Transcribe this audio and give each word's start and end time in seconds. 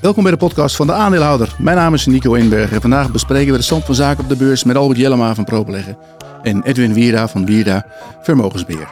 Welkom 0.00 0.22
bij 0.22 0.32
de 0.32 0.38
podcast 0.38 0.76
van 0.76 0.86
de 0.86 0.92
aandeelhouder. 0.92 1.54
Mijn 1.58 1.76
naam 1.76 1.94
is 1.94 2.06
Nico 2.06 2.34
Inberg 2.34 2.72
en 2.72 2.80
vandaag 2.80 3.10
bespreken 3.10 3.52
we 3.52 3.58
de 3.58 3.64
stand 3.64 3.84
van 3.84 3.94
zaken 3.94 4.22
op 4.22 4.28
de 4.28 4.36
beurs 4.36 4.64
met 4.64 4.76
Albert 4.76 4.98
Jellema 4.98 5.34
van 5.34 5.44
Probeleggen 5.44 5.96
en 6.42 6.62
Edwin 6.62 6.92
Wierda 6.92 7.28
van 7.28 7.46
Wierda 7.46 7.86
Vermogensbeheer. 8.22 8.88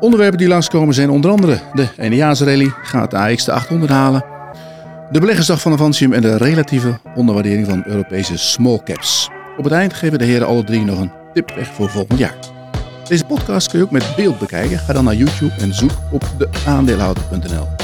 Onderwerpen 0.00 0.38
die 0.38 0.48
langskomen 0.48 0.94
zijn 0.94 1.10
onder 1.10 1.30
andere 1.30 1.60
de 1.72 1.88
eindejaarsrally, 1.96 2.72
gaat 2.82 3.10
de 3.10 3.16
AX 3.16 3.44
de 3.44 3.52
800 3.52 3.92
halen, 3.92 4.24
de 5.10 5.20
beleggersdag 5.20 5.60
van 5.60 5.72
Avantium 5.72 6.12
en 6.12 6.22
de 6.22 6.36
relatieve 6.36 6.98
onderwaardering 7.14 7.66
van 7.66 7.82
Europese 7.86 8.36
small 8.38 8.80
caps. 8.84 9.28
Op 9.56 9.64
het 9.64 9.72
eind 9.72 9.94
geven 9.94 10.18
de 10.18 10.24
heren 10.24 10.46
alle 10.46 10.64
drie 10.64 10.84
nog 10.84 10.98
een 10.98 11.12
tip 11.34 11.52
weg 11.54 11.66
voor 11.74 11.90
volgend 11.90 12.18
jaar. 12.18 12.36
Deze 13.08 13.24
podcast 13.24 13.68
kun 13.68 13.78
je 13.78 13.84
ook 13.84 13.90
met 13.90 14.12
beeld 14.16 14.38
bekijken. 14.38 14.78
Ga 14.78 14.92
dan 14.92 15.04
naar 15.04 15.14
YouTube 15.14 15.54
en 15.60 15.74
zoek 15.74 15.92
op 16.10 16.24
de 16.38 16.48
aandeelhouder.nl. 16.66 17.79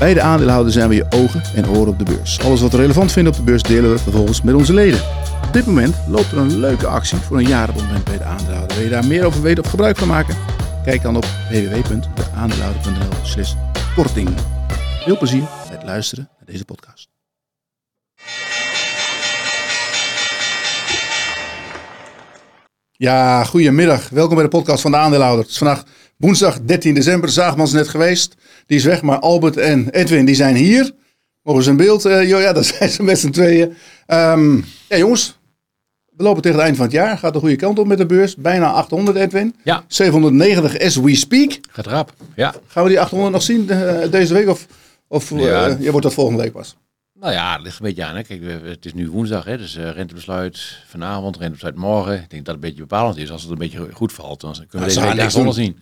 Bij 0.00 0.14
de 0.14 0.20
aandeelhouder 0.20 0.72
zijn 0.72 0.88
we 0.88 0.94
je 0.94 1.06
ogen 1.10 1.42
en 1.54 1.68
oren 1.68 1.88
op 1.88 1.98
de 1.98 2.04
beurs. 2.04 2.40
Alles 2.40 2.60
wat 2.60 2.70
we 2.72 2.76
relevant 2.76 3.12
vinden 3.12 3.32
op 3.32 3.38
de 3.38 3.44
beurs 3.44 3.62
delen 3.62 3.90
we 3.90 3.98
vervolgens 3.98 4.42
met 4.42 4.54
onze 4.54 4.74
leden. 4.74 5.00
Op 5.46 5.52
dit 5.52 5.66
moment 5.66 5.96
loopt 6.08 6.32
er 6.32 6.38
een 6.38 6.58
leuke 6.58 6.86
actie 6.86 7.18
voor 7.18 7.38
een 7.38 7.46
jaarabonnement 7.46 8.04
bij 8.04 8.18
de 8.18 8.24
aandeelhouder. 8.24 8.76
Wil 8.76 8.84
je 8.84 8.90
daar 8.90 9.06
meer 9.06 9.24
over 9.24 9.42
weten 9.42 9.64
of 9.64 9.70
gebruik 9.70 9.96
van 9.96 10.08
maken? 10.08 10.36
Kijk 10.84 11.02
dan 11.02 11.16
op 11.16 11.24
www.deaandeelhouder.nl 11.50 13.44
korting. 13.94 14.28
Veel 15.04 15.18
plezier 15.18 15.40
bij 15.40 15.76
het 15.76 15.84
luisteren 15.84 16.28
naar 16.36 16.46
deze 16.46 16.64
podcast. 16.64 17.08
Ja, 22.90 23.44
goedemiddag. 23.44 24.08
Welkom 24.08 24.34
bij 24.34 24.44
de 24.44 24.50
podcast 24.50 24.82
van 24.82 24.90
de 24.90 24.96
aandeelhouder. 24.96 25.40
Het 25.40 25.50
is 25.50 25.58
vandaag 25.58 25.84
woensdag 26.20 26.60
13 26.60 26.94
december. 26.94 27.28
Zaagman 27.30 27.66
is 27.66 27.72
net 27.72 27.88
geweest. 27.88 28.34
Die 28.66 28.76
is 28.78 28.84
weg, 28.84 29.02
maar 29.02 29.18
Albert 29.18 29.56
en 29.56 29.88
Edwin 29.90 30.24
die 30.24 30.34
zijn 30.34 30.56
hier. 30.56 30.92
Mogen 31.42 31.62
ze 31.62 31.70
een 31.70 31.76
beeld? 31.76 32.06
Uh, 32.06 32.28
ja, 32.28 32.52
daar 32.52 32.64
zijn 32.64 32.90
ze 32.90 33.02
met 33.02 33.18
z'n 33.18 33.30
tweeën. 33.30 33.74
Um, 34.06 34.64
ja, 34.88 34.96
jongens. 34.96 35.38
We 36.16 36.22
lopen 36.22 36.42
tegen 36.42 36.56
het 36.56 36.66
eind 36.66 36.76
van 36.78 36.86
het 36.86 36.94
jaar. 36.94 37.18
Gaat 37.18 37.32
de 37.32 37.38
goede 37.38 37.56
kant 37.56 37.78
op 37.78 37.86
met 37.86 37.98
de 37.98 38.06
beurs. 38.06 38.36
Bijna 38.36 38.70
800, 38.72 39.16
Edwin. 39.16 39.54
Ja. 39.64 39.84
790 39.88 40.78
as 40.80 40.96
we 40.96 41.14
speak. 41.16 41.58
Gaat 41.70 41.86
rap. 41.86 42.12
Ja. 42.36 42.54
Gaan 42.66 42.82
we 42.82 42.88
die 42.88 43.00
800 43.00 43.32
nog 43.32 43.42
zien 43.42 43.66
uh, 43.70 44.10
deze 44.10 44.34
week? 44.34 44.48
Of, 44.48 44.66
of 45.08 45.30
Ja. 45.30 45.68
uh, 45.68 45.80
je 45.80 45.90
wordt 45.90 46.06
dat 46.06 46.14
volgende 46.14 46.42
week 46.42 46.52
pas? 46.52 46.76
Nou 47.14 47.32
ja, 47.32 47.52
het 47.52 47.62
ligt 47.62 47.78
een 47.78 47.84
beetje 47.86 48.04
aan. 48.04 48.16
Hè. 48.16 48.22
Kijk, 48.22 48.40
het 48.64 48.84
is 48.86 48.94
nu 48.94 49.10
woensdag, 49.10 49.44
hè, 49.44 49.58
dus 49.58 49.76
eh, 49.76 49.90
rentebesluit 49.90 50.78
vanavond, 50.88 51.36
rentebesluit 51.36 51.76
morgen. 51.76 52.12
Ik 52.14 52.30
denk 52.30 52.44
dat 52.44 52.54
het 52.54 52.64
een 52.64 52.70
beetje 52.70 52.86
bepalend 52.86 53.16
is. 53.16 53.30
Als 53.30 53.42
het 53.42 53.50
een 53.50 53.58
beetje 53.58 53.88
goed 53.92 54.12
valt, 54.12 54.40
dan 54.40 54.52
kunnen 54.68 54.88
we 54.88 54.94
ze 54.94 55.00
deze 55.00 55.00
week 55.00 55.20
niks 55.20 55.22
daar 55.22 55.32
doen. 55.32 55.42
wel 55.42 55.52
zien. 55.64 55.78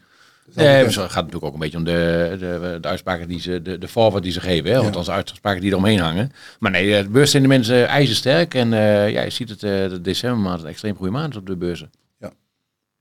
Nee, 0.54 0.66
het 0.84 0.94
gaat 0.94 1.14
natuurlijk 1.14 1.44
ook 1.44 1.52
een 1.52 1.58
beetje 1.58 1.76
om 1.78 1.84
de, 1.84 2.36
de, 2.38 2.78
de 2.80 2.88
uitspraken 2.88 3.28
die 3.28 3.40
ze, 3.40 3.62
de, 3.62 3.78
de 3.78 3.88
forward 3.88 4.22
die 4.22 4.32
ze 4.32 4.40
geven. 4.40 4.70
Hè, 4.70 4.78
althans 4.78 5.06
de 5.06 5.12
uitspraken 5.12 5.60
die 5.60 5.70
eromheen 5.70 5.98
hangen. 5.98 6.32
Maar 6.58 6.70
nee, 6.70 6.96
eh, 6.96 7.02
de 7.02 7.08
beurs 7.08 7.30
zijn 7.30 7.42
de 7.42 7.48
mensen 7.48 7.88
ijzersterk. 7.88 8.54
En 8.54 8.72
eh, 8.72 9.10
ja, 9.10 9.22
je 9.22 9.30
ziet 9.30 9.48
het, 9.48 9.62
eh, 9.62 9.70
de 9.70 10.00
decembermaand 10.00 10.60
een 10.62 10.68
extreem 10.68 10.96
goede 10.96 11.12
maand 11.12 11.36
op 11.36 11.46
de 11.46 11.56
beurzen. 11.56 11.90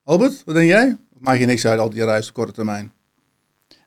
Albert, 0.04 0.42
wat 0.45 0.56
denk 0.56 0.67
jij? 0.70 0.98
Maak 1.20 1.38
je 1.39 1.45
niks 1.45 1.66
uit, 1.66 1.80
al 1.80 1.89
die 1.89 2.06
reis 2.06 2.28
op 2.28 2.34
korte 2.34 2.52
termijn? 2.52 2.92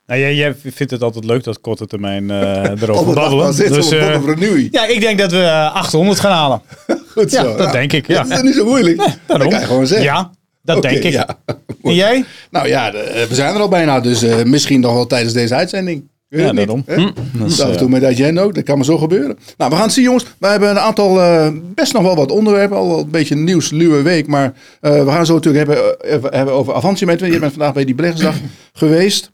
Nou, 0.06 0.20
jij, 0.20 0.34
jij 0.34 0.54
vindt 0.54 0.92
het 0.92 1.02
altijd 1.02 1.24
leuk 1.24 1.44
dat 1.44 1.60
korte 1.60 1.86
termijn 1.86 2.30
eh 2.30 2.64
erover 2.82 3.14
babbelen. 3.14 3.56
Dus, 3.56 3.90
Renewy? 3.90 4.68
ja, 4.70 4.86
ik 4.86 5.00
denk 5.00 5.18
dat 5.18 5.30
we 5.30 5.42
eh, 5.42 5.74
800 5.74 6.20
gaan 6.20 6.32
halen. 6.32 6.62
Goed 7.12 7.30
Ja, 7.30 7.42
zo. 7.42 7.56
dat 7.56 7.72
denk 7.72 7.92
ik. 7.92 8.06
Ja, 8.06 8.22
Dat 8.22 8.30
is 8.38 8.42
niet 8.42 8.54
zo 8.54 8.64
moeilijk? 8.64 8.96
dat 8.96 9.18
daarom. 9.26 9.48
kan 9.48 9.60
je 9.60 9.66
gewoon 9.66 9.86
zeggen. 9.86 10.06
Ja, 10.06 10.30
dat 10.62 10.82
denk 10.82 11.02
ik. 11.02 11.12
Ja. 11.12 11.28
En 11.82 11.94
jij? 11.94 12.24
Nou 12.50 12.68
ja, 12.68 12.90
de- 12.90 12.98
eh, 12.98 13.26
we 13.26 13.34
zijn 13.34 13.54
er 13.54 13.60
al 13.60 13.68
bijna, 13.68 14.00
dus 14.00 14.22
eh, 14.22 14.42
misschien 14.44 14.80
nog 14.80 14.92
wel 14.94 15.06
tijdens 15.06 15.32
deze 15.32 15.54
uitzending. 15.54 16.08
Weet 16.28 16.40
Ja, 16.44 16.52
daarom. 16.52 16.84
Dat 16.86 17.50
is, 17.50 17.60
af 17.60 17.66
en 17.66 17.72
eh, 17.72 17.78
toe 17.78 17.88
met 17.88 18.04
Agenda 18.04 18.42
ook, 18.42 18.54
dat 18.54 18.64
kan 18.64 18.76
maar 18.76 18.84
zo 18.84 18.98
gebeuren. 18.98 19.38
Nou, 19.56 19.70
we 19.70 19.76
gaan 19.76 19.84
het 19.84 19.94
zien 19.94 20.04
jongens. 20.04 20.24
We 20.38 20.46
hebben 20.46 20.70
een 20.70 20.78
aantal, 20.78 21.20
eh, 21.20 21.48
best 21.74 21.92
nog 21.92 22.02
wel 22.02 22.16
wat 22.16 22.30
onderwerpen. 22.30 22.76
Al 22.76 22.88
wel 22.88 22.98
een 22.98 23.10
beetje 23.10 23.34
nieuws, 23.36 23.70
luwe 23.70 24.02
week. 24.02 24.26
Maar 24.26 24.52
eh, 24.80 25.04
we 25.04 25.10
gaan 25.10 25.26
zo 25.26 25.34
natuurlijk 25.34 25.66
hebben, 25.66 26.00
eh, 26.00 26.38
hebben 26.38 26.54
over. 26.54 26.74
Edwin. 27.08 27.32
Je 27.32 27.38
bent 27.38 27.52
vandaag 27.52 27.72
bij 27.72 27.84
die 27.84 27.94
beleggersdag 27.94 28.34
geweest. 28.72 29.30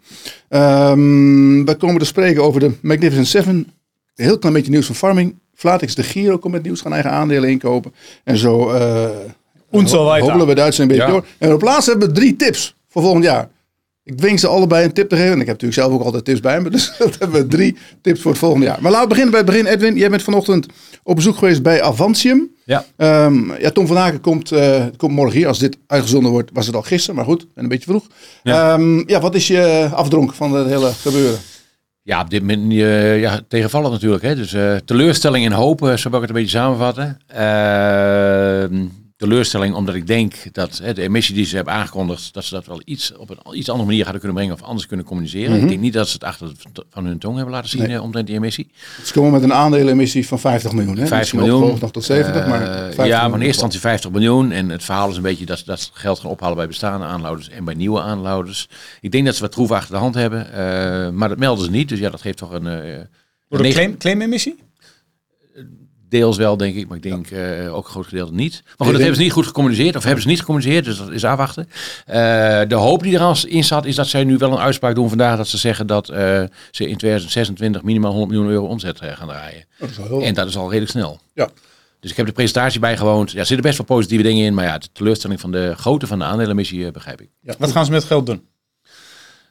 Ehm, 0.49 1.65
we 1.65 1.75
komen 1.79 1.99
te 1.99 2.05
spreken 2.07 2.43
over 2.43 2.61
de 2.61 2.71
Magnificent 2.83 3.27
Seven. 3.27 3.55
Een 4.15 4.25
heel 4.25 4.39
klein 4.39 4.55
beetje 4.55 4.71
nieuws 4.71 4.87
van 4.87 4.95
Farming. 4.95 5.35
Flatix 5.55 5.95
de 5.95 6.03
Giro 6.03 6.39
komt 6.39 6.53
met 6.53 6.63
nieuws, 6.63 6.81
gaan 6.81 6.93
eigen 6.93 7.11
aandelen 7.11 7.51
inkopen. 7.51 7.95
En 8.25 8.37
zo 8.37 8.71
eh 8.71 9.09
Und 9.71 9.89
so 9.91 10.05
weiter. 10.05 10.29
hobbelen 10.31 10.55
we 10.55 10.63
uitzending 10.63 11.01
een 11.01 11.07
beetje 11.07 11.21
Ja. 11.21 11.21
door. 11.39 11.49
En 11.49 11.55
op 11.55 11.63
laatst 11.63 11.87
hebben 11.89 12.09
we 12.09 12.15
drie 12.15 12.37
tips 12.37 12.75
voor 12.89 13.03
volgend 13.03 13.25
jaar. 13.25 13.49
Ik 14.05 14.17
dwing 14.17 14.41
ze 14.41 14.47
allebei 14.47 14.85
een 14.85 14.93
tip 14.93 15.09
te 15.09 15.17
geven. 15.17 15.33
En 15.33 15.41
ik 15.41 15.47
heb 15.47 15.61
natuurlijk 15.63 15.81
zelf 15.81 15.93
ook 15.93 16.03
altijd 16.03 16.25
tips 16.25 16.41
bij 16.41 16.61
me. 16.61 16.71
Dus 16.77 16.93
dat 16.99 17.19
hebben 17.19 17.41
we 17.43 17.47
drie 17.47 17.77
tips 18.03 18.21
voor 18.21 18.31
het 18.31 18.41
volgende 18.41 18.67
jaar. 18.67 18.79
Maar 18.81 18.91
laten 18.91 19.09
we 19.09 19.15
beginnen 19.15 19.33
bij 19.33 19.41
het 19.41 19.51
begin. 19.51 19.67
Edwin, 19.67 19.97
jij 19.97 20.11
bent 20.11 20.23
vanochtend 20.23 20.67
op 21.03 21.17
bezoek 21.17 21.37
geweest 21.37 21.63
bij 21.63 21.83
Avantium. 21.83 22.51
Ja. 22.65 22.85
Ehm, 22.97 23.61
ja, 23.61 23.71
Tom 23.71 23.87
van 23.87 23.99
Aken 23.99 24.21
komt, 24.21 24.53
eh, 24.53 24.85
komt 24.97 25.13
morgen 25.13 25.37
hier. 25.37 25.47
Als 25.49 25.59
dit 25.59 25.79
uitgezonden 25.87 26.31
wordt, 26.31 26.51
was 26.53 26.67
het 26.67 26.75
al 26.77 26.83
gisteren. 26.83 27.15
Maar 27.17 27.25
goed, 27.25 27.47
een 27.55 27.69
beetje 27.69 27.89
vroeg. 27.91 28.07
Ja, 28.43 28.77
Ja. 28.79 29.03
ja 29.07 29.21
wat 29.21 29.35
is 29.35 29.47
je 29.47 29.89
afdronk 29.93 30.33
van 30.35 30.53
het 30.55 30.67
hele 30.67 30.93
gebeuren? 30.93 31.39
Ja, 32.03 32.21
op 32.21 32.31
dit 32.31 32.41
moment 32.41 32.73
eh, 32.73 33.21
ja, 33.21 33.41
tegenvallend 33.49 33.93
natuurlijk. 33.93 34.23
Hè? 34.23 34.35
Dus 34.37 34.53
eh, 34.53 34.77
teleurstelling 34.85 35.45
en 35.47 35.53
hoop, 35.53 35.83
eh, 35.83 35.97
zo 35.97 36.11
wil 36.11 36.23
ik 36.23 36.27
het 36.29 36.37
een 36.37 36.43
beetje 36.43 36.59
samenvatten. 36.59 37.19
Eh, 37.27 38.79
teleurstelling 39.17 39.75
omdat 39.75 39.95
ik 39.95 40.07
denk 40.07 40.35
dat 40.53 40.79
hè, 40.83 40.93
de 40.95 41.03
emissie 41.03 41.35
die 41.35 41.45
ze 41.45 41.57
hebben 41.57 41.75
aangekondigd, 41.75 42.35
dat 42.35 42.45
ze 42.45 42.55
dat 42.55 42.67
wel 42.67 42.81
iets 42.85 43.17
op 43.17 43.31
een 43.31 43.39
iets 43.59 43.69
andere 43.69 43.87
manier 43.89 44.03
hadden 44.03 44.21
kunnen 44.21 44.39
brengen 44.39 44.55
of 44.61 44.63
anders 44.69 44.87
kunnen 44.87 45.07
communiceren. 45.07 45.61
Ik 45.63 45.69
denk 45.69 45.81
niet 45.81 45.93
dat 45.93 46.07
ze 46.09 46.13
het 46.15 46.25
achter 46.25 46.49
de- 46.73 46.85
van 46.91 47.05
hun 47.05 47.19
tong 47.19 47.37
hebben 47.37 47.55
laten 47.55 47.69
zien 47.71 47.81
Mhm. 47.81 47.89
Nee. 47.89 47.99
eh, 47.99 48.05
omtrent 48.05 48.27
die 48.27 48.37
emissie. 48.37 48.71
Ze 49.05 49.13
komen 49.13 49.31
met 49.33 49.43
een 49.43 49.53
aandelenemissie 49.53 50.27
van 50.27 50.39
50 50.41 50.73
miljoen. 50.73 50.97
Hè? 50.97 51.07
50 51.07 51.19
Misschien 51.19 51.39
miljoen. 51.39 51.57
opgehoogd 51.59 51.81
nog 51.83 51.91
tot 51.93 52.05
70, 52.05 52.43
Eh, 52.43 52.49
maar 52.49 52.61
50 52.67 52.95
ja, 52.97 53.03
maar 53.05 53.11
in 53.11 53.11
miljoen. 53.11 53.31
eerste 53.33 53.47
instantie 53.47 53.81
50 53.81 54.11
miljoen. 54.11 54.51
En 54.53 54.69
het 54.69 54.85
verhaal 54.85 55.11
is 55.11 55.17
een 55.17 55.23
beetje 55.23 55.47
dat 55.47 55.59
ze 55.59 55.65
dat 55.65 55.91
geld 55.93 56.19
gaan 56.19 56.31
ophalen 56.31 56.57
bij 56.57 56.67
bestaande 56.67 57.05
aanhouders 57.07 57.49
en 57.49 57.65
bij 57.65 57.75
nieuwe 57.75 58.01
aanhouders. 58.01 58.69
Ik 59.01 59.11
denk 59.13 59.25
dat 59.27 59.35
ze 59.35 59.41
wat 59.41 59.53
troef 59.53 59.71
achter 59.71 59.95
de 59.95 60.01
hand 60.01 60.15
hebben, 60.15 60.53
eh, 60.53 61.11
maar 61.11 61.29
dat 61.29 61.39
melden 61.39 61.65
ze 61.65 61.71
niet. 61.71 61.89
Dus 61.89 61.99
ja, 61.99 62.11
dat 62.11 62.21
geeft 62.21 62.37
toch 62.39 62.53
een... 62.53 62.67
eh, 62.67 63.01
claim, 63.73 63.97
claimemissie? 63.97 64.57
Deels 66.09 66.37
wel, 66.37 66.57
denk 66.57 66.75
ik, 66.75 66.89
maar 66.89 66.97
ik 66.97 67.03
denk 67.03 67.31
eh, 67.31 67.75
ook 67.75 67.85
een 67.85 67.91
groot 67.91 68.07
gedeelte 68.07 68.33
niet. 68.35 68.63
Maar 68.65 68.75
goed, 68.77 68.87
dat 68.87 68.97
hebben 68.97 69.17
ze 69.17 69.23
niet 69.23 69.33
goed 69.33 69.47
gecommuniceerd, 69.47 69.97
of 69.97 70.05
hebben 70.05 70.23
ze 70.23 70.29
niet 70.29 70.39
gecommuniceerd, 70.39 70.85
dus 70.85 70.99
dat 70.99 71.11
is 71.11 71.25
afwachten. 71.25 71.69
Eh, 72.07 72.17
de 72.69 72.75
hoop 72.75 73.03
die 73.03 73.19
er 73.19 73.45
in 73.49 73.65
zat, 73.65 73.85
is 73.85 73.95
dat 73.95 74.07
zij 74.07 74.25
nu 74.25 74.37
wel 74.37 74.53
een 74.53 74.59
uitspraak 74.59 74.95
doen 74.95 75.09
vandaag, 75.09 75.37
dat 75.37 75.49
ze 75.49 75.59
zeggen 75.59 75.87
dat 75.87 76.09
eh, 76.09 76.43
ze 76.71 76.89
in 76.89 76.97
2026 76.97 77.83
minimaal 77.83 78.11
100 78.13 78.33
miljoen 78.33 78.51
euro 78.51 78.67
omzet 78.67 79.01
gaan 79.01 79.29
draaien. 79.29 79.65
Dat 79.79 79.91
is 79.91 79.97
wel 79.97 80.07
heel 80.07 80.23
En 80.23 80.35
dat 80.35 80.49
is 80.49 80.57
al 80.57 80.69
redelijk 80.69 80.91
snel. 80.91 81.21
Ja. 81.35 81.49
Dus 82.01 82.11
ik 82.11 82.17
heb 82.17 82.27
de 82.27 82.33
presentatie 82.33 82.81
bijgewoond. 82.81 83.31
Ja, 83.31 83.39
er 83.39 83.47
zitten 83.47 83.67
best 83.67 83.79
wel 83.79 83.87
positieve 83.87 84.23
dingen 84.23 84.45
in, 84.45 84.55
maar 84.55 84.65
ja, 84.65 84.79
de 84.79 84.89
teleurstelling 84.93 85.41
van 85.41 85.51
de 85.53 85.75
grootte 85.77 86.07
van 86.07 86.19
de 86.19 86.25
aandelenmissie 86.25 86.91
begrijp 86.91 87.21
ik. 87.21 87.29
Ja. 87.41 87.55
Wat 87.59 87.73
gaan 87.73 87.85
ze 87.85 87.91
met 87.91 88.01
het 88.01 88.11
geld 88.11 88.27
doen? 88.27 88.43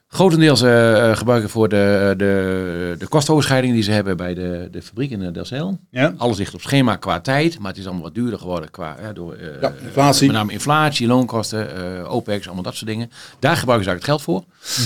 Grotendeels 0.08 0.62
eh, 0.62 1.10
eh, 1.10 1.16
gebruiken 1.16 1.50
voor 1.50 1.68
de, 1.68 2.14
de, 2.16 2.94
de 2.98 3.06
kostoverschrijding 3.08 3.72
die 3.74 3.82
ze 3.82 3.90
hebben 3.90 4.16
bij 4.16 4.34
de, 4.34 4.68
de 4.70 4.82
fabriek 4.82 5.10
in 5.10 5.22
eh, 5.22 5.32
Delcel. 5.32 5.78
Ja? 5.90 6.14
Alles 6.16 6.38
ligt 6.38 6.54
op 6.54 6.60
schema 6.60 6.96
qua 6.96 7.20
tijd, 7.20 7.58
maar 7.58 7.70
het 7.70 7.80
is 7.80 7.84
allemaal 7.84 8.02
wat 8.04 8.14
duurder 8.14 8.38
geworden 8.38 8.70
qua 8.70 8.96
eh, 8.96 9.08
door 9.14 9.34
eh, 9.34 9.60
Ja, 9.60 9.72
inflatie. 9.84 10.26
met 10.26 10.36
name 10.36 10.52
inflatie, 10.52 11.06
loonkosten, 11.06 11.76
eh, 12.04 12.12
OPEX, 12.14 12.44
allemaal 12.46 12.62
dat 12.64 12.74
soort 12.74 12.90
dingen. 12.90 13.10
Daar 13.38 13.56
gebruiken 13.56 13.84
ze 13.84 13.90
eigenlijk 13.90 14.02
het 14.02 14.04
geld 14.04 14.22
voor. 14.22 14.44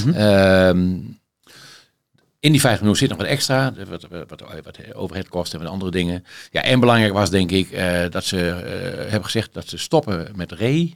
Mhm. 0.09 0.17
Ehm, 0.19 0.99
in 2.41 2.53
die 2.53 2.61
50 2.61 2.81
miljoen 2.81 2.97
zit 2.99 3.09
nog 3.09 3.19
wat 3.19 3.27
extra, 3.27 3.73
wat, 3.89 4.07
wat, 4.29 4.43
wat, 4.65 4.95
overheadkosten 4.95 5.59
en 5.59 5.65
wat 5.65 5.73
andere 5.75 5.91
dingen. 5.91 6.25
Ja, 6.51 6.63
en 6.63 6.81
belangrijk 6.81 7.13
was 7.13 7.31
denk 7.31 7.51
ik 7.51 7.71
eh, 7.71 8.03
dat 8.11 8.25
ze 8.25 8.49
eh, 8.49 9.01
hebben 9.01 9.25
gezegd 9.25 9.55
dat 9.55 9.69
ze 9.69 9.79
stoppen 9.79 10.29
met 10.35 10.53
RE, 10.53 10.93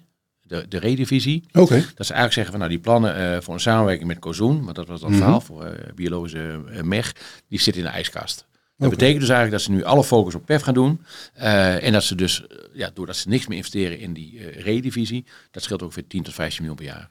de, 0.60 0.69
de 0.69 0.78
RE-divisie. 0.78 1.42
Oké. 1.53 1.75
Dat 1.94 2.06
ze 2.06 2.12
eigenlijk 2.12 2.32
zeggen 2.32 2.50
van 2.50 2.59
nou 2.59 2.70
die 2.70 2.78
plannen 2.81 3.16
eh, 3.34 3.41
voor 3.41 3.54
een 3.54 3.60
samenwerking 3.60 4.09
met 4.09 4.19
Kozoen, 4.19 4.65
maar 4.65 4.75
dat 4.75 4.87
was 4.87 5.00
dan 5.00 5.09
het 5.10 5.19
verhaal 5.20 5.41
voor 5.41 5.65
eh, 5.65 5.92
biologische 5.94 6.60
eh, 6.72 6.82
mech, 6.82 7.12
die 7.48 7.60
zit 7.60 7.76
in 7.76 7.82
de 7.82 7.88
ijskast. 7.88 8.46
Dat 8.76 8.90
betekent 8.90 9.20
dus 9.20 9.28
eigenlijk 9.28 9.58
dat 9.64 9.67
ze 9.67 9.70
nu 9.78 9.84
alle 9.84 10.05
focus 10.05 10.34
op 10.34 10.46
PEF 10.46 10.62
gaan 10.62 10.75
doen. 10.75 11.00
en 11.34 11.93
dat 11.93 12.02
ze 12.05 12.14
dus, 12.14 12.44
ja, 12.73 12.90
doordat 12.94 13.17
ze 13.17 13.28
niks 13.28 13.46
meer 13.46 13.56
investeren 13.56 13.99
in 13.99 14.12
die 14.12 14.38
eh 14.38 14.64
RE-divisie, 14.64 15.25
dat 15.50 15.62
scheelt 15.62 15.82
ongeveer 15.82 16.06
10 16.06 16.23
tot 16.23 16.34
15 16.34 16.58
miljoen 16.64 16.76
per 16.87 16.94
jaar. 16.94 17.08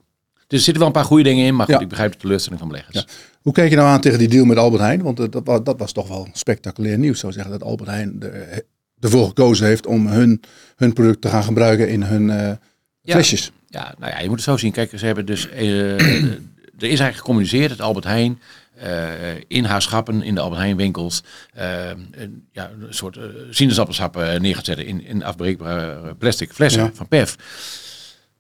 Dus 0.48 0.58
er 0.60 0.64
zitten 0.66 0.78
wel 0.78 0.88
een 0.88 0.94
paar 1.00 1.04
goede 1.06 1.24
dingen 1.24 1.46
in, 1.46 1.56
maar 1.56 1.66
goed, 1.66 1.76
Ja. 1.76 1.82
ik 1.82 1.88
begrijp 1.90 2.12
de 2.12 2.18
teleurstelling 2.18 2.60
van 2.60 2.70
beleggers. 2.70 3.06
Hoe 3.42 3.54
kijk 3.54 3.70
je 3.70 3.76
nou 3.76 3.88
aan 3.88 4.02
tegen 4.02 4.20
die 4.20 4.28
deal 4.28 4.46
met 4.46 4.58
Albert 4.58 4.82
Heijn? 4.82 5.02
Want 5.02 5.18
dat, 5.32 5.42
wa- 5.44 5.60
dat 5.60 5.80
was 5.80 5.92
toch 5.92 6.08
wel 6.08 6.28
spectaculair 6.34 6.98
nieuws, 6.98 7.20
zou 7.20 7.34
zeggen. 7.34 7.52
Dat 7.52 7.64
Albert 7.64 7.90
Heijn 7.90 8.16
er- 8.20 8.62
ervoor 9.00 9.28
gekozen 9.28 9.68
heeft 9.68 9.86
om 9.86 10.08
hun, 10.08 10.42
hun 10.76 10.94
product 10.94 11.22
te 11.22 11.30
gaan 11.30 11.44
gebruiken 11.44 11.90
in 11.90 12.02
hun 12.04 12.60
Ja. 13.04 13.14
flesjes. 13.14 13.52
Ja, 13.68 13.96
nou 13.98 14.12
ja, 14.12 14.20
je 14.20 14.26
moet 14.28 14.36
het 14.36 14.46
zo 14.46 14.58
zien. 14.58 14.72
Kijk, 14.72 14.92
ze 15.00 15.06
hebben 15.06 15.26
dus. 15.26 15.50
eh, 15.50 15.94
er 16.78 16.90
is 16.90 17.00
eigenlijk 17.00 17.16
gecommuniceerd 17.16 17.70
dat 17.70 17.82
Albert 17.82 18.06
Heijn. 18.06 18.42
eh, 18.74 19.36
in 19.48 19.64
haar 19.66 19.82
schappen, 19.82 20.22
in 20.22 20.36
de 20.36 20.42
Albert 20.42 20.62
Heijn 20.62 20.78
winkels, 20.78 21.24
eh, 21.54 21.90
een, 22.12 22.48
ja, 22.52 22.70
een 22.82 22.94
soort 22.94 23.18
sinaasappelsap 23.50 24.16
neer 24.40 24.56
gaat 24.56 24.66
zetten 24.66 24.86
in, 24.86 25.06
in 25.06 25.24
afbreekbare 25.24 26.16
plastic 26.16 26.52
flessen 26.54 26.84
Ja. 26.84 26.92
van 26.94 27.08
PEF. 27.08 27.36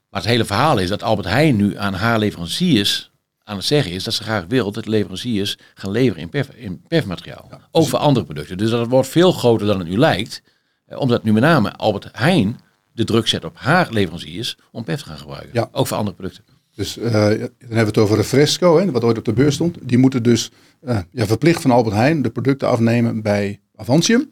Maar 0.09 0.21
het 0.21 0.29
hele 0.29 0.45
verhaal 0.45 0.77
is 0.77 0.89
dat 0.89 1.03
Albert 1.03 1.27
Heijn 1.27 1.55
nu 1.55 1.77
aan 1.77 1.93
haar 1.93 2.19
leveranciers 2.19 3.11
aan 3.43 3.55
het 3.55 3.65
zeggen 3.65 3.91
is 3.91 4.03
dat 4.03 4.13
ze 4.13 4.23
graag 4.23 4.45
wil 4.47 4.71
dat 4.71 4.85
leveranciers 4.85 5.57
gaan 5.73 5.91
leveren 5.91 6.21
in, 6.21 6.29
perf, 6.29 6.49
in 6.49 6.81
perfmateriaal. 6.87 7.49
Ook 7.71 7.87
voor 7.87 7.99
andere 7.99 8.25
producten. 8.25 8.57
Dus 8.57 8.69
dat 8.69 8.87
wordt 8.87 9.07
veel 9.09 9.31
groter 9.31 9.67
dan 9.67 9.79
het 9.79 9.87
nu 9.87 9.97
lijkt. 9.97 10.41
Omdat 10.87 11.23
nu 11.23 11.33
met 11.33 11.43
name 11.43 11.71
Albert 11.73 12.07
Heijn 12.11 12.59
de 12.93 13.03
druk 13.03 13.27
zet 13.27 13.45
op 13.45 13.57
haar 13.57 13.87
leveranciers 13.91 14.57
om 14.71 14.83
perf 14.83 14.99
te 15.01 15.05
gaan 15.07 15.17
gebruiken. 15.17 15.49
Ja. 15.53 15.69
Ook 15.71 15.87
voor 15.87 15.97
andere 15.97 16.15
producten. 16.15 16.43
Dus 16.75 16.97
eh, 16.97 17.11
dan 17.11 17.21
hebben 17.29 17.49
we 17.69 17.75
het 17.75 17.97
over 17.97 18.15
Refresco, 18.17 18.77
hè, 18.79 18.91
wat 18.91 19.03
ooit 19.03 19.17
op 19.17 19.25
de 19.25 19.33
beurs 19.33 19.55
stond. 19.55 19.77
Die 19.81 19.97
moeten 19.97 20.23
dus 20.23 20.51
eh, 20.81 20.99
ja, 21.11 21.25
verplicht 21.25 21.61
van 21.61 21.71
Albert 21.71 21.95
Heijn 21.95 22.21
de 22.21 22.29
producten 22.29 22.67
afnemen 22.67 23.21
bij 23.21 23.59
Avantium. 23.75 24.31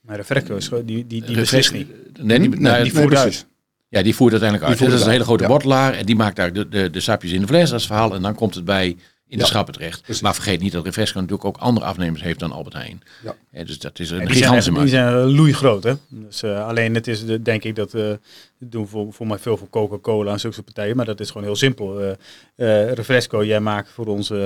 Maar 0.00 0.16
de 0.16 0.24
Fresco 0.24 0.56
is 0.56 0.68
gewoon- 0.68 0.84
die, 0.84 1.06
die, 1.06 1.22
die 1.24 1.36
beslist 1.36 1.72
niet. 1.72 1.88
Nee, 2.22 2.38
die, 2.40 2.48
Hm? 2.50 2.62
nou, 2.62 2.82
die 2.82 2.92
voert 2.92 3.06
precies. 3.08 3.46
Ja, 3.88 4.02
die 4.02 4.14
voert 4.14 4.30
uiteindelijk 4.32 4.70
uit. 4.70 4.78
Die 4.78 4.88
voert 4.88 4.90
dat 4.90 5.00
is 5.00 5.06
een 5.06 5.12
hele 5.12 5.24
grote 5.24 5.42
uit, 5.42 5.52
ja. 5.52 5.56
bottelaar 5.58 5.94
en 5.94 6.06
die 6.06 6.16
maakt 6.16 6.36
daar 6.36 6.52
de, 6.52 6.68
de, 6.68 6.90
de 6.90 7.00
sapjes 7.00 7.32
in 7.32 7.40
de 7.40 7.46
fles, 7.46 7.70
dat 7.70 7.80
is 7.80 7.86
het 7.86 7.92
verhaal. 7.94 8.14
En 8.14 8.22
dan 8.22 8.34
komt 8.34 8.54
het 8.54 8.64
bij 8.64 8.96
in 9.32 9.38
de 9.38 9.44
Ja, 9.44 9.50
schappen 9.50 9.74
terecht. 9.74 10.02
precies. 10.02 10.22
Maar 10.22 10.34
vergeet 10.34 10.60
niet 10.60 10.72
dat 10.72 10.84
Refresco 10.84 11.18
natuurlijk 11.20 11.44
ook 11.44 11.56
andere 11.56 11.86
afnemers 11.86 12.22
heeft 12.22 12.38
dan 12.38 12.52
Albert 12.52 12.74
Heijn. 12.74 13.02
Ja. 13.24 13.34
Ja, 13.52 13.64
dus 13.64 13.78
dat 13.78 13.98
is 13.98 14.10
een 14.10 14.20
En 14.20 14.26
die 14.26 14.36
zijn, 14.36 14.44
gigantische 14.48 14.70
echt- 14.80 14.90
die 14.90 15.00
markt. 15.00 15.14
zijn 15.24 15.34
loeigroot, 15.36 15.82
hè. 15.84 15.92
Dus, 16.08 16.42
eh, 16.42 16.66
alleen 16.66 16.94
het 16.94 17.06
is, 17.06 17.24
de, 17.26 17.42
denk 17.42 17.64
ik, 17.64 17.74
dat 17.76 17.94
eh 17.94 18.02
dat 18.02 18.70
doen 18.70 18.88
voor, 18.88 19.12
voor 19.12 19.26
mij 19.26 19.38
veel 19.38 19.56
voor 19.56 19.68
Coca-Cola 19.70 20.32
en 20.32 20.40
zulke 20.40 20.54
soort 20.54 20.66
partijen. 20.74 20.96
Maar 20.96 21.04
dat 21.06 21.20
is 21.20 21.28
gewoon 21.28 21.46
heel 21.46 21.56
simpel. 21.56 22.00
Eh 22.00 22.10
eh, 22.56 22.92
Refresco, 22.92 23.44
jij 23.44 23.60
maakt 23.60 23.88
voor 23.90 24.06
ons 24.06 24.30
eh, 24.30 24.36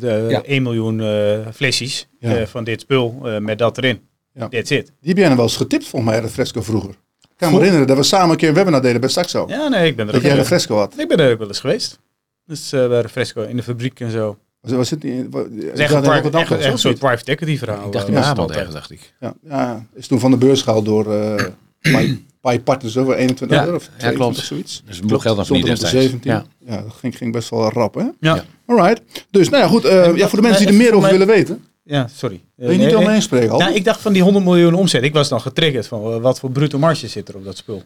de 0.00 0.26
Ja. 0.28 0.42
1 0.44 0.62
miljoen 0.62 1.00
eh 1.00 1.38
flesjes 1.54 2.06
Ja. 2.20 2.36
eh, 2.36 2.46
van 2.46 2.64
dit 2.64 2.80
spul 2.80 3.20
eh, 3.24 3.38
met 3.38 3.58
dat 3.58 3.78
erin. 3.78 4.00
Ja. 4.34 4.48
That's 4.48 4.70
it. 4.70 4.86
Die 4.86 5.08
heb 5.08 5.16
jij 5.16 5.26
nog 5.26 5.36
wel 5.36 5.46
eens 5.46 5.56
getipt 5.56 5.86
volgens 5.86 6.10
mij, 6.12 6.20
Refresco 6.20 6.62
vroeger. 6.62 6.90
Ik 6.90 7.42
kan 7.42 7.50
me 7.50 7.56
herinneren 7.56 7.86
dat 7.86 7.96
we 7.96 8.02
samen 8.02 8.30
een 8.30 8.36
keer 8.36 8.48
een 8.48 8.54
webinar 8.54 8.82
deden 8.82 9.00
bij 9.00 9.10
Saxo. 9.10 9.44
Ja, 9.48 9.68
nee, 9.68 9.86
ik 9.88 9.96
ben 9.96 10.06
er 10.06 10.12
dat 10.12 10.14
ook, 10.20 10.26
jij 10.26 10.30
wel- 10.36 10.40
Refresco 10.40 10.76
had. 10.76 10.98
ik 10.98 11.08
ben 11.08 11.18
er 11.18 11.32
ook 11.32 11.38
wel 11.38 11.48
eens 11.48 11.60
geweest. 11.60 11.98
Dus 12.46 12.72
eh, 12.72 12.88
bij 12.88 13.00
Refresco 13.00 13.42
in 13.42 13.56
de 13.56 13.62
fabriek 13.62 14.00
en 14.00 14.10
zo. 14.10 14.36
Was, 14.60 14.72
was 14.72 14.90
het 14.90 15.02
niet, 15.02 15.26
was, 15.30 15.44
echt 15.74 15.92
een, 15.94 16.04
echt, 16.34 16.50
echt 16.50 16.64
een 16.72 16.78
soort 16.78 16.98
private 16.98 17.30
equity 17.30 17.58
verhaal. 17.58 17.86
Ik 17.86 17.92
dacht 17.92 18.08
eh, 18.08 18.14
in 18.14 18.20
Brabant 18.20 18.50
ergens, 18.50 18.74
dacht 18.74 18.90
ik. 18.90 19.12
Ja, 19.20 19.34
ja, 19.48 19.86
is 19.94 20.06
toen 20.06 20.20
van 20.20 20.30
de 20.30 20.36
beurs 20.36 20.62
gehaald 20.62 20.84
door 20.84 21.14
eh 21.14 21.44
Pi- 21.80 22.24
Pi 22.40 22.60
Partners 22.60 22.96
over 22.96 23.14
21 23.14 23.56
Ja, 23.58 23.64
euro 23.64 23.76
of 23.76 23.84
ja, 23.84 23.88
22 23.98 24.18
klopt. 24.26 24.38
of 24.38 24.44
zoiets. 24.44 24.82
Dus 24.86 24.98
een 25.00 25.20
geld 25.20 25.36
dan 25.36 25.36
niet 25.36 25.48
er 25.50 25.56
op 25.56 25.62
de 25.62 25.68
destijds. 25.82 26.06
17. 26.06 26.30
Ja. 26.30 26.44
Ja. 26.66 26.82
dat 26.82 26.92
ging, 26.92 27.16
ging 27.16 27.32
best 27.32 27.50
wel 27.50 27.70
rap, 27.72 27.94
hè? 27.94 28.00
Ja. 28.00 28.12
Ja. 28.20 28.44
Alright. 28.66 29.02
Dus, 29.30 29.48
nou 29.48 29.62
ja, 29.62 29.68
goed. 29.68 29.84
eh, 29.84 30.16
ja, 30.16 30.28
voor 30.28 30.38
de 30.40 30.44
mensen 30.48 30.66
die 30.66 30.74
er 30.76 30.82
meer 30.82 30.94
over 30.94 31.10
willen 31.10 31.26
weten. 31.26 31.64
ja, 31.82 32.06
sorry. 32.14 32.40
Wil 32.54 32.70
je 32.70 32.78
niet 32.78 32.94
al 32.94 33.00
eh, 33.00 33.06
mee 33.06 33.20
spreken? 33.20 33.58
Nou, 33.58 33.74
ik 33.74 33.84
dacht 33.84 34.00
van 34.00 34.12
die 34.12 34.22
100 34.22 34.44
miljoen 34.44 34.74
omzet. 34.74 35.02
Ik 35.02 35.12
was 35.12 35.28
dan 35.28 35.40
getriggerd 35.40 35.86
van 35.86 36.20
wat 36.20 36.38
voor 36.38 36.50
bruto 36.50 36.78
marge 36.78 37.08
zit 37.08 37.28
er 37.28 37.36
op 37.36 37.44
dat 37.44 37.56
spul. 37.56 37.82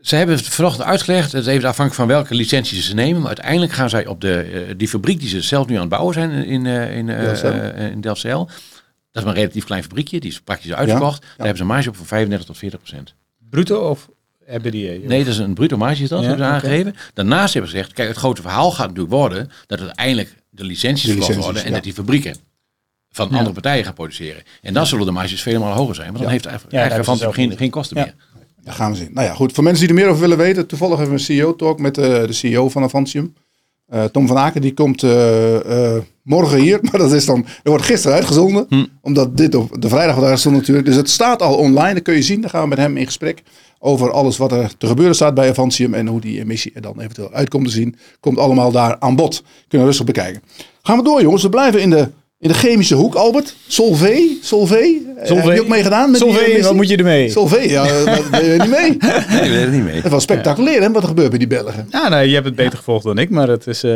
Ze 0.00 0.16
hebben 0.16 0.36
het 0.36 0.46
vanochtend 0.48 0.84
uitgelegd, 0.88 1.32
het 1.32 1.40
is 1.40 1.46
even 1.48 1.68
afhankelijk 1.68 1.94
van 1.94 2.06
welke 2.06 2.34
licenties 2.34 2.86
ze 2.86 2.94
nemen. 2.94 3.18
Maar 3.18 3.26
uiteindelijk 3.26 3.72
gaan 3.72 3.90
zij 3.90 4.06
op 4.06 4.20
de, 4.20 4.40
eh, 4.40 4.74
die 4.76 4.88
fabriek 4.88 5.20
die 5.20 5.28
ze 5.28 5.40
zelf 5.40 5.66
nu 5.66 5.74
aan 5.74 5.80
het 5.80 5.88
bouwen 5.90 6.14
zijn 6.14 6.30
in, 6.30 6.66
eh, 6.66 6.96
in, 6.96 7.08
eh, 7.08 7.20
Delfzijl. 7.20 7.52
eh, 7.52 7.90
in 7.90 8.00
Delfzijl. 8.00 8.44
Dat 8.44 8.54
is 9.12 9.22
maar 9.22 9.32
een 9.32 9.34
relatief 9.40 9.64
klein 9.64 9.82
fabriekje, 9.82 10.20
die 10.20 10.30
is 10.30 10.40
praktisch 10.40 10.72
uitverkocht. 10.72 11.20
Daar 11.20 11.30
hebben 11.36 11.56
ze 11.56 11.62
een 11.62 11.68
marge 11.68 11.88
op 11.88 11.96
van 11.96 12.06
35 12.06 12.46
tot 12.46 12.58
40 12.58 12.78
procent. 12.78 13.14
Bruto 13.50 13.88
of 13.90 14.08
EBITDA? 14.46 15.06
Nee, 15.08 15.18
dat 15.24 15.32
is 15.32 15.38
een 15.38 15.54
bruto 15.54 15.76
marge 15.76 16.02
is 16.02 16.08
dat, 16.08 16.20
Ja, 16.20 16.26
hebben 16.26 16.46
ze 16.46 16.52
aangegeven. 16.52 16.94
Daarnaast 17.14 17.52
hebben 17.52 17.70
ze 17.70 17.76
gezegd, 17.76 17.94
kijk, 17.94 18.08
het 18.08 18.16
grote 18.16 18.42
verhaal 18.42 18.70
gaat 18.70 18.86
natuurlijk 18.86 19.14
worden 19.14 19.50
dat 19.66 19.80
uiteindelijk 19.80 20.34
de 20.50 20.64
licenties 20.64 21.02
De 21.02 21.08
verkocht 21.08 21.28
licenties, 21.28 21.44
worden 21.44 21.62
en 21.62 21.68
ja. 21.68 21.74
dat 21.74 21.84
die 21.84 21.92
fabrieken 21.92 22.36
van 23.10 23.30
andere 23.30 23.52
partijen 23.52 23.84
gaan 23.84 23.94
produceren. 23.94 24.42
En 24.62 24.74
dan 24.74 24.86
zullen 24.86 25.06
de 25.06 25.12
marges 25.12 25.42
vele 25.42 25.58
malen 25.58 25.76
hoger 25.76 25.94
zijn, 25.94 26.06
want 26.06 26.18
dan 26.18 26.26
Ja. 26.26 26.32
heeft 26.32 26.46
eigenlijk 26.46 26.76
eigenlijk 26.76 27.06
hebben 27.06 27.24
van 27.24 27.34
geen, 27.34 27.48
niet. 27.48 27.58
geen 27.58 27.70
kosten 27.70 27.96
Ja. 27.96 28.04
meer. 28.04 28.14
Daar 28.64 28.74
gaan 28.74 28.90
we 28.90 28.96
zien. 28.96 29.10
Nou 29.12 29.26
ja, 29.26 29.34
goed. 29.34 29.52
Voor 29.52 29.64
mensen 29.64 29.86
die 29.86 29.94
er 29.96 30.00
meer 30.00 30.10
over 30.10 30.20
willen 30.20 30.36
weten. 30.36 30.66
Toevallig 30.66 30.98
hebben 30.98 31.14
we 31.14 31.20
een 31.20 31.26
CEO-talk 31.26 31.78
met 31.78 31.98
eh, 31.98 32.04
de 32.04 32.32
CEO 32.32 32.68
van 32.68 32.82
Avantium. 32.82 33.34
Eh, 33.86 34.04
Tom 34.04 34.26
van 34.26 34.38
Aken, 34.38 34.60
die 34.60 34.74
komt 34.74 35.02
eh, 35.02 35.96
morgen 36.22 36.58
hier. 36.58 36.78
Maar 36.90 37.00
dat 37.00 37.12
is 37.12 37.26
dan, 37.26 37.46
er 37.62 37.70
wordt 37.70 37.84
gisteren 37.84 38.16
uitgezonden. 38.16 38.66
Hm. 38.68 38.84
Omdat 39.00 39.36
dit 39.36 39.54
op 39.54 39.82
de 39.82 39.88
vrijdag 39.88 40.14
wordt 40.14 40.28
uitgezonden 40.28 40.60
natuurlijk. 40.60 40.86
Dus 40.86 40.96
het 40.96 41.10
staat 41.10 41.42
al 41.42 41.56
online. 41.56 41.94
Dat 41.94 42.02
kun 42.02 42.14
je 42.14 42.22
zien. 42.22 42.40
Dan 42.40 42.50
gaan 42.50 42.62
we 42.62 42.68
met 42.68 42.78
hem 42.78 42.96
in 42.96 43.06
gesprek. 43.06 43.42
Over 43.78 44.10
alles 44.10 44.36
wat 44.36 44.52
er 44.52 44.76
te 44.78 44.86
gebeuren 44.86 45.14
staat 45.14 45.34
bij 45.34 45.48
Avantium. 45.48 45.94
En 45.94 46.06
hoe 46.06 46.20
die 46.20 46.40
emissie 46.40 46.72
er 46.74 46.80
dan 46.80 47.00
eventueel 47.00 47.32
uitkomt 47.32 47.66
te 47.66 47.72
zien. 47.72 47.96
Komt 48.20 48.38
allemaal 48.38 48.72
daar 48.72 48.96
aan 48.98 49.16
bod. 49.16 49.42
Kunnen 49.68 49.86
we 49.86 49.92
rustig 49.92 50.06
bekijken. 50.06 50.42
Gaan 50.82 50.98
we 50.98 51.04
door 51.04 51.22
jongens. 51.22 51.42
We 51.42 51.48
blijven 51.48 51.80
in 51.80 51.90
de, 51.90 52.08
in 52.40 52.48
de 52.48 52.54
chemische 52.54 52.94
hoek. 52.94 53.14
Albert, 53.14 53.56
Solvay. 53.66 54.36
Solvay. 54.42 55.02
Eh, 55.16 55.28
Heb 55.44 55.54
je 55.54 55.60
ook 55.60 55.68
meegedaan 55.68 56.10
met 56.10 56.20
die 56.20 56.28
Solvay, 56.28 56.44
emissie? 56.44 56.64
wat 56.66 56.74
moet 56.74 56.88
je 56.88 56.96
ermee? 56.96 57.30
Solvay, 57.30 57.68
ja, 57.68 57.86
eh, 57.86 58.02
wat- 58.16 58.30
ben 58.30 58.44
je 58.44 58.56
niet 58.58 58.70
mee? 58.70 58.96
Nee, 59.30 59.40
ik 59.42 59.50
weet 59.50 59.60
het 59.60 59.72
niet 59.72 59.84
mee. 59.84 60.00
Het 60.00 60.12
was 60.12 60.22
spectaculair 60.22 60.80
hè, 60.82 60.90
wat 60.92 61.02
er 61.02 61.08
gebeurt 61.08 61.28
bij 61.30 61.38
die 61.38 61.48
Belgen. 61.48 61.86
Ja, 61.90 62.08
nee, 62.08 62.28
je 62.28 62.34
hebt 62.34 62.46
het 62.46 62.54
beter 62.54 62.78
gevolgd 62.78 63.04
dan 63.04 63.18
ik, 63.18 63.30
maar 63.30 63.48
het 63.48 63.66
is, 63.66 63.82
eh, 63.82 63.90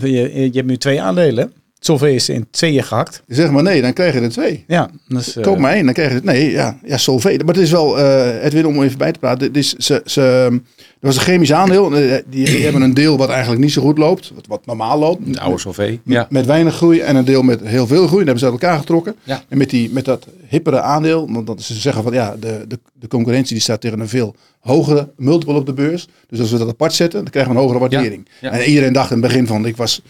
je, 0.00 0.32
je 0.32 0.50
hebt 0.52 0.66
nu 0.66 0.76
twee 0.76 1.02
aandelen. 1.02 1.52
Solvay 1.80 2.14
is 2.14 2.28
in 2.28 2.46
tweeën 2.50 2.82
gehakt. 2.82 3.22
Zeg 3.28 3.50
maar 3.50 3.62
nee, 3.62 3.82
dan 3.82 3.92
krijg 3.92 4.14
je 4.14 4.20
er 4.20 4.28
twee. 4.30 4.64
Ja, 4.66 4.90
dus, 5.08 5.36
eh, 5.36 5.42
Koop 5.42 5.58
maar 5.58 5.72
één, 5.72 5.84
dan 5.84 5.94
krijg 5.94 6.08
je 6.08 6.14
het. 6.14 6.24
Nee, 6.24 6.50
ja, 6.50 6.78
ja 6.84 6.96
Solvay. 6.96 7.36
Maar 7.44 7.54
het 7.54 7.64
is 7.64 7.70
wel, 7.70 7.98
eh 7.98 8.44
Edwin, 8.44 8.66
om 8.66 8.82
even 8.82 8.98
bij 8.98 9.12
te 9.12 9.18
praten. 9.18 9.52
Dit 9.52 9.64
is, 9.64 9.72
ze, 9.74 10.02
ze, 10.04 10.20
er 10.22 10.77
was 11.00 11.16
een 11.16 11.22
chemisch 11.22 11.52
aandeel. 11.52 11.96
eh, 11.96 12.22
Die, 12.28 12.44
die 12.44 12.62
hebben 12.64 12.82
een 12.82 12.94
deel 12.94 13.16
wat 13.18 13.28
eigenlijk 13.28 13.60
niet 13.60 13.72
zo 13.72 13.82
goed 13.82 13.98
loopt. 13.98 14.32
Wat, 14.34 14.46
wat 14.46 14.66
normaal 14.66 14.98
loopt. 14.98 15.34
De 15.34 15.40
oude 15.40 15.58
Solvay. 15.58 15.90
Met, 15.90 16.14
Ja. 16.14 16.26
met 16.30 16.46
weinig 16.46 16.74
groei 16.74 17.00
en 17.00 17.16
een 17.16 17.24
deel 17.24 17.42
met 17.42 17.60
heel 17.60 17.86
veel 17.86 18.06
groei. 18.06 18.20
En 18.20 18.26
hebben 18.26 18.38
ze 18.38 18.44
uit 18.52 18.60
elkaar 18.62 18.78
getrokken. 18.78 19.16
Ja. 19.22 19.42
En 19.48 19.58
met, 19.58 19.70
die, 19.70 19.90
met 19.90 20.04
dat 20.04 20.26
hippere 20.48 20.80
aandeel, 20.80 21.32
want 21.32 21.46
dat 21.46 21.62
ze 21.62 21.74
zeggen 21.74 22.02
van 22.02 22.12
ja, 22.12 22.36
de, 22.40 22.64
de, 22.68 22.78
de 22.92 23.08
concurrentie 23.08 23.52
die 23.54 23.62
staat 23.62 23.80
tegen 23.80 24.00
een 24.00 24.08
veel 24.08 24.34
hogere 24.60 25.08
multiple 25.16 25.54
op 25.54 25.66
de 25.66 25.72
beurs. 25.72 26.08
Dus 26.28 26.40
als 26.40 26.50
we 26.50 26.58
dat 26.58 26.68
apart 26.68 26.92
zetten, 26.94 27.20
dan 27.22 27.30
krijgen 27.30 27.52
we 27.52 27.58
een 27.58 27.64
hogere 27.64 27.80
waardering. 27.88 28.28
Ja. 28.40 28.50
En 28.50 28.68
iedereen 28.68 28.92
dacht 28.92 29.10
in 29.10 29.16
het 29.18 29.26
begin 29.26 29.46
van, 29.46 29.66
ik 29.66 29.76
was, 29.76 30.02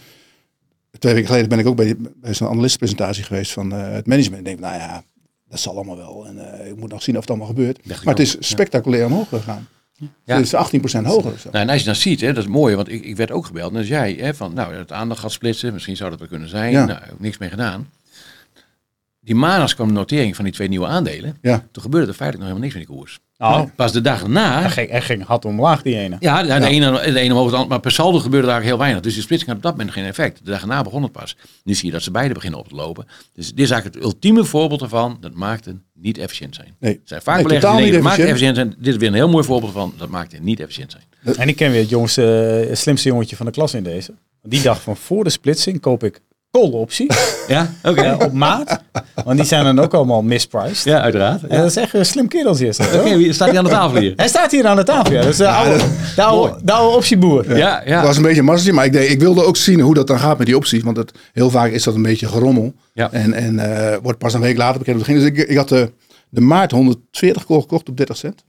twee 0.99 1.13
weken 1.13 1.27
geleden 1.29 1.49
ben 1.49 1.59
ik 1.59 1.67
ook 1.67 1.75
bij, 1.75 1.95
bij 2.21 2.33
zo'n 2.33 2.47
analistenpresentatie 2.47 3.23
geweest 3.23 3.51
van 3.51 3.73
eh, 3.73 3.91
het 3.91 4.07
management. 4.07 4.39
Ik 4.39 4.45
denk, 4.45 4.59
nou 4.59 4.75
ja, 4.75 5.03
dat 5.49 5.59
zal 5.59 5.73
allemaal 5.75 5.97
wel. 5.97 6.25
En 6.27 6.59
eh, 6.59 6.67
ik 6.67 6.75
moet 6.75 6.91
nog 6.91 7.03
zien 7.03 7.15
of 7.15 7.21
het 7.21 7.29
allemaal 7.29 7.47
gebeurt. 7.47 7.85
Maar 7.85 8.13
het 8.15 8.19
is 8.19 8.35
spectaculair 8.39 9.05
omhoog 9.05 9.29
gegaan. 9.29 9.67
Ja. 10.23 10.35
Het 10.35 10.45
is 10.45 10.55
18% 10.55 11.05
hoger. 11.05 11.39
zo. 11.39 11.49
Nou, 11.51 11.63
en 11.63 11.69
als 11.69 11.79
je 11.79 11.85
dan 11.85 11.95
ziet, 11.95 12.21
hè, 12.21 12.33
dat 12.33 12.43
is 12.43 12.49
mooi, 12.49 12.75
want 12.75 12.89
ik, 12.89 13.03
ik 13.05 13.15
werd 13.15 13.31
ook 13.31 13.45
gebeld. 13.45 13.69
En 13.69 13.75
dan 13.75 13.83
zei 13.83 14.15
jij, 14.15 14.25
hè, 14.25 14.33
van, 14.33 14.53
nou, 14.53 14.75
het 14.75 14.91
aandacht 14.91 15.19
gaat 15.19 15.31
splitsen, 15.31 15.73
misschien 15.73 15.95
zou 15.95 16.09
dat 16.09 16.19
wel 16.19 16.27
kunnen 16.27 16.49
zijn. 16.49 16.71
Ja. 16.71 16.85
Nou, 16.85 17.01
niks 17.17 17.37
mee 17.37 17.49
gedaan. 17.49 17.89
Die 19.19 19.35
maandags 19.35 19.75
kwam 19.75 19.87
de 19.87 19.93
notering 19.93 20.35
van 20.35 20.45
die 20.45 20.53
twee 20.53 20.67
nieuwe 20.67 20.87
aandelen. 20.87 21.37
Ja. 21.41 21.65
Toen 21.71 21.83
gebeurde 21.83 22.07
er 22.07 22.13
feitelijk 22.13 22.49
nog 22.49 22.57
helemaal 22.57 22.61
niks 22.61 22.73
met 22.73 22.87
die 22.87 22.95
koers. 22.95 23.19
Nou, 23.47 23.69
Pas 23.75 23.91
de 23.91 24.01
dag 24.01 24.21
erna... 24.23 24.61
hij 24.61 24.69
ging, 24.69 24.89
hij 24.89 25.01
ging 25.01 25.25
hard 25.25 25.45
omlaag, 25.45 25.81
die 25.81 25.95
ene. 25.97 26.15
Ja, 26.19 26.43
de, 26.43 26.65
ene, 26.65 26.91
de 27.11 27.19
ene 27.19 27.33
omhoog, 27.33 27.61
de 27.61 27.67
maar 27.67 27.79
per 27.79 27.91
saldo 27.91 28.19
gebeurde 28.19 28.47
daar 28.47 28.61
heel 28.61 28.77
weinig. 28.77 29.01
Dus 29.01 29.13
die 29.13 29.21
splitsing 29.23 29.49
had 29.49 29.57
op 29.59 29.63
dat 29.63 29.75
moment 29.77 29.91
geen 29.91 30.05
effect. 30.05 30.39
De 30.45 30.51
dag 30.51 30.61
erna 30.61 30.81
begon 30.81 31.03
het 31.03 31.11
pas. 31.11 31.35
Nu 31.63 31.73
zie 31.73 31.85
je 31.85 31.91
dat 31.91 32.01
ze 32.01 32.11
beide 32.11 32.33
beginnen 32.33 32.59
op 32.59 32.67
te 32.67 32.75
lopen. 32.75 33.05
Dus 33.33 33.47
dit 33.49 33.59
is 33.65 33.71
eigenlijk 33.71 33.95
het 34.03 34.13
ultieme 34.13 34.43
voorbeeld 34.45 34.81
ervan. 34.81 35.17
Dat 35.21 35.33
maakt 35.33 35.65
het 35.65 35.75
niet 35.93 36.17
efficiënt 36.17 36.55
zijn. 36.55 36.75
Nee. 36.79 36.93
Er 36.93 36.99
zijn 37.03 37.21
vaak 37.21 37.35
Nee, 37.35 37.43
beleggers 37.43 37.73
die 37.73 37.83
denken, 37.83 38.03
maakt 38.03 38.19
efficiënt. 38.19 38.55
zijn. 38.55 38.75
Dit 38.77 38.93
is 38.93 38.99
weer 38.99 39.07
een 39.07 39.13
heel 39.13 39.29
mooi 39.29 39.43
voorbeeld 39.43 39.71
van. 39.71 39.93
Dat 39.97 40.09
maakt 40.09 40.31
het 40.31 40.43
niet 40.43 40.59
efficiënt 40.59 40.91
zijn. 40.91 41.37
En 41.37 41.47
ik 41.47 41.55
ken 41.55 41.71
weer 41.71 41.81
het 41.81 41.89
jongste, 41.89 42.65
eh, 42.69 42.75
slimste 42.75 43.09
jongetje 43.09 43.35
van 43.35 43.45
de 43.45 43.51
klas 43.51 43.73
in 43.73 43.83
deze. 43.83 44.13
Die 44.43 44.61
dacht 44.61 44.81
van 44.81 44.95
voor 44.97 45.23
de 45.23 45.29
splitsing 45.29 45.79
koop 45.79 46.03
ik 46.03 46.21
call-optie 46.51 47.07
Ja, 47.47 47.73
oké. 47.83 48.01
eh, 48.01 48.19
op 48.19 48.31
maat. 48.31 48.79
Want 49.25 49.37
die 49.37 49.47
zijn 49.47 49.63
dan 49.63 49.79
ook 49.79 49.93
allemaal 49.93 50.21
mispriced. 50.21 50.83
Ja, 50.83 51.01
uiteraard. 51.01 51.43
En 51.43 51.57
dat 51.57 51.69
is 51.69 51.75
echt 51.75 51.93
een 51.93 52.05
slim 52.05 52.27
kereltje. 52.27 52.67
Is 52.67 52.77
dat, 52.77 52.87
hoor. 52.87 52.99
Oké, 52.99 53.17
wie 53.17 53.33
staat 53.33 53.47
hij 53.49 53.57
aan 53.57 53.63
de 53.63 53.69
tafel 53.69 53.99
hier? 53.99 54.13
Hij 54.15 54.27
staat 54.27 54.51
hier 54.51 54.67
aan 54.67 54.75
de 54.75 54.83
tafel. 54.83 55.13
Ja. 55.13 55.21
Dat 55.21 55.29
is 55.29 55.37
de 55.37 55.47
oude, 55.49 55.77
de 56.15 56.23
oude, 56.23 56.55
de 56.63 56.71
oude 56.71 56.95
optieboer. 56.95 57.57
Ja, 57.57 57.81
ja. 57.85 57.97
Het 57.97 58.05
was 58.05 58.17
een 58.17 58.23
beetje 58.23 58.67
een 58.67 58.75
maar 58.75 58.85
ik, 58.85 58.91
deed, 58.91 59.09
ik 59.09 59.19
wilde 59.19 59.43
ook 59.43 59.57
zien 59.57 59.79
hoe 59.79 59.93
dat 59.93 60.07
dan 60.07 60.19
gaat 60.19 60.37
met 60.37 60.47
die 60.47 60.55
opties. 60.55 60.83
Want 60.83 60.97
het, 60.97 61.11
heel 61.33 61.49
vaak 61.49 61.71
is 61.71 61.83
dat 61.83 61.95
een 61.95 62.01
beetje 62.01 62.27
gerommel. 62.27 62.73
Ja. 62.93 63.11
En, 63.11 63.33
en 63.33 63.59
eh, 63.59 63.97
wordt 64.01 64.19
pas 64.19 64.33
een 64.33 64.41
week 64.41 64.57
later 64.57 64.79
bekend. 64.79 65.05
Dus 65.05 65.23
ik, 65.23 65.37
ik 65.37 65.57
had 65.57 65.69
de, 65.69 65.91
de 66.29 66.41
maart 66.41 66.71
140 66.71 67.41
gekocht 67.41 67.89
op 67.89 67.97
30 67.97 68.17
cent. 68.17 68.43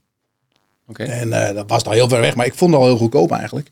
Oké. 0.87 1.03
En 1.03 1.47
eh, 1.47 1.55
dat 1.55 1.69
was 1.69 1.83
al 1.83 1.91
heel 1.91 2.09
ver 2.09 2.21
weg, 2.21 2.35
maar 2.35 2.45
ik 2.45 2.53
vond 2.53 2.71
het 2.71 2.79
al 2.81 2.87
heel 2.87 2.97
goedkoop 2.97 3.31
eigenlijk. 3.31 3.69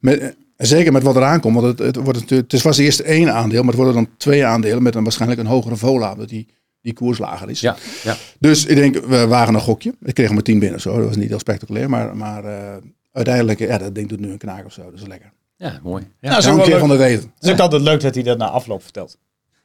Met, 0.00 0.34
eh, 0.60 0.66
zeker 0.66 0.92
met 0.92 1.02
wat 1.02 1.16
eraan 1.16 1.40
komt. 1.40 1.60
Want 1.60 1.66
het, 1.66 1.78
het, 1.78 1.96
wordt 1.96 2.20
natuurlijk, 2.20 2.50
het 2.50 2.62
was 2.62 2.78
eerst 2.78 3.00
één 3.00 3.32
aandeel, 3.32 3.58
maar 3.58 3.74
het 3.74 3.82
worden 3.82 3.94
dan 3.94 4.08
twee 4.16 4.44
aandelen 4.44 4.82
met 4.82 4.94
een 4.94 5.02
waarschijnlijk 5.02 5.40
een 5.40 5.46
hogere 5.46 5.76
vola. 5.76 6.14
Dat 6.14 6.28
die, 6.28 6.46
die 6.82 6.92
koers 6.92 7.18
lager 7.18 7.50
is. 7.50 7.60
Ja, 7.60 7.76
ja. 8.02 8.16
Dus 8.38 8.66
ik 8.66 8.76
denk, 8.76 9.06
we 9.06 9.26
waren 9.26 9.54
een 9.54 9.60
gokje. 9.60 9.94
Ik 10.02 10.14
kreeg 10.14 10.30
maar 10.30 10.42
10 10.42 10.58
binnen 10.58 10.80
zo. 10.80 10.96
Dat 10.96 11.06
was 11.06 11.16
niet 11.16 11.28
heel 11.28 11.38
spectaculair. 11.38 11.90
Maar, 11.90 12.16
maar 12.16 12.44
eh, 12.44 12.76
uiteindelijk, 13.12 13.58
ja, 13.58 13.78
dat 13.78 13.94
ding 13.94 14.08
doet 14.08 14.20
nu 14.20 14.30
een 14.30 14.38
knaak 14.38 14.64
of 14.66 14.72
zo. 14.72 14.82
Dat 14.84 15.00
is 15.00 15.06
lekker. 15.06 15.32
ja, 15.56 15.80
mooi. 15.82 16.06
Ja. 16.20 16.30
Nou, 16.30 16.42
zo 16.42 16.56
een 16.56 16.62
keer 16.62 16.78
van 16.78 16.88
de 16.88 16.96
weten. 16.96 17.32
Het 17.34 17.44
is 17.44 17.50
ook 17.50 17.58
altijd 17.58 17.82
leuk 17.82 18.00
dat 18.00 18.14
hij 18.14 18.24
dat 18.24 18.38
na 18.38 18.48
afloop 18.48 18.82
vertelt. 18.82 19.18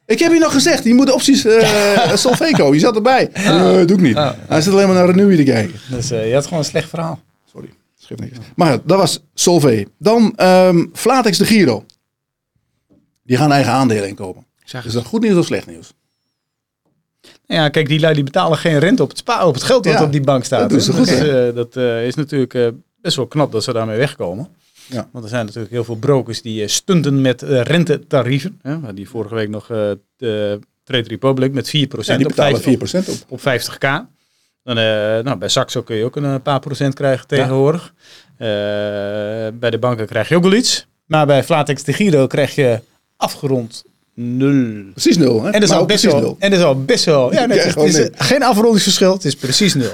Ik 0.06 0.18
heb 0.18 0.32
je 0.32 0.38
nog 0.38 0.52
gezegd, 0.52 0.84
je 0.84 0.94
moet 0.94 1.06
de 1.06 1.14
opties 1.14 1.44
eh 1.44 2.14
Solveco. 2.22 2.74
Je 2.74 2.80
zat 2.80 2.96
erbij. 2.96 3.30
Eh, 3.32 3.86
doe 3.86 3.96
ik 3.96 4.00
niet. 4.00 4.16
Hij 4.48 4.60
zit 4.60 4.72
alleen 4.72 4.86
maar 4.86 4.96
naar 4.96 5.06
Renewy 5.06 5.36
te 5.36 5.42
kijken. 5.42 5.74
Dus 5.90 6.10
eh, 6.10 6.28
je 6.28 6.34
had 6.34 6.44
gewoon 6.44 6.58
een 6.58 6.64
slecht 6.64 6.88
verhaal. 6.88 7.20
Sorry, 7.52 7.68
niks. 8.14 8.38
Maar 8.56 8.78
dat 8.84 8.98
was 8.98 9.20
Solvay. 9.34 9.86
Dan 9.98 10.32
ehm 10.36 10.86
Flatex 10.92 11.38
de 11.38 11.44
Giro. 11.44 11.84
Die 13.22 13.36
gaan 13.36 13.52
eigen 13.52 13.72
aandelen 13.72 14.08
inkopen. 14.08 14.46
Is 14.84 14.92
dat 14.92 15.04
goed 15.04 15.20
nieuws 15.22 15.38
of 15.38 15.44
slecht 15.44 15.66
nieuws? 15.66 15.92
Ja, 17.46 17.68
kijk, 17.68 17.88
die 17.88 18.00
lui 18.00 18.14
die 18.14 18.24
betalen 18.24 18.58
geen 18.58 18.78
rente 18.78 19.02
op 19.02 19.08
het, 19.08 19.18
spa, 19.18 19.46
op 19.46 19.54
het 19.54 19.62
geld 19.62 19.84
dat 19.84 19.92
Ja, 19.92 20.02
op 20.04 20.12
die 20.12 20.20
bank 20.20 20.44
staat. 20.44 20.70
dat 20.70 20.86
hè. 20.86 20.92
goed, 20.92 21.06
Dus, 21.06 21.18
eh, 21.18 21.54
dat 21.54 21.76
eh, 21.76 22.06
is 22.06 22.14
natuurlijk 22.14 22.54
eh, 22.54 22.68
best 23.00 23.16
wel 23.16 23.26
knap 23.26 23.52
dat 23.52 23.64
ze 23.64 23.72
daarmee 23.72 23.98
wegkomen. 23.98 24.48
Ja. 24.88 25.08
Want 25.12 25.24
er 25.24 25.30
zijn 25.30 25.44
natuurlijk 25.46 25.72
heel 25.72 25.84
veel 25.84 25.96
brokers 25.96 26.42
die 26.42 26.68
stunten 26.68 27.20
met 27.20 27.42
rentetarieven. 27.42 28.60
Hè, 28.62 28.94
die 28.94 29.08
vorige 29.08 29.34
week 29.34 29.48
nog 29.48 29.66
de 30.16 30.58
Trade 30.84 31.08
Republic 31.08 31.52
met 31.52 31.68
4% 31.68 31.70
Ja, 31.70 32.16
die 32.16 32.26
op, 32.26 32.34
betalen 32.34 32.60
50, 32.60 33.04
4% 33.04 33.08
op. 33.08 33.24
op 33.28 33.40
50k. 33.40 34.15
Dan, 34.66 34.74
nou, 35.24 35.36
bij 35.36 35.48
Saxo 35.48 35.82
kun 35.82 35.96
je 35.96 36.04
ook 36.04 36.16
een 36.16 36.42
paar 36.42 36.60
procent 36.60 36.94
krijgen 36.94 37.26
tegenwoordig. 37.26 37.92
bij 39.58 39.70
de 39.70 39.78
banken 39.80 40.06
krijg 40.06 40.28
je 40.28 40.36
ook 40.36 40.42
wel 40.42 40.52
iets. 40.52 40.86
Maar 41.06 41.26
bij 41.26 41.44
Flatex 41.44 41.82
de 41.82 41.92
Giro 41.92 42.26
krijg 42.26 42.54
je 42.54 42.80
afgerond 43.16 43.84
nul. 44.14 44.84
Precies 44.92 45.16
nul, 45.16 45.42
hè? 45.42 45.46
En 45.50 45.60
dat 45.60 45.62
is 45.62 45.76
al 45.76 45.86
best 45.86 46.04
wel. 46.04 46.20
nul. 46.20 46.36
En 46.38 46.50
dat 46.50 46.58
is 46.58 46.64
al 46.64 46.84
best 46.84 47.04
wel. 47.04 47.32
Ja, 47.32 47.48
het 47.48 47.76
is, 47.76 48.08
geen 48.12 48.42
afrondingsverschil. 48.42 49.12
Het 49.12 49.24
is 49.24 49.36
precies 49.36 49.74
nul. 49.74 49.92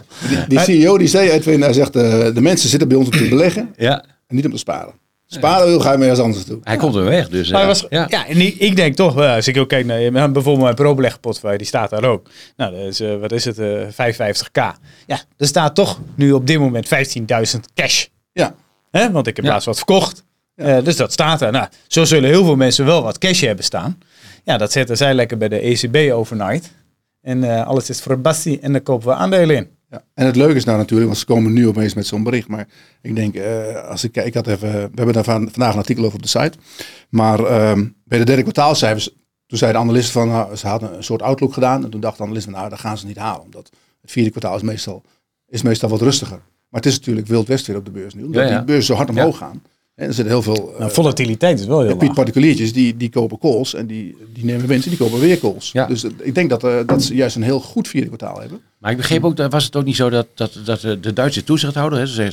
Die 0.49 0.59
CEO 0.59 0.99
die 0.99 1.09
zei, 1.09 1.31
Edwin, 1.31 1.62
hij 1.62 1.73
zegt, 1.73 1.97
eh, 1.97 2.35
de 2.35 2.41
mensen 2.41 2.69
zitten 2.69 2.88
bij 2.88 2.97
ons 2.97 3.07
om 3.07 3.17
te 3.17 3.29
beleggen 3.29 3.75
Ja, 3.76 4.05
en 4.26 4.37
niet 4.37 4.45
om 4.45 4.50
te 4.50 4.59
sparen. 4.59 4.93
Sparen 5.33 5.67
wil, 5.67 5.81
ga 5.81 5.91
je 5.93 5.99
maar 5.99 6.07
ergens 6.07 6.25
anders 6.25 6.45
toe. 6.45 6.59
hij 6.62 6.77
komt 6.77 6.95
er 6.95 7.05
weg. 7.05 7.29
Dus, 7.29 7.51
Maar 7.51 7.61
eh, 7.61 7.67
hij 7.67 7.75
was, 7.81 7.87
ja. 7.91 8.07
ja. 8.09 8.27
en 8.27 8.41
ik, 8.41 8.55
ik 8.59 8.77
denk 8.77 8.95
toch, 8.97 9.17
als 9.17 9.49
ik 9.49 9.57
ook 9.59 9.69
kijk 9.69 9.87
naar 9.87 10.11
bijvoorbeeld 10.11 10.61
mijn 10.61 10.75
pro-belegportefeuille, 10.75 11.59
die 11.59 11.67
staat 11.67 11.91
daar 11.91 12.05
ook. 12.05 12.29
Nou, 12.57 12.73
dat 12.77 12.81
is, 12.87 13.01
eh, 13.01 13.17
wat 13.17 13.33
is 13.33 13.45
het, 13.45 13.59
eh 13.59 13.69
55k. 13.91 14.61
Ja, 15.07 15.21
er 15.37 15.47
staat 15.47 15.75
toch 15.75 15.99
nu 16.15 16.33
op 16.33 16.47
dit 16.47 16.59
moment 16.59 16.87
15.000 16.89 17.61
cash. 17.75 18.07
Ja, 18.33 18.55
Hè? 18.91 19.11
Want 19.11 19.27
ik 19.27 19.37
heb 19.37 19.45
Ja. 19.45 19.51
laatst 19.51 19.67
wat 19.67 19.77
verkocht. 19.77 20.25
Eh, 20.55 20.85
dus 20.85 20.97
dat 20.97 21.12
staat 21.12 21.41
er. 21.41 21.53
Nou, 21.53 21.67
zo 21.87 22.05
zullen 22.05 22.29
heel 22.31 22.45
veel 22.45 22.57
mensen 22.57 22.85
wel 22.85 23.03
wat 23.03 23.19
cash 23.19 23.41
hebben 23.41 23.65
staan. 23.65 23.99
Ja, 24.45 24.57
dat 24.59 24.73
zetten 24.73 24.97
zij 24.97 25.15
lekker 25.15 25.39
bij 25.39 25.49
de 25.49 25.59
ECB 25.69 26.12
overnight. 26.12 26.71
En 27.23 27.45
eh, 27.45 27.67
alles 27.67 27.89
is 27.91 28.01
voor 28.01 28.21
Basti 28.21 28.59
en 28.61 28.73
dan 28.73 28.83
kopen 28.83 29.09
we 29.09 29.15
aandelen 29.15 29.57
in. 29.57 29.69
Ja. 29.92 30.04
En 30.14 30.26
het 30.26 30.37
leuke 30.37 30.54
is 30.54 30.64
nou 30.64 30.78
natuurlijk, 30.78 31.06
want 31.06 31.20
ze 31.20 31.26
komen 31.26 31.52
nu 31.52 31.68
opeens 31.68 31.94
met 31.94 32.06
zo'n 32.06 32.22
bericht. 32.22 32.49
Maar 32.49 32.68
ik 33.02 33.14
denk, 33.14 33.34
eh, 33.34 33.88
als 33.88 34.04
ik 34.04 34.12
kijk, 34.12 34.26
ik 34.26 34.34
had 34.34 34.46
even, 34.46 34.70
we 34.70 34.90
hebben 34.94 35.12
daar 35.12 35.25
van, 35.25 35.49
vandaag 35.50 35.72
een 35.72 35.78
artikel 35.78 36.04
over 36.04 36.16
op 36.16 36.22
de 36.22 36.28
site. 36.28 36.52
Maar 37.08 37.44
ehm, 37.44 37.87
bij 38.04 38.18
de 38.18 38.25
derde 38.25 38.42
kwartaalcijfers, 38.42 39.11
toen 39.46 39.58
zei 39.58 39.72
de 39.72 39.78
analisten 39.78 40.12
van, 40.12 40.28
nou, 40.28 40.56
ze 40.56 40.66
hadden 40.66 40.96
een 40.96 41.04
soort 41.04 41.22
outlook 41.22 41.52
gedaan. 41.52 41.84
En 41.84 41.90
toen 41.90 42.00
dacht 42.00 42.16
de 42.16 42.22
analisten, 42.22 42.52
nou, 42.52 42.68
dat 42.68 42.78
gaan 42.78 42.99
ze 42.99 43.06
niet 43.06 43.16
halen. 43.16 43.42
Omdat 43.42 43.70
het 44.00 44.11
vierde 44.11 44.30
kwartaal 44.30 44.56
is 44.56 44.62
meestal, 44.62 45.02
is 45.49 45.62
meestal 45.62 45.88
wat 45.88 46.00
rustiger. 46.00 46.40
Maar 46.68 46.80
het 46.80 46.87
is 46.87 46.99
natuurlijk 46.99 47.26
wild 47.26 47.49
west 47.49 47.66
weer 47.66 47.76
op 47.76 47.84
de 47.84 47.90
beurs 47.90 48.14
nu. 48.14 48.25
Omdat 48.25 48.42
Ja, 48.42 48.49
ja. 48.49 48.56
die 48.56 48.64
beurs 48.66 48.87
zo 48.87 48.94
hard 48.94 49.11
omhoog 49.11 49.37
gaan. 49.37 49.62
En 49.94 50.06
er 50.08 50.14
zitten 50.14 50.32
heel 50.32 50.42
veel 50.42 50.75
Nou, 50.78 50.90
eh, 50.90 50.94
volatiliteit 50.94 51.61
is 51.61 51.66
wel 51.66 51.80
heel 51.80 51.96
laag. 51.96 52.14
particuliertjes, 52.14 52.72
die, 52.72 52.96
die 52.96 53.11
kopen 53.11 53.38
calls 53.38 53.75
en 53.75 53.87
die, 53.87 54.16
die 54.32 54.44
nemen 54.44 54.66
winst 54.66 54.84
en 54.84 54.90
die 54.90 54.99
kopen 54.99 55.20
weer 55.20 55.38
calls. 55.38 55.72
Ja. 55.72 55.87
Dus 55.87 56.04
eh, 56.04 56.11
ik 56.20 56.34
denk 56.34 56.50
dat, 56.50 56.88
dat 56.88 57.02
ze 57.02 57.14
juist 57.14 57.37
een 57.37 57.42
heel 57.42 57.61
goed 57.61 57.88
vierde 57.88 58.06
kwartaal 58.06 58.40
hebben. 58.40 58.61
Maar 58.83 58.91
ik 58.91 58.97
begreep 58.97 59.25
ook, 59.25 59.37
dat 59.37 59.53
was 59.53 59.65
het 59.65 59.77
ook 59.77 59.85
niet 59.85 59.97
zo 59.97 60.11
dat, 60.11 60.27
dat, 60.35 60.59
dat 60.65 60.81
de 60.81 61.12
Duitse 61.12 61.45
toezichthouder, 61.45 61.99
hè, 61.99 62.07
ze, 62.07 62.33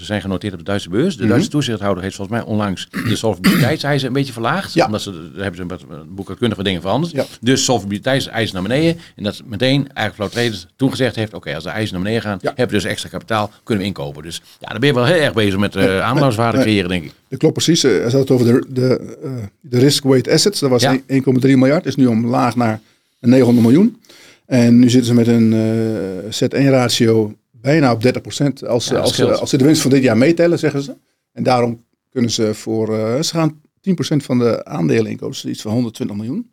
zijn, 0.00 0.20
genoteerd 0.20 0.52
op 0.52 0.58
de 0.58 0.64
Duitse 0.64 0.88
beurs. 0.88 1.14
De 1.16 1.20
Mhm. 1.22 1.30
Duitse 1.30 1.50
toezichthouder 1.50 2.02
heeft 2.02 2.16
volgens 2.16 2.38
mij 2.38 2.46
onlangs 2.46 2.88
de 2.90 3.16
solvabiliteitseisen 3.16 4.08
een 4.08 4.14
beetje 4.14 4.32
verlaagd. 4.32 4.72
Ja. 4.74 4.86
Omdat 4.86 5.02
ze, 5.02 5.10
daar 5.34 5.42
hebben 5.42 5.60
ze 5.78 5.86
wat 5.88 6.14
boekhoudkundige 6.14 6.62
dingen 6.62 6.80
veranderd. 6.80 7.12
Ja. 7.12 7.24
Dus 7.40 7.64
solvabiliteitseisen 7.64 8.54
naar 8.54 8.62
beneden. 8.62 9.00
En 9.16 9.24
dat 9.24 9.42
meteen 9.46 9.88
eigenlijk 9.92 10.32
Flow 10.32 10.52
toen 10.76 10.90
gezegd 10.90 11.16
heeft, 11.16 11.34
oké, 11.34 11.54
als 11.54 11.64
de 11.64 11.70
eisen 11.70 11.94
naar 11.94 12.02
beneden 12.04 12.22
gaan, 12.22 12.38
Ja. 12.40 12.48
hebben 12.48 12.76
we 12.76 12.82
dus 12.82 12.90
extra 12.90 13.08
kapitaal, 13.08 13.50
kunnen 13.62 13.82
we 13.84 13.88
inkopen. 13.88 14.22
Dus 14.22 14.40
ja, 14.60 14.68
dan 14.68 14.78
ben 14.80 14.88
je 14.88 14.94
wel 14.94 15.04
heel 15.04 15.20
erg 15.22 15.32
bezig 15.32 15.58
met 15.58 15.76
uh, 15.76 15.82
aandeelhouderswaarde 15.82 16.60
creëren, 16.60 16.88
denk 16.88 17.04
ik. 17.04 17.12
Dat 17.28 17.38
klopt 17.38 17.54
precies. 17.54 17.84
Eh, 17.84 17.90
Hij 17.90 18.02
had 18.02 18.12
het 18.12 18.30
over 18.30 18.46
de, 18.46 18.64
de, 18.68 19.16
eh, 19.24 19.30
de 19.60 19.78
risk-weight 19.78 20.28
assets. 20.28 20.60
Dat 20.60 20.70
was 20.70 20.82
Ja. 20.82 20.98
1,3 21.06 21.56
miljard. 21.56 21.86
Is 21.86 21.96
nu 21.96 22.06
omlaag 22.06 22.56
naar 22.56 22.80
900 23.20 23.66
miljoen. 23.66 23.98
En 24.46 24.78
nu 24.78 24.90
zitten 24.90 25.08
ze 25.08 25.14
met 25.14 25.26
een 25.26 25.52
eh 25.52 26.64
Z1-ratio 26.64 27.34
bijna 27.50 27.92
op 27.92 28.02
30% 28.02 28.08
Als, 28.66 28.88
Ja, 28.88 28.98
als, 28.98 29.22
als 29.22 29.50
ze 29.50 29.56
de 29.56 29.64
winst 29.64 29.82
van 29.82 29.90
dit 29.90 30.02
jaar 30.02 30.16
meetellen, 30.16 30.58
zeggen 30.58 30.82
ze. 30.82 30.96
En 31.32 31.42
daarom 31.42 31.84
kunnen 32.10 32.30
ze 32.30 32.54
voor... 32.54 32.98
eh, 32.98 33.22
ze 33.22 33.30
gaan 33.34 33.60
10% 33.90 33.94
van 34.16 34.38
de 34.38 34.64
aandelen 34.64 35.10
inkopen. 35.10 35.30
Dus 35.34 35.44
iets 35.44 35.62
van 35.62 35.72
120 35.72 36.16
miljoen. 36.16 36.50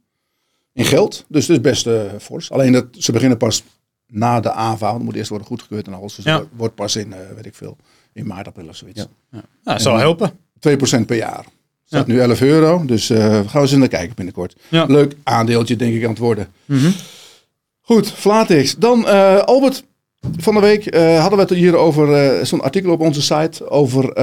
In 0.74 0.86
geld. 0.86 1.26
Dus 1.28 1.46
dat 1.46 1.56
is 1.56 1.62
best 1.62 1.88
eh, 1.88 2.02
fors. 2.22 2.52
Alleen 2.52 2.72
dat 2.72 2.86
ze 2.92 3.12
beginnen 3.12 3.38
pas 3.38 3.64
na 4.08 4.40
de 4.40 4.52
AVA. 4.52 4.92
Dat 4.92 5.02
moet 5.02 5.16
eerst 5.16 5.30
worden 5.30 5.48
goedgekeurd 5.48 5.88
en 5.88 5.94
alles. 5.94 6.16
Dus 6.16 6.26
Ja. 6.26 6.44
wordt 6.56 6.76
pas 6.76 6.96
in, 6.96 7.14
weet 7.36 7.46
ik 7.46 7.56
veel, 7.56 7.78
in 8.14 8.28
maart, 8.28 8.48
april 8.48 8.68
of 8.68 8.76
zoiets. 8.76 9.00
Ja. 9.00 9.08
Nou, 9.32 9.44
dat 9.64 9.82
zal 9.82 9.98
helpen. 9.98 10.32
2% 10.60 11.06
per 11.06 11.16
jaar. 11.18 11.46
Staat 11.86 12.08
nu 12.08 12.20
11 12.20 12.42
euro, 12.42 12.86
dus 12.86 13.10
eh 13.10 13.20
gaan 13.20 13.44
we 13.52 13.60
eens 13.60 13.72
naar 13.72 13.88
kijken 13.88 14.16
binnenkort. 14.16 14.56
Ja. 14.70 14.86
Leuk 14.86 15.16
aandeeltje 15.24 15.76
denk 15.76 15.96
ik 15.96 16.04
aan 16.04 16.10
het 16.10 16.18
worden. 16.20 16.48
Mhm. 16.66 16.90
Goed, 17.82 18.12
Flatix. 18.12 18.76
Dan 18.76 19.08
eh, 19.08 19.38
Albert, 19.38 19.84
van 20.38 20.54
de 20.54 20.60
week 20.60 20.86
eh, 20.86 21.20
hadden 21.20 21.38
we 21.40 21.46
het 21.46 21.54
hier 21.54 21.76
over 21.76 22.14
eh, 22.14 22.46
zo'n 22.46 22.62
artikel 22.62 22.92
op 22.92 23.00
onze 23.00 23.22
site 23.22 23.70
over 23.70 24.14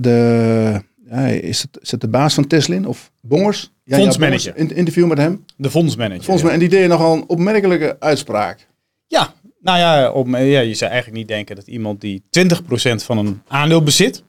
de, 0.00 0.80
ja, 1.10 1.26
is, 1.26 1.62
het, 1.62 1.78
is 1.82 1.90
het 1.90 2.00
de 2.00 2.08
baas 2.08 2.34
van 2.34 2.46
Teslin 2.46 2.86
of 2.86 3.10
Bongers? 3.20 3.70
Ja, 3.84 3.96
Fondsmanager. 3.96 4.56
In, 4.56 4.74
interview 4.74 5.06
met 5.06 5.18
hem. 5.18 5.44
De 5.56 5.70
fondsmanager. 5.70 6.44
Mij, 6.44 6.52
en 6.52 6.58
die 6.58 6.68
deed 6.68 6.88
nogal 6.88 7.14
een 7.14 7.24
opmerkelijke 7.26 7.96
uitspraak. 7.98 8.66
Ja, 9.06 9.34
nou 9.60 9.78
ja, 9.78 10.10
op, 10.10 10.28
ja, 10.28 10.60
je 10.60 10.74
zou 10.74 10.90
eigenlijk 10.90 11.20
niet 11.20 11.28
denken 11.28 11.56
dat 11.56 11.66
iemand 11.66 12.00
die 12.00 12.22
20% 12.38 13.04
van 13.04 13.18
een 13.18 13.42
aandeel 13.48 13.82
bezit, 13.82 14.22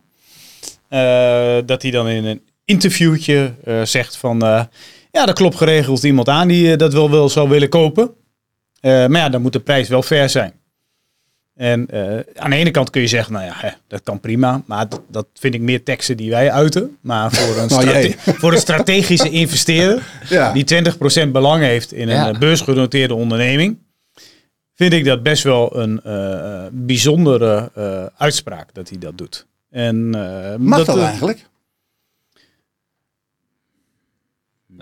dat 1.65 1.81
hij 1.81 1.91
dan 1.91 2.07
in 2.07 2.25
een 2.25 2.41
interviewtje 2.65 3.53
zegt 3.83 4.17
van, 4.17 4.39
ja, 5.11 5.25
dat 5.25 5.33
klopt 5.33 5.55
geregeld 5.55 6.03
iemand 6.03 6.29
aan 6.29 6.47
die 6.47 6.75
dat 6.75 6.93
wel, 6.93 7.11
wel 7.11 7.29
zou 7.29 7.49
willen 7.49 7.69
kopen. 7.69 8.13
Eh, 8.83 8.91
maar 9.07 9.21
ja, 9.21 9.29
dan 9.29 9.41
moet 9.41 9.53
de 9.53 9.59
prijs 9.59 9.87
wel 9.89 10.01
fair 10.03 10.29
zijn. 10.29 10.53
En 11.55 11.87
eh, 11.89 12.19
aan 12.35 12.49
de 12.49 12.55
ene 12.55 12.71
kant 12.71 12.89
kun 12.89 13.01
je 13.01 13.07
zeggen, 13.07 13.33
nou 13.33 13.45
ja, 13.45 13.53
hè, 13.55 13.69
dat 13.87 14.03
kan 14.03 14.19
prima. 14.19 14.61
Maar 14.65 14.89
dat, 14.89 15.01
dat 15.07 15.27
vind 15.33 15.53
ik 15.53 15.61
meer 15.61 15.83
teksten 15.83 16.17
die 16.17 16.29
wij 16.29 16.51
uiten. 16.51 16.97
Maar 17.01 17.31
voor 17.31 17.57
een, 17.57 17.67
Nou, 17.69 17.81
strate- 17.81 17.99
jee. 17.99 18.15
voor 18.17 18.51
een 18.51 18.57
strategische 18.59 19.29
investeerder, 19.29 20.03
Ja. 20.29 20.51
die 20.53 20.63
20% 21.25 21.31
belang 21.31 21.63
heeft 21.63 21.91
in 21.93 22.09
een 22.09 22.15
Ja. 22.15 22.29
eh, 22.29 22.37
beursgenoteerde 22.39 23.13
onderneming, 23.13 23.77
vind 24.75 24.93
ik 24.93 25.05
dat 25.05 25.23
best 25.23 25.43
wel 25.43 25.77
een 25.77 26.01
eh, 26.03 26.65
bijzondere 26.71 27.71
eh, 27.75 28.05
uitspraak 28.17 28.73
dat 28.73 28.89
hij 28.89 28.97
dat 28.97 29.17
doet. 29.17 29.45
En, 29.69 30.15
eh, 30.15 30.55
Mag 30.55 30.85
dat, 30.85 30.97
eh, 30.97 31.03
eigenlijk? 31.05 31.45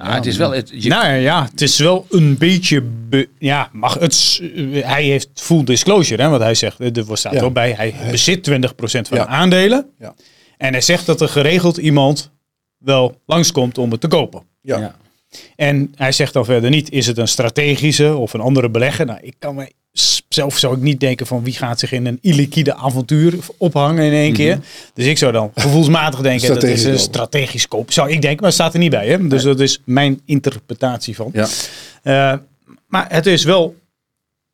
Nou, 0.03 0.15
het 0.15 0.25
is 0.25 0.37
wel, 0.37 0.51
het, 0.51 0.71
je, 0.73 0.89
Nou 0.89 1.13
ja, 1.13 1.43
het 1.51 1.61
is 1.61 1.79
wel 1.79 2.05
een 2.09 2.37
beetje. 2.37 2.81
be- 2.81 3.29
ja, 3.39 3.69
mag 3.71 3.93
het. 3.93 4.41
Hij 4.71 5.03
heeft 5.03 5.29
full 5.33 5.63
disclosure, 5.63 6.21
hè, 6.23 6.29
wat 6.29 6.39
hij 6.41 6.55
zegt. 6.55 6.79
Er 6.79 7.05
staat 7.13 7.33
Ja. 7.33 7.39
wel 7.39 7.51
bij. 7.51 7.71
Hij 7.71 7.95
bezit 8.11 8.43
20% 8.43 9.07
van 9.07 9.17
Ja. 9.17 9.23
de 9.23 9.29
aandelen. 9.29 9.85
Ja. 9.99 10.13
En 10.57 10.71
hij 10.71 10.81
zegt 10.81 11.05
dat 11.05 11.21
er 11.21 11.29
geregeld 11.29 11.77
iemand 11.77 12.31
wel 12.77 13.21
langskomt 13.25 13.77
om 13.77 13.91
het 13.91 14.01
te 14.01 14.07
kopen. 14.07 14.43
Ja. 14.61 14.77
ja. 14.79 14.95
En 15.55 15.93
hij 15.95 16.11
zegt 16.11 16.33
dan 16.33 16.45
verder 16.45 16.69
niet, 16.69 16.91
is 16.91 17.07
het 17.07 17.17
een 17.17 17.27
strategische 17.27 18.15
of 18.15 18.33
een 18.33 18.39
andere 18.41 18.69
belegger? 18.69 19.05
Nou, 19.05 19.19
ik 19.21 19.35
kan 19.39 19.55
me 19.55 19.71
zelf 20.29 20.57
zou 20.57 20.75
ik 20.75 20.81
niet 20.81 20.99
denken 20.99 21.27
van 21.27 21.43
wie 21.43 21.53
gaat 21.53 21.79
zich 21.79 21.91
in 21.91 22.05
een 22.05 22.17
illiquide 22.21 22.75
avontuur 22.75 23.33
ophangen 23.57 24.03
in 24.05 24.11
één 24.11 24.33
keer. 24.33 24.59
Dus 24.93 25.05
ik 25.05 25.17
zou 25.17 25.31
dan 25.31 25.51
gevoelsmatig 25.55 26.19
denken 26.19 26.47
dat 26.47 26.63
is 26.63 26.79
Strategisch 26.79 26.83
een 26.83 26.99
strategisch 26.99 27.67
koop. 27.67 27.91
Zou 27.91 28.09
ik 28.09 28.21
denken, 28.21 28.39
maar 28.39 28.45
het 28.45 28.53
staat 28.53 28.73
er 28.73 28.79
niet 28.79 28.89
bij. 28.89 29.07
Hè? 29.07 29.27
Dus 29.27 29.43
dat 29.43 29.59
is 29.59 29.81
mijn 29.85 30.21
interpretatie 30.25 31.15
van. 31.15 31.31
Ja. 31.33 31.47
Eh, 32.03 32.39
maar 32.87 33.05
het 33.09 33.25
is 33.25 33.43
wel 33.43 33.75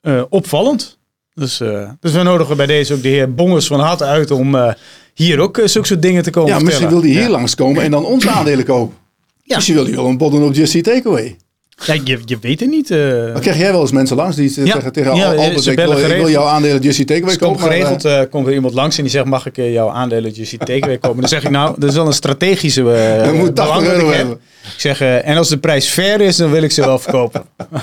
eh, 0.01 0.23
opvallend. 0.29 0.97
Dus, 1.33 1.59
eh, 1.59 1.89
dus 1.99 2.11
we 2.11 2.23
nodigen 2.23 2.57
bij 2.57 2.65
deze 2.65 2.93
ook 2.93 3.01
de 3.01 3.07
heer 3.07 3.33
Bongers 3.33 3.67
van 3.67 3.79
harte 3.79 4.03
uit 4.03 4.31
om 4.31 4.75
hier 5.13 5.39
ook 5.39 5.61
zulke 5.65 5.87
soort 5.87 6.01
dingen 6.01 6.23
te 6.23 6.29
komen 6.29 6.49
Ja, 6.49 6.59
misschien 6.59 6.79
vertellen. 6.79 7.03
wil 7.03 7.11
hij 7.13 7.21
hier 7.21 7.31
langskomen 7.31 7.83
en 7.83 7.91
dan 7.91 8.05
onze 8.05 8.29
aandelen 8.29 8.65
kopen. 8.65 8.95
Ja. 9.43 9.55
Misschien 9.55 9.75
wil 9.75 9.85
hij 9.85 9.95
wel 9.95 10.05
een 10.05 10.17
bodden 10.17 10.43
op 10.43 10.55
Eat 10.55 10.83
Takeaway. 10.83 11.37
Ja, 11.85 11.93
je, 12.03 12.19
je 12.25 12.37
weet 12.41 12.59
het 12.59 12.69
niet. 12.69 12.91
eh. 12.91 12.97
Maar 13.31 13.39
krijg 13.41 13.57
jij 13.57 13.71
wel 13.71 13.81
eens 13.81 13.91
mensen 13.91 14.15
langs 14.15 14.35
die 14.35 14.51
Ja. 14.55 14.65
zeggen 14.65 14.91
tegen 14.91 15.15
Ja, 15.15 15.25
Albert, 15.33 15.61
ze 15.63 15.71
ik 15.71 15.77
wil, 15.77 15.91
ik 15.91 15.95
wil 15.97 16.03
geregeld. 16.05 16.29
jouw 16.31 16.45
aandelen 16.45 16.81
Just 16.81 16.97
Eat 16.99 17.07
Takeaway 17.07 17.29
Dus 17.35 17.41
komt 17.47 17.51
kopen. 17.57 17.67
maar, 17.67 17.77
geregeld, 17.77 18.05
eh, 18.05 18.21
eh, 18.21 18.29
komt 18.29 18.47
er 18.47 18.53
iemand 18.53 18.73
langs 18.73 18.97
en 18.97 19.03
die 19.03 19.11
zegt, 19.11 19.25
mag 19.25 19.45
ik 19.45 19.55
jouw 19.55 19.89
aandelen 19.89 20.31
Jussie 20.31 20.57
Takeaway 20.59 20.97
kopen? 20.97 21.19
Dan 21.19 21.29
zeg 21.29 21.43
ik, 21.43 21.49
nou, 21.49 21.75
dat 21.79 21.89
is 21.89 21.95
wel 21.95 22.05
een 22.07 22.13
strategische 22.13 22.93
eh 22.93 23.23
Dan 23.25 23.35
moet 23.35 23.55
80 23.55 23.65
belang 23.65 23.83
dat 23.85 23.93
euro 23.93 24.05
ik 24.07 24.13
heb. 24.15 24.17
hebben. 24.17 24.39
Ik 24.73 24.79
zeg, 24.79 25.01
en 25.01 25.37
als 25.37 25.49
de 25.49 25.57
prijs 25.57 25.87
fair 25.87 26.21
is, 26.21 26.35
dan 26.35 26.51
wil 26.51 26.63
ik 26.63 26.71
ze 26.71 26.81
wel 26.81 26.99
verkopen. 26.99 27.43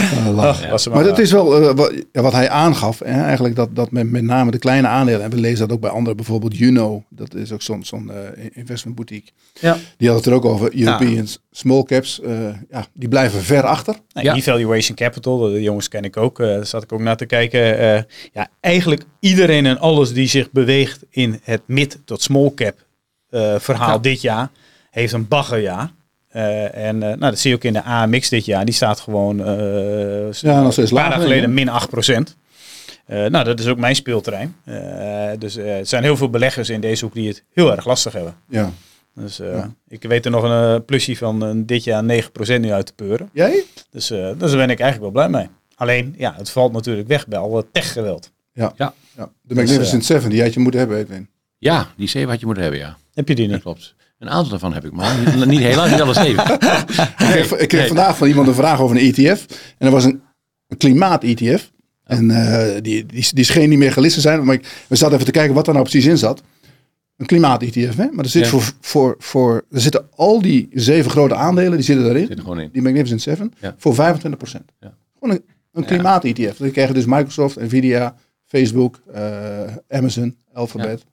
eh. 0.00 0.38
Ach, 0.38 0.68
Maar 0.68 0.94
maar 0.94 1.04
dat 1.04 1.18
is 1.18 1.32
wel 1.32 1.62
eh, 1.68 1.74
wat, 1.74 1.92
ja, 2.12 2.22
wat 2.22 2.32
hij 2.32 2.48
aangaf. 2.50 2.98
Hè, 2.98 3.22
eigenlijk 3.22 3.56
dat, 3.56 3.68
dat 3.76 3.90
met, 3.90 4.10
met 4.10 4.22
name 4.22 4.50
de 4.50 4.58
kleine 4.58 4.86
aandelen. 4.88 5.22
En 5.22 5.30
we 5.30 5.36
lezen 5.36 5.58
dat 5.58 5.72
ook 5.76 5.80
bij 5.80 5.90
anderen. 5.90 6.16
Bijvoorbeeld 6.16 6.56
Juno. 6.56 7.04
Dat 7.08 7.34
is 7.34 7.52
ook 7.52 7.62
zo'n 7.62 7.84
zo'n 7.84 8.10
eh, 8.10 8.44
investment 8.52 8.96
boutique. 8.96 9.30
Ja. 9.60 9.76
Die 9.96 10.08
had 10.08 10.16
het 10.16 10.26
er 10.26 10.32
ook 10.32 10.44
over. 10.44 10.78
European 10.80 11.26
small 11.50 11.82
caps. 11.82 12.20
eh, 12.20 12.48
ja, 12.70 12.86
die 12.94 13.08
blijven 13.08 13.40
ver 13.42 13.62
achter. 13.62 13.94
Nou, 14.12 14.26
Ja. 14.26 14.34
Evaluation 14.34 14.96
Capital, 14.96 15.38
de 15.38 15.62
jongens 15.62 15.88
ken 15.88 16.04
ik 16.04 16.16
ook. 16.16 16.38
daar 16.38 16.66
zat 16.66 16.82
ik 16.82 16.92
ook 16.92 17.00
naar 17.00 17.16
te 17.16 17.26
kijken. 17.26 17.78
Eh, 17.78 18.02
ja, 18.32 18.48
eigenlijk 18.60 19.02
iedereen 19.20 19.66
en 19.66 19.78
alles 19.78 20.12
die 20.12 20.28
zich 20.28 20.50
beweegt 20.50 21.04
in 21.10 21.40
het 21.42 21.62
mid 21.66 21.98
tot 22.04 22.22
small 22.22 22.52
cap 22.54 22.74
eh, 23.30 23.54
verhaal 23.58 23.88
Ja. 23.92 23.98
dit 23.98 24.20
jaar, 24.20 24.50
heeft 24.90 25.12
een 25.12 25.28
baggerjaar. 25.28 25.90
Eh, 26.36 26.86
en 26.86 27.02
eh, 27.02 27.08
nou, 27.08 27.18
dat 27.18 27.38
zie 27.38 27.50
je 27.50 27.56
ook 27.56 27.64
in 27.64 27.72
de 27.72 27.82
AMX 27.82 28.28
dit 28.28 28.44
jaar. 28.44 28.64
Die 28.64 28.74
staat 28.74 29.00
gewoon 29.00 29.40
eh 29.40 29.46
Ja, 30.32 30.62
nog 30.62 30.76
een 30.76 30.84
paar 30.84 30.92
lager, 30.92 30.94
dagen 31.10 31.20
geleden 31.22 31.54
min 31.54 31.68
8 31.68 31.88
procent. 31.90 32.36
Eh, 33.06 33.24
nou, 33.26 33.44
dat 33.44 33.60
is 33.60 33.66
ook 33.66 33.78
mijn 33.78 33.94
speelterrein. 33.96 34.56
Eh, 34.64 35.30
dus 35.38 35.56
eh, 35.56 35.78
er 35.78 35.86
zijn 35.86 36.02
heel 36.02 36.16
veel 36.16 36.30
beleggers 36.30 36.68
in 36.70 36.80
deze 36.80 37.04
hoek 37.04 37.14
die 37.14 37.28
het 37.28 37.44
heel 37.52 37.72
erg 37.76 37.86
lastig 37.86 38.12
hebben. 38.12 38.34
Ja. 38.48 38.70
Dus 39.14 39.40
eh, 39.40 39.64
ik 39.88 40.02
weet 40.02 40.24
er 40.24 40.30
nog 40.30 40.42
een 40.42 40.84
plusje 40.84 41.16
van 41.16 41.62
dit 41.66 41.84
jaar 41.84 42.02
9% 42.04 42.60
nu 42.60 42.72
uit 42.72 42.86
te 42.86 42.92
peuren. 42.94 43.28
Jij? 43.32 43.64
Dus 43.90 44.10
eh, 44.10 44.18
daar 44.18 44.56
ben 44.56 44.70
ik 44.70 44.80
eigenlijk 44.80 45.00
wel 45.00 45.10
blij 45.10 45.28
mee. 45.28 45.48
Alleen, 45.74 46.14
ja, 46.18 46.34
het 46.36 46.50
valt 46.50 46.72
natuurlijk 46.72 47.08
weg 47.08 47.26
bij 47.26 47.38
alle 47.38 47.66
techgeweld. 47.72 48.32
Ja. 48.52 48.72
Ja. 48.76 48.94
ja. 49.16 49.30
De 49.42 49.54
Magnificent 49.54 50.04
Seven, 50.04 50.30
die 50.30 50.42
had 50.42 50.54
je 50.54 50.60
moeten 50.60 50.80
hebben, 50.80 50.98
Edwin. 50.98 51.28
Ja, 51.58 51.86
die 51.96 52.08
zeven 52.08 52.28
had 52.30 52.40
je 52.40 52.46
moeten 52.46 52.64
hebben, 52.64 52.80
ja. 52.82 52.96
Heb 53.14 53.28
je 53.28 53.34
die 53.34 53.44
Dat 53.44 53.54
niet? 53.54 53.62
klopt. 53.62 53.94
Een 54.18 54.28
aantal 54.30 54.50
daarvan 54.50 54.72
heb 54.74 54.84
ik, 54.84 54.92
maar 54.92 55.18
niet, 55.36 55.46
niet 55.54 55.60
helaas 55.60 55.90
niet 55.90 56.00
alle 56.00 56.14
zeven. 56.14 56.44
Ik 56.54 57.14
kreeg, 57.16 57.52
ik 57.52 57.68
kreeg 57.68 57.80
Nee. 57.80 57.86
vandaag 57.86 58.16
van 58.16 58.28
iemand 58.28 58.48
een 58.48 58.54
vraag 58.54 58.80
over 58.80 58.96
een 58.96 59.12
ETF. 59.14 59.46
En 59.50 59.74
dat 59.78 59.92
was 59.92 60.04
een, 60.04 60.20
een 60.68 60.76
klimaat-ETF. 60.76 61.70
En 62.04 62.30
eh, 62.30 62.82
die, 62.82 63.06
die, 63.06 63.28
die 63.34 63.44
scheen 63.44 63.68
niet 63.68 63.78
meer 63.78 63.92
gelist 63.92 64.14
te 64.14 64.20
zijn. 64.20 64.44
Maar 64.44 64.54
ik, 64.54 64.84
we 64.86 64.96
zaten 64.96 65.14
even 65.14 65.26
te 65.26 65.32
kijken 65.32 65.54
wat 65.54 65.64
daar 65.64 65.74
nou 65.74 65.86
precies 65.86 66.10
in 66.10 66.18
zat. 66.18 66.42
Een 67.16 67.26
klimaat-ETF, 67.26 67.96
hè? 67.96 68.06
Maar 68.12 68.24
er, 68.24 68.30
zit 68.30 68.42
Ja. 68.44 68.48
voor, 68.50 68.62
voor, 68.80 69.14
voor, 69.18 69.64
er 69.70 69.80
zitten 69.80 70.06
al 70.16 70.42
die 70.42 70.68
zeven 70.72 71.10
grote 71.10 71.34
aandelen, 71.34 71.72
die 71.72 71.82
zitten 71.82 72.04
daarin. 72.04 72.26
Zit 72.26 72.36
er 72.36 72.42
gewoon 72.42 72.60
in. 72.60 72.68
Die 72.72 72.82
Magnificent 72.82 73.22
Seven. 73.22 73.52
Ja. 73.60 73.74
Voor 73.78 73.94
25 73.94 74.40
procent. 74.40 74.72
Ja. 74.80 74.94
Gewoon 75.20 75.34
een, 75.36 75.44
een 75.72 75.84
klimaat-ETF. 75.84 76.56
Dan 76.56 76.70
krijgen 76.70 76.94
dus 76.94 77.04
Microsoft, 77.04 77.56
Nvidia, 77.60 78.14
Facebook, 78.46 79.00
eh, 79.14 79.20
Amazon, 79.88 80.36
Alphabet. 80.52 81.04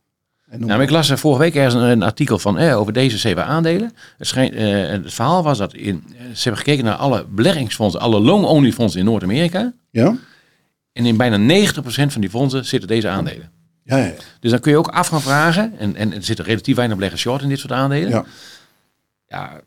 Nou, 0.58 0.82
ik 0.82 0.90
las 0.90 1.10
er 1.10 1.18
vorige 1.18 1.42
week 1.42 1.56
ergens 1.56 1.74
een, 1.74 1.82
een 1.82 2.04
artikel 2.04 2.40
van 2.40 2.58
eh, 2.58 2.80
over 2.80 2.94
deze 2.94 3.18
zeven 3.18 3.46
aandelen. 3.46 3.94
Het, 4.18 4.34
eh, 4.34 4.88
het 4.88 5.14
verhaal 5.14 5.44
was 5.44 5.58
dat 5.58 5.74
in, 5.74 6.04
eh, 6.08 6.22
ze 6.34 6.44
hebben 6.44 6.62
gekeken 6.62 6.86
naar 6.86 6.96
alle 6.96 7.26
beleggingsfondsen, 7.30 8.02
alle 8.02 8.20
long-only 8.20 8.72
fondsen 8.72 9.00
in 9.00 9.06
Noord-Amerika. 9.06 9.74
Ja? 9.90 10.16
En 10.94 11.06
in 11.06 11.18
bijna 11.18 11.38
90% 11.38 12.12
van 12.12 12.22
die 12.22 12.30
fondsen 12.30 12.66
zitten 12.66 12.90
deze 12.90 13.10
aandelen. 13.10 13.52
Ja, 13.84 13.98
ja, 13.98 14.06
ja. 14.06 14.14
Dus 14.40 14.52
dan 14.52 14.60
kun 14.60 14.72
je 14.72 14.78
ook 14.78 14.88
af 14.88 15.08
gaan 15.08 15.22
vragen, 15.22 15.74
en, 15.78 15.96
en 15.96 16.14
er 16.14 16.24
zitten 16.24 16.46
relatief 16.46 16.76
weinig 16.76 16.96
beleggers 16.96 17.22
short 17.22 17.42
in 17.42 17.50
dit 17.50 17.60
soort 17.60 17.72
aandelen. 17.72 18.10
Ja. 18.10 18.26
Ja, 19.28 19.62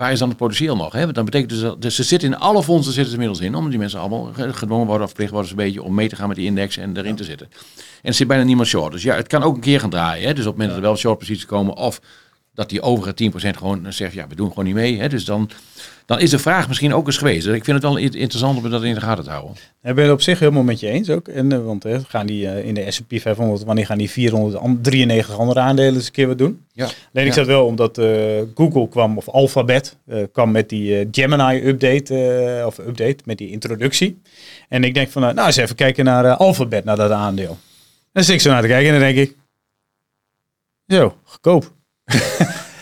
waar 0.00 0.12
is 0.12 0.18
dan 0.18 0.28
het 0.28 0.36
potentieel 0.36 0.76
nog? 0.76 0.92
Hè? 0.92 1.02
Want 1.02 1.14
dan 1.14 1.24
betekent 1.24 1.50
dus, 1.50 1.60
dat, 1.60 1.82
dus 1.82 1.94
ze 1.94 2.02
zitten 2.02 2.28
in 2.32 2.38
alle 2.38 2.62
fondsen 2.62 2.92
zitten 2.92 3.12
ze 3.12 3.18
inmiddels 3.18 3.46
in, 3.46 3.54
omdat 3.54 3.70
die 3.70 3.78
mensen 3.78 4.00
allemaal 4.00 4.30
ge- 4.32 4.52
gedwongen 4.52 4.86
worden 4.86 5.02
of 5.02 5.08
verplicht 5.08 5.32
worden 5.32 5.50
een 5.50 5.56
beetje 5.56 5.82
om 5.82 5.94
mee 5.94 6.08
te 6.08 6.16
gaan 6.16 6.28
met 6.28 6.36
die 6.36 6.46
index 6.46 6.76
en 6.76 6.96
erin 6.96 7.16
te 7.16 7.24
zitten. 7.24 7.48
En 7.76 8.08
er 8.08 8.14
zit 8.14 8.26
bijna 8.28 8.42
niemand 8.44 8.68
short. 8.68 8.92
Dus 8.92 9.02
ja, 9.02 9.14
het 9.14 9.26
kan 9.26 9.42
ook 9.42 9.54
een 9.54 9.60
keer 9.60 9.80
gaan 9.80 9.90
draaien. 9.90 10.26
Hè? 10.28 10.34
Dus 10.34 10.46
op 10.46 10.50
het 10.50 10.52
moment 10.52 10.68
dat 10.68 10.76
er 10.78 10.82
wel 10.90 10.96
short 10.96 11.18
posities 11.18 11.46
komen 11.46 11.76
of 11.76 12.00
dat 12.60 12.68
die 12.68 12.82
overige 12.82 13.30
10% 13.54 13.56
gewoon 13.56 13.92
zegt, 13.92 14.12
ja, 14.14 14.26
we 14.28 14.34
doen 14.34 14.48
gewoon 14.48 14.64
niet 14.64 14.74
mee. 14.74 14.98
Hè? 14.98 15.08
Dus 15.08 15.24
dan, 15.24 15.50
dan 16.06 16.20
is 16.20 16.30
de 16.30 16.38
vraag 16.38 16.68
misschien 16.68 16.94
ook 16.94 17.06
eens 17.06 17.16
geweest. 17.18 17.46
Ik 17.46 17.64
vind 17.64 17.76
het 17.76 17.82
wel 17.82 17.96
in- 17.96 18.12
interessant 18.12 18.58
om 18.64 18.70
dat 18.70 18.82
in 18.84 18.94
de 18.94 19.00
gaten 19.00 19.24
te 19.24 19.30
houden. 19.30 19.54
Ik 19.82 19.94
ben 19.94 20.04
het 20.04 20.12
op 20.12 20.20
zich 20.22 20.38
helemaal 20.38 20.62
met 20.62 20.80
je 20.80 20.88
eens 20.88 21.10
ook. 21.10 21.28
En, 21.28 21.52
eh, 21.52 21.64
want 21.64 21.84
eh, 21.84 21.98
gaan 22.08 22.26
die 22.26 22.48
eh, 22.48 22.66
in 22.66 22.74
de 22.74 22.90
S&P 22.90 23.12
500, 23.20 23.64
wanneer 23.64 23.86
gaan 23.86 23.98
die 23.98 24.10
493 24.10 25.38
andere 25.38 25.60
aandelen 25.60 25.94
eens 25.94 26.06
een 26.06 26.12
keer 26.12 26.26
wat 26.26 26.38
doen? 26.38 26.64
Ja. 26.72 26.84
Alleen 26.84 27.26
ik 27.26 27.26
Ja. 27.26 27.32
zat 27.32 27.46
wel 27.46 27.66
omdat 27.66 27.98
eh, 27.98 28.06
Google 28.54 28.88
kwam, 28.88 29.16
of 29.16 29.28
Alphabet, 29.28 29.96
kwam 30.32 30.50
met 30.50 30.68
die 30.68 31.08
Gemini-update, 31.10 32.62
of 32.66 32.78
update, 32.78 33.16
met 33.24 33.38
die 33.38 33.50
introductie. 33.50 34.20
En 34.68 34.84
ik 34.84 34.94
denk 34.94 35.10
van, 35.10 35.24
eh, 35.24 35.34
nou 35.34 35.46
eens 35.46 35.56
even 35.56 35.76
kijken 35.76 36.04
naar 36.04 36.34
Alphabet, 36.36 36.84
naar 36.84 36.96
dat 36.96 37.10
aandeel. 37.10 37.58
En 38.12 38.24
zit 38.24 38.34
ik 38.34 38.40
zo 38.40 38.50
naar 38.50 38.62
te 38.62 38.68
kijken 38.68 38.86
en 38.94 39.00
dan 39.00 39.12
denk 39.14 39.28
ik, 39.28 39.36
zo, 40.86 41.14
goedkoop. 41.24 41.72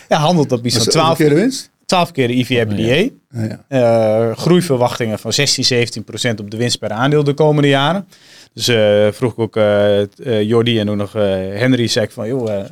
Ja, 0.09 0.17
handelt 0.17 0.49
van 0.49 0.61
Was 0.61 0.85
12, 0.85 1.17
keer 1.17 1.29
de 1.29 1.35
winst? 1.35 1.69
12 1.85 2.11
keer 2.11 2.27
de 2.27 2.33
EV/EBITDA. 2.33 3.09
Ja, 3.31 3.59
ja. 3.69 4.29
Eh, 4.29 4.37
groeiverwachtingen 4.37 5.19
van 5.19 5.33
16, 5.33 5.63
17 5.63 6.03
procent 6.03 6.39
op 6.39 6.51
de 6.51 6.57
winst 6.57 6.79
per 6.79 6.91
aandeel 6.91 7.23
de 7.23 7.33
komende 7.33 7.67
jaren. 7.67 8.07
Dus 8.53 8.67
eh, 8.67 9.07
vroeg 9.11 9.31
ik 9.31 9.39
ook 9.39 9.55
eh 9.55 10.01
eh, 10.01 10.41
Jordi 10.41 10.79
en 10.79 10.89
ook 10.89 10.95
nog 10.95 11.15
eh, 11.15 11.21
Henry, 11.59 11.87
zei 11.87 12.05
ik 12.05 12.11
van, 12.11 12.27
joh, 12.27 12.53
eh, 12.53 12.65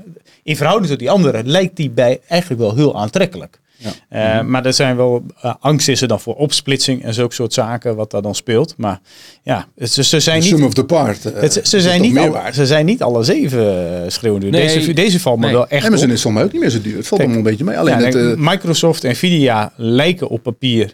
in 0.44 0.56
verhouding 0.56 0.90
tot 0.90 1.00
die 1.00 1.12
anderen 1.12 1.48
lijkt 1.50 1.76
die 1.76 1.90
bij 1.90 2.20
eigenlijk 2.28 2.62
wel 2.62 2.76
heel 2.76 3.00
aantrekkelijk. 3.00 3.60
Ja. 3.78 3.92
Eh, 4.40 4.46
Maar 4.46 4.66
er 4.66 4.74
zijn 4.74 4.96
wel, 4.96 5.24
eh, 5.42 5.54
angst 5.60 5.88
is 5.88 6.02
er 6.02 6.08
dan 6.08 6.20
voor 6.20 6.36
opsplitsing 6.36 7.04
en 7.04 7.14
zulke 7.14 7.34
soort 7.34 7.54
zaken 7.54 7.96
wat 7.96 8.12
daar 8.12 8.22
dan 8.22 8.36
speelt. 8.36 8.74
Maar 8.78 9.00
ja, 9.44 9.68
het, 9.76 9.92
ze, 9.92 10.04
ze 10.04 10.20
zijn 10.20 10.40
niet... 10.40 10.48
sum 10.50 10.64
of 10.64 10.74
the 10.74 10.86
part. 10.86 11.26
eh, 11.26 11.42
Het, 11.42 11.60
ze, 11.64 11.82
zijn 11.82 12.02
niet 12.02 12.14
waard. 12.28 12.56
ze 12.56 12.66
zijn 12.66 12.86
niet 12.86 13.02
alle 13.02 13.24
zeven 13.24 13.94
uh, 14.04 14.10
schreeuwende. 14.10 14.50
Nee. 14.50 14.68
deze, 14.68 14.94
deze 14.94 15.20
valt 15.20 15.40
me 15.40 15.52
wel 15.52 15.68
echt 15.68 15.86
Amazon 15.86 16.08
op. 16.08 16.14
is 16.14 16.22
soms 16.22 16.40
ook 16.42 16.52
niet 16.52 16.62
meer 16.62 16.70
zo 16.70 16.82
duur. 16.82 16.98
Het 16.98 17.08
valt 17.08 17.22
Kijk, 17.22 17.34
allemaal 17.34 17.38
een 17.38 17.58
beetje 17.58 17.64
mee. 17.72 17.78
Alleen 17.80 18.00
Ja, 18.00 18.06
het, 18.06 18.14
nee, 18.14 18.32
eh, 18.32 18.38
Microsoft 18.38 19.04
en 19.04 19.12
Nvidia 19.12 19.74
lijken 19.76 20.28
op 20.28 20.44
papier, 20.44 20.94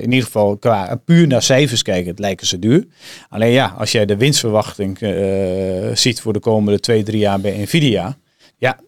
in 0.00 0.10
ieder 0.10 0.24
geval 0.24 0.56
qua 0.56 1.00
puur 1.04 1.26
naar 1.26 1.42
cijfers 1.42 1.82
kijken, 1.82 2.10
het 2.10 2.18
lijken 2.18 2.46
ze 2.46 2.58
duur. 2.58 2.86
Alleen 3.28 3.52
ja, 3.52 3.74
als 3.78 3.92
jij 3.92 4.06
de 4.06 4.16
winstverwachting 4.16 4.98
eh, 5.00 5.12
ziet 5.94 6.20
voor 6.20 6.32
de 6.32 6.38
komende 6.38 6.80
twee, 6.80 7.02
drie 7.02 7.18
jaar 7.18 7.40
bij 7.40 7.58
Nvidia, 7.58 8.16
ja, 8.58 8.78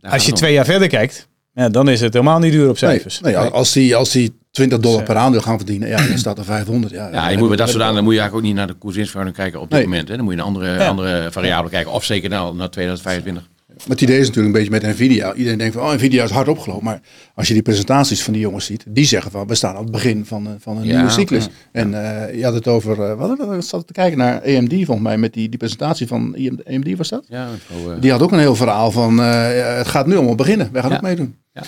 Daar 0.00 0.12
als 0.12 0.26
je 0.26 0.32
twee 0.32 0.52
jaar 0.52 0.64
verder 0.64 0.88
kijkt, 0.88 1.28
ja, 1.56 1.68
dan 1.68 1.88
is 1.88 2.00
het 2.00 2.12
helemaal 2.12 2.38
niet 2.38 2.52
duur 2.52 2.68
op 2.68 2.78
cijfers. 2.78 3.20
nee, 3.20 3.36
als 3.36 3.72
die, 3.72 3.96
als 3.96 4.10
die 4.10 4.34
20 4.50 4.78
dollar 4.78 5.02
per 5.02 5.16
aandeel 5.16 5.40
gaan 5.40 5.56
verdienen, 5.56 5.88
ja, 5.88 5.96
dan 6.08 6.18
staat 6.18 6.38
er 6.38 6.44
500. 6.44 6.92
Ja, 6.92 7.08
Ja, 7.12 7.28
je 7.28 7.38
moet 7.38 7.48
bij 7.48 7.56
dat 7.56 7.68
soort 7.68 7.82
aandelen 7.82 8.04
moet 8.04 8.12
je 8.14 8.18
eigenlijk 8.20 8.46
ook 8.48 8.52
niet 8.52 8.58
naar 8.60 8.72
de 8.74 8.78
koerswinstverhouding 8.80 9.42
kijken 9.42 9.60
op 9.60 9.70
dit 9.70 9.78
Nee. 9.78 9.88
moment. 9.88 10.08
Hè. 10.08 10.14
Dan 10.14 10.24
moet 10.24 10.32
je 10.32 10.38
naar 10.38 10.48
andere, 10.48 10.78
Ja. 10.78 10.86
andere 10.88 11.28
variabelen 11.30 11.70
kijken. 11.70 11.92
Of 11.92 12.04
zeker 12.04 12.28
naar, 12.30 12.54
naar 12.54 12.70
2025. 12.70 13.48
Het 13.88 14.00
idee 14.00 14.18
is 14.18 14.26
natuurlijk 14.26 14.54
een 14.56 14.62
beetje 14.64 14.80
met 14.80 14.94
Nvidia. 14.96 15.34
Iedereen 15.34 15.58
denkt 15.58 15.74
van, 15.74 15.82
oh, 15.82 15.92
Nvidia 15.92 16.24
is 16.24 16.30
hard 16.30 16.48
opgelopen. 16.48 16.84
Maar 16.84 17.00
als 17.34 17.48
je 17.48 17.52
die 17.54 17.62
presentaties 17.62 18.22
van 18.22 18.32
die 18.32 18.42
jongens 18.42 18.64
ziet, 18.64 18.84
die 18.88 19.04
zeggen 19.04 19.30
van, 19.30 19.46
we 19.46 19.54
staan 19.54 19.76
aan 19.76 19.82
het 19.82 19.90
begin 19.92 20.24
van, 20.26 20.46
een- 20.46 20.60
van 20.60 20.76
een 20.76 20.84
Ja, 20.84 20.94
nieuwe 20.96 21.10
cyclus. 21.10 21.48
En 21.72 21.94
eh, 22.28 22.34
je 22.38 22.44
had 22.44 22.54
het 22.54 22.68
over, 22.68 23.02
eh, 23.02 23.18
wat 23.18 23.38
we 23.38 23.60
zat 23.60 23.86
te 23.86 23.92
kijken 23.92 24.18
naar 24.18 24.40
AMD 24.42 24.72
volgens 24.74 25.00
mij, 25.00 25.18
met 25.18 25.32
die, 25.32 25.48
die 25.48 25.58
presentatie 25.58 26.06
van 26.06 26.36
AMD 26.70 26.96
was 26.96 27.08
dat? 27.08 27.24
Ja, 27.28 27.48
eh, 27.68 28.00
Die 28.00 28.10
had 28.10 28.22
ook 28.22 28.32
een 28.32 28.38
heel 28.38 28.56
verhaal 28.56 28.90
van, 28.90 29.20
eh, 29.20 29.76
het 29.76 29.86
gaat 29.88 30.06
nu 30.06 30.16
allemaal 30.16 30.34
beginnen. 30.34 30.68
Wij 30.72 30.82
gaan 30.82 30.90
Ja. 30.90 30.96
ook 30.96 31.02
meedoen. 31.02 31.36
Ja. 31.52 31.62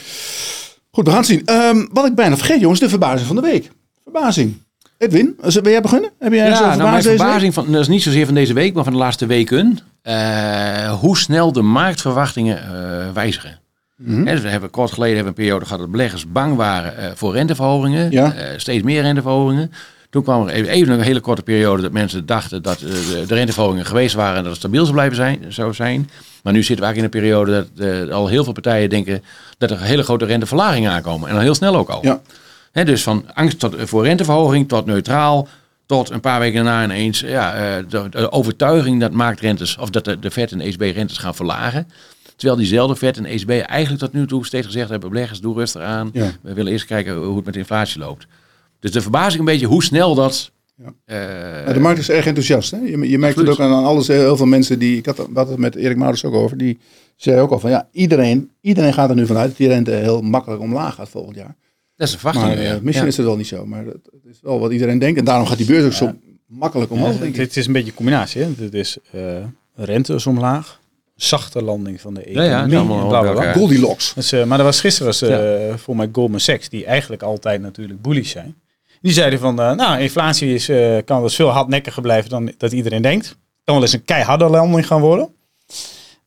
Goed, 0.90 1.05
we 1.05 1.11
gaan 1.11 1.18
het 1.21 1.29
zien. 1.29 1.42
Ehm, 1.44 1.87
wat 1.92 2.07
ik 2.07 2.14
bijna 2.14 2.37
vergeet 2.37 2.61
jongens, 2.61 2.81
de 2.81 2.88
verbazing 2.88 3.27
van 3.27 3.37
de 3.37 3.42
week. 3.42 3.71
Verbazing. 4.03 4.55
Edwin, 4.99 5.35
wil 5.40 5.62
jij 5.71 5.81
beginnen? 5.81 6.11
Heb 6.18 6.33
jij 6.33 6.49
Ja, 6.49 6.77
nou, 6.77 6.92
week? 6.92 7.03
verbazing 7.03 7.55
van, 7.55 7.73
dat 7.73 7.81
is 7.81 7.88
niet 7.88 8.03
zozeer 8.03 8.25
van 8.27 8.35
deze 8.35 8.53
week, 8.53 8.75
maar 8.75 8.85
van 8.85 8.92
de 8.92 8.99
laatste 8.99 9.27
weken. 9.27 9.79
Eh, 10.09 10.92
hoe 10.92 11.18
snel 11.18 11.53
de 11.53 11.62
marktverwachtingen 11.62 12.62
eh, 12.62 13.12
wijzigen. 13.12 13.59
Dus 13.97 14.40
we 14.40 14.49
hebben 14.49 14.71
kort 14.71 14.92
geleden 14.92 15.14
hebben 15.14 15.35
we 15.35 15.40
een 15.40 15.44
periode 15.47 15.64
gehad 15.64 15.81
dat 15.81 15.90
beleggers 15.90 16.33
bang 16.33 16.57
waren 16.57 16.97
eh, 16.97 17.11
voor 17.14 17.33
renteverhogingen. 17.33 18.11
Ja. 18.11 18.35
Steeds 18.57 18.83
meer 18.83 19.03
renteverhogingen. 19.03 19.73
Toen 20.11 20.23
kwam 20.23 20.47
er 20.47 20.55
even, 20.55 20.71
even 20.71 20.92
een 20.92 21.01
hele 21.01 21.21
korte 21.21 21.42
periode 21.42 21.83
dat 21.83 21.92
mensen 21.92 22.27
dachten 22.27 22.62
dat 22.62 22.79
de, 22.79 23.25
renteverhogingen 23.29 23.87
geweest 23.87 24.14
waren 24.14 24.37
en 24.37 24.42
dat 24.42 24.51
het 24.51 24.61
stabiel 24.61 24.83
zou 24.83 24.94
blijven 24.94 25.16
zijn. 25.16 25.44
Zou 25.49 25.75
zijn. 25.75 26.11
Maar 26.42 26.53
nu 26.53 26.62
zitten 26.62 26.87
we 26.87 26.92
eigenlijk 26.92 27.14
in 27.14 27.21
een 27.21 27.29
periode 27.29 27.66
dat 27.75 28.11
al 28.11 28.29
heel 28.29 28.44
veel 28.44 28.53
partijen 28.53 28.88
denken 28.88 29.23
dat 29.59 29.71
er 29.71 29.81
hele 29.81 30.03
grote 30.03 30.25
renteverlagingen 30.25 30.90
aankomen. 30.90 31.29
En 31.29 31.35
al 31.35 31.40
heel 31.40 31.55
snel 31.55 31.77
ook 31.77 31.88
al. 31.88 32.01
Ja. 32.73 32.85
Dus 32.85 33.03
van 33.03 33.25
angst 33.35 33.59
tot, 33.59 33.75
voor 33.79 34.05
renteverhoging 34.05 34.68
tot 34.68 34.87
neutraal. 34.87 35.49
Tot 35.88 36.11
een 36.11 36.20
paar 36.20 36.40
weken 36.40 36.64
daarna 36.64 36.85
ineens 36.85 37.20
ja, 37.20 37.55
eh, 37.55 37.85
de, 37.88 38.09
de 38.09 38.33
overtuiging 38.33 39.01
dat 39.01 39.12
marktrentes 39.12 39.77
of 39.77 39.90
dat 39.90 40.05
de, 40.05 40.18
de 40.18 40.31
Fed 40.31 40.53
en 40.53 40.59
de 40.59 40.64
ECB 40.64 40.81
rentes 40.81 41.18
gaan 41.18 41.35
verlagen. 41.35 41.88
Terwijl 42.37 42.59
diezelfde 42.59 42.96
Fed 42.96 43.16
en 43.16 43.24
ECB 43.24 43.51
eigenlijk 43.51 44.01
tot 44.03 44.12
nu 44.12 44.27
toe 44.27 44.46
steeds 44.46 44.66
gezegd 44.66 44.88
hebben: 44.88 45.11
beleggers, 45.11 45.40
doe 45.40 45.55
rustig 45.55 45.83
aan. 45.83 46.11
Ja. 46.12 46.31
We 46.42 46.53
willen 46.53 46.72
eerst 46.72 46.85
kijken 46.87 47.16
hoe 47.16 47.37
het 47.37 47.44
met 47.44 47.55
de 47.55 47.61
inflatie 47.61 48.01
loopt. 48.01 48.27
Dus 48.81 48.90
de 48.90 49.01
verbazing 49.01 49.38
een 49.38 49.44
beetje 49.44 49.66
hoe 49.66 49.83
snel 49.83 50.14
dat. 50.14 50.51
Ja. 50.77 50.92
eh, 51.05 51.66
Ja, 51.66 51.72
de 51.72 51.81
markt 51.81 51.98
is 51.98 52.11
erg 52.11 52.27
enthousiast. 52.27 52.70
Hè? 52.70 52.79
Je, 52.79 53.09
je 53.09 53.18
merkt 53.18 53.38
het 53.38 53.48
ook 53.48 53.61
aan 53.61 53.85
alles. 53.85 54.07
Heel 54.09 54.37
veel 54.37 54.46
mensen 54.46 54.79
die. 54.79 54.96
Ik 54.96 55.07
had, 55.07 55.16
hadden 55.16 55.46
het 55.48 55.59
met 55.59 55.74
Erik 55.74 55.96
Maurits 55.96 56.24
ook 56.24 56.35
over. 56.35 56.57
Die 56.59 56.79
zei 57.16 57.40
ook 57.40 57.51
al 57.51 57.59
van 57.61 57.70
ja, 57.70 57.88
iedereen, 57.92 58.51
iedereen 58.61 58.92
gaat 58.92 59.11
er 59.11 59.16
nu 59.16 59.27
vanuit 59.27 59.48
dat 59.48 59.57
die 59.57 59.68
rente 59.68 59.90
heel 59.90 60.22
makkelijk 60.22 60.62
omlaag 60.62 60.94
gaat 60.94 61.09
volgend 61.09 61.37
jaar. 61.37 61.57
Dat 61.98 62.06
is 62.06 62.12
de 62.12 62.18
verwachting. 62.20 62.54
Maar 62.54 62.62
ja. 62.64 62.74
eh, 62.74 62.80
misschien 62.80 63.02
Ja. 63.04 63.11
is 63.11 63.16
het 63.16 63.26
wel 63.26 63.37
niet 63.37 63.46
zo. 63.46 63.66
Maar 63.66 63.84
het, 63.84 64.08
is 64.30 64.38
wel 64.42 64.61
wat 64.61 64.72
iedereen 64.72 64.98
denkt. 64.98 65.18
En 65.18 65.24
daarom 65.24 65.46
gaat 65.46 65.56
die 65.58 65.66
beurs 65.66 65.84
ook 65.84 65.92
zo 65.92 66.12
makkelijk 66.46 66.90
omhoog, 66.90 67.12
Ja, 67.12 67.18
denk 67.18 67.30
ik. 67.32 67.37
dit 67.40 67.56
is 67.56 67.66
een 67.66 67.72
beetje 67.72 67.88
een 67.88 67.94
combinatie. 67.96 68.42
Hè? 68.42 68.48
Het 68.58 68.74
is 68.74 68.96
eh 69.12 69.20
rente 69.74 70.14
is 70.14 70.26
omlaag, 70.26 70.80
zachte 71.16 71.62
landing 71.62 72.00
van 72.00 72.14
de 72.14 72.22
Ja, 72.26 72.42
ja, 72.42 72.50
economie. 72.64 72.76
allemaal 72.76 73.26
en 73.26 73.32
bla. 73.34 73.52
Goldilocks. 73.52 74.14
Dus, 74.14 74.32
eh, 74.32 74.44
maar 74.44 74.58
er 74.58 74.64
was 74.64 74.80
gisteren 74.80 75.06
was, 75.06 75.22
eh, 75.22 75.74
voor 75.76 75.96
mij 75.96 76.08
Goldman 76.12 76.40
Sachs, 76.40 76.68
die 76.68 76.84
eigenlijk 76.84 77.22
altijd 77.22 77.61
natuurlijk 77.61 78.02
bullish 78.02 78.30
zijn. 78.30 78.54
Die 79.00 79.12
zeiden 79.12 79.38
van, 79.38 79.54
nou, 79.54 80.00
inflatie 80.00 80.54
is, 80.54 80.68
eh, 80.68 80.96
kan 81.04 81.22
dus 81.22 81.34
veel 81.34 81.48
hardnekkiger 81.48 82.02
blijven 82.02 82.30
dan 82.30 82.52
dat 82.56 82.72
iedereen 82.72 83.02
denkt. 83.02 83.37
Kan 83.64 83.74
wel 83.74 83.82
eens 83.82 83.92
een 83.92 84.04
keiharde 84.04 84.44
landing 84.48 84.87
gaan 84.87 85.00
worden. 85.00 85.28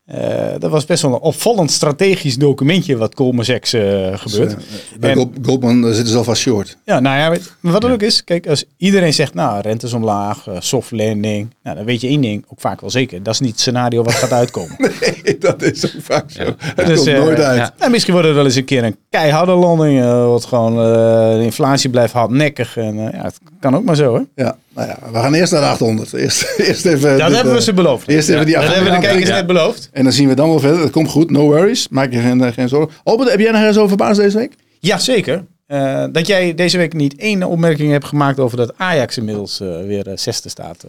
Eh, 0.06 0.50
dat 0.60 0.72
was 0.72 0.86
best 0.86 1.02
wel 1.02 1.14
een 1.14 1.20
opvallend 1.20 1.72
strategisch 1.72 2.38
documentje 2.38 2.98
wat 2.98 3.16
Goldman 3.16 3.46
Sachs 3.46 3.74
eh, 3.74 3.82
gebeurt. 4.18 4.50
Dus, 4.56 4.66
eh, 4.94 5.00
bij 5.00 5.10
En- 5.10 5.16
Gold- 5.16 5.38
Goldman 5.42 5.84
zitten 5.94 6.08
ze 6.08 6.18
alvast 6.18 6.42
short. 6.42 6.78
Ja, 6.86 7.00
nou 7.00 7.18
ja, 7.36 7.42
wat 7.60 7.84
het 7.84 7.92
ook 7.92 8.02
is, 8.02 8.24
kijk, 8.24 8.48
als 8.48 8.64
iedereen 8.78 9.14
zegt, 9.14 9.34
nou, 9.34 9.62
rente 9.62 9.86
is 9.86 9.94
omlaag, 9.94 10.48
soft 10.60 10.92
landing, 10.92 11.54
nou, 11.64 11.76
dan 11.76 11.86
weet 11.86 12.02
je 12.02 12.08
één 12.08 12.22
ding, 12.22 12.46
ook 12.48 12.60
vaak 12.60 12.82
wel 12.82 12.90
zeker, 12.90 13.24
dat 13.24 13.34
is 13.34 13.40
niet 13.40 13.52
het 13.52 13.60
scenario 13.60 14.04
wat 14.04 14.14
gaat 14.14 14.32
uitkomen. 14.32 14.76
Nee, 15.24 15.38
dat 15.38 15.62
is 15.62 15.86
ook 15.86 16.02
vaak 16.02 16.32
zo. 16.32 16.44
Ja. 16.44 16.54
Het 16.58 16.86
Dus, 16.86 17.04
komt 17.04 17.18
nooit 17.18 17.40
uit. 17.40 17.58
ja. 17.58 17.74
Nou, 17.80 17.92
misschien 17.92 18.14
wordt 18.14 18.28
het 18.28 18.38
wel 18.38 18.46
eens 18.46 18.56
een 18.56 18.66
keer 18.66 18.84
een 18.84 18.98
keiharde 19.10 19.52
landing, 19.52 20.02
eh, 20.02 20.26
wat 20.28 20.46
gewoon, 20.46 20.72
eh, 20.74 21.38
de 21.38 21.44
inflatie 21.44 21.90
blijft 21.90 22.14
hardnekkig 22.14 22.78
en 22.78 23.00
eh, 23.08 23.14
ja, 23.20 23.24
het 23.24 23.38
kan 23.60 23.76
ook 23.76 23.84
maar 23.84 23.96
zo, 23.96 24.16
hè. 24.16 24.22
Ja, 24.44 24.58
nou 24.75 24.88
ja, 24.88 24.97
we 25.12 25.17
gaan 25.17 25.34
eerst 25.34 25.51
naar 25.51 25.62
de 25.62 25.67
800. 25.67 26.13
Eerst, 26.13 26.53
eerst 26.57 26.86
even... 26.86 27.17
Dat 27.17 27.27
dit, 27.27 27.36
hebben 27.36 27.53
we 27.53 27.60
eh, 27.60 27.63
ze 27.65 27.73
beloofd. 27.73 28.07
Eerst 28.07 28.29
even 28.29 28.45
die 28.45 28.55
dat 28.55 28.63
hebben 28.63 28.84
we 28.84 28.89
de 28.89 28.95
800 28.95 29.13
kijkers 29.13 29.38
net 29.38 29.47
beloofd. 29.47 29.89
En 29.91 30.03
dan 30.03 30.13
zien 30.13 30.27
we 30.27 30.34
dan 30.34 30.49
wel 30.49 30.60
verder. 30.60 30.79
Dat 30.79 30.89
komt 30.89 31.10
goed, 31.10 31.31
no 31.31 31.41
worries. 31.41 31.88
Maak 31.89 32.13
je 32.13 32.19
geen, 32.19 32.41
eh, 32.43 32.53
geen 32.53 32.69
zorgen. 32.69 32.95
Albert, 33.03 33.29
heb 33.29 33.39
jij 33.39 33.51
nog 33.51 33.60
ergens 33.60 33.77
over 33.77 33.89
verbaasd 33.89 34.19
deze 34.19 34.38
week? 34.38 34.53
Ja, 34.79 34.97
zeker. 34.97 35.45
Eh, 35.67 36.05
dat 36.12 36.27
jij 36.27 36.55
deze 36.55 36.77
week 36.77 36.93
niet 36.93 37.15
één 37.15 37.43
opmerking 37.43 37.91
hebt 37.91 38.05
gemaakt 38.05 38.39
over 38.39 38.57
dat 38.57 38.73
Ajax 38.77 39.17
inmiddels 39.17 39.57
weer 39.60 40.07
eh, 40.07 40.17
zesde 40.17 40.49
staat. 40.49 40.86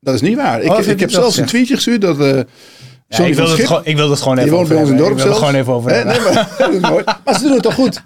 Dat 0.00 0.14
is 0.14 0.20
niet 0.20 0.36
waar. 0.36 0.62
Ik, 0.62 0.70
Oh, 0.70 0.78
ik 0.78 0.84
je 0.84 0.94
heb 0.94 1.10
zelfs 1.10 1.36
een 1.36 1.46
tweetje 1.46 1.74
gestuurd 1.74 2.00
dat... 2.00 2.16
Ja, 3.08 3.24
ik, 3.24 3.34
wil 3.34 3.50
het 3.50 3.60
gewoon, 3.60 3.84
ik 3.84 3.96
wil 3.96 4.10
het 4.10 4.20
gewoon 4.20 4.38
even 4.38 4.50
woont 4.50 4.62
over 4.62 4.74
bij 4.74 4.82
ons 4.82 4.92
in 4.92 4.96
dorp 4.96 5.10
Ik 5.10 5.16
wil 5.16 5.26
het 5.26 5.36
zelfs. 5.36 5.38
gewoon 5.38 5.60
even 5.60 5.72
over 5.72 5.90
hebben. 5.90 6.14
Nee, 6.14 6.34
maar, 6.34 6.48
dat 6.58 6.72
is 6.72 6.80
mooi. 6.80 7.04
Maar 7.24 7.34
ze 7.34 7.42
doen 7.42 7.52
het 7.52 7.62
toch 7.62 7.74
goed? 7.74 8.02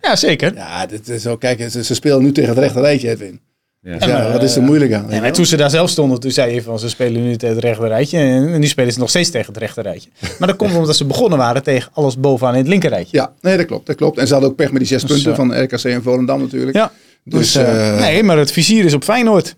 Ja, 0.00 0.16
zeker. 0.16 0.54
Ja, 0.54 0.86
dit 0.86 1.08
is 1.08 1.22
zo. 1.22 1.36
Kijk, 1.36 1.70
ze, 1.70 1.84
ze 1.84 1.94
spelen 1.94 2.22
nu 2.22 2.32
tegen 2.32 2.50
het 2.50 2.58
rechte 2.58 2.80
rijtje, 2.80 3.10
Edwin. 3.10 3.40
Ja. 3.82 3.96
Ja, 4.06 4.32
wat 4.32 4.42
is 4.42 4.56
er 4.56 4.62
moeilijk 4.62 4.92
aan? 4.92 5.06
wel? 5.20 5.30
toen 5.30 5.46
ze 5.46 5.56
daar 5.56 5.70
zelf 5.70 5.90
stonden, 5.90 6.20
toen 6.20 6.30
zei 6.30 6.54
je 6.54 6.62
van 6.62 6.78
ze 6.78 6.88
spelen 6.88 7.22
nu 7.22 7.36
tegen 7.36 7.54
het 7.56 7.64
rechte 7.64 7.86
rijtje. 7.86 8.18
En 8.18 8.60
nu 8.60 8.66
spelen 8.66 8.92
ze 8.92 8.98
nog 8.98 9.08
steeds 9.08 9.30
tegen 9.30 9.52
het 9.52 9.62
rechte 9.62 9.80
rijtje. 9.80 10.10
Maar 10.38 10.48
dat 10.48 10.56
komt 10.56 10.76
omdat 10.78 10.96
ze 10.96 11.04
begonnen 11.04 11.38
waren 11.38 11.62
tegen 11.62 11.90
alles 11.92 12.18
bovenaan 12.18 12.54
in 12.54 12.60
het 12.60 12.68
linkerrijtje. 12.68 13.16
Ja, 13.16 13.32
nee, 13.40 13.56
dat 13.56 13.66
klopt. 13.66 13.86
Dat 13.86 13.96
klopt. 13.96 14.18
En 14.18 14.26
ze 14.26 14.32
hadden 14.32 14.50
ook 14.50 14.56
pech 14.56 14.70
met 14.70 14.78
die 14.78 14.88
zes 14.88 15.02
Dus, 15.02 15.10
punten 15.22 15.30
eh, 15.30 15.36
van 15.36 15.62
RKC 15.62 15.84
en 15.84 16.02
Volendam 16.02 16.40
natuurlijk. 16.40 16.76
Ja. 16.76 16.92
Dus, 17.24 17.52
Dus, 17.52 17.54
eh, 17.64 17.94
eh, 17.94 18.00
nee, 18.00 18.22
maar 18.22 18.38
het 18.38 18.52
vizier 18.52 18.84
is 18.84 18.94
op 18.94 19.04
Feyenoord. 19.04 19.56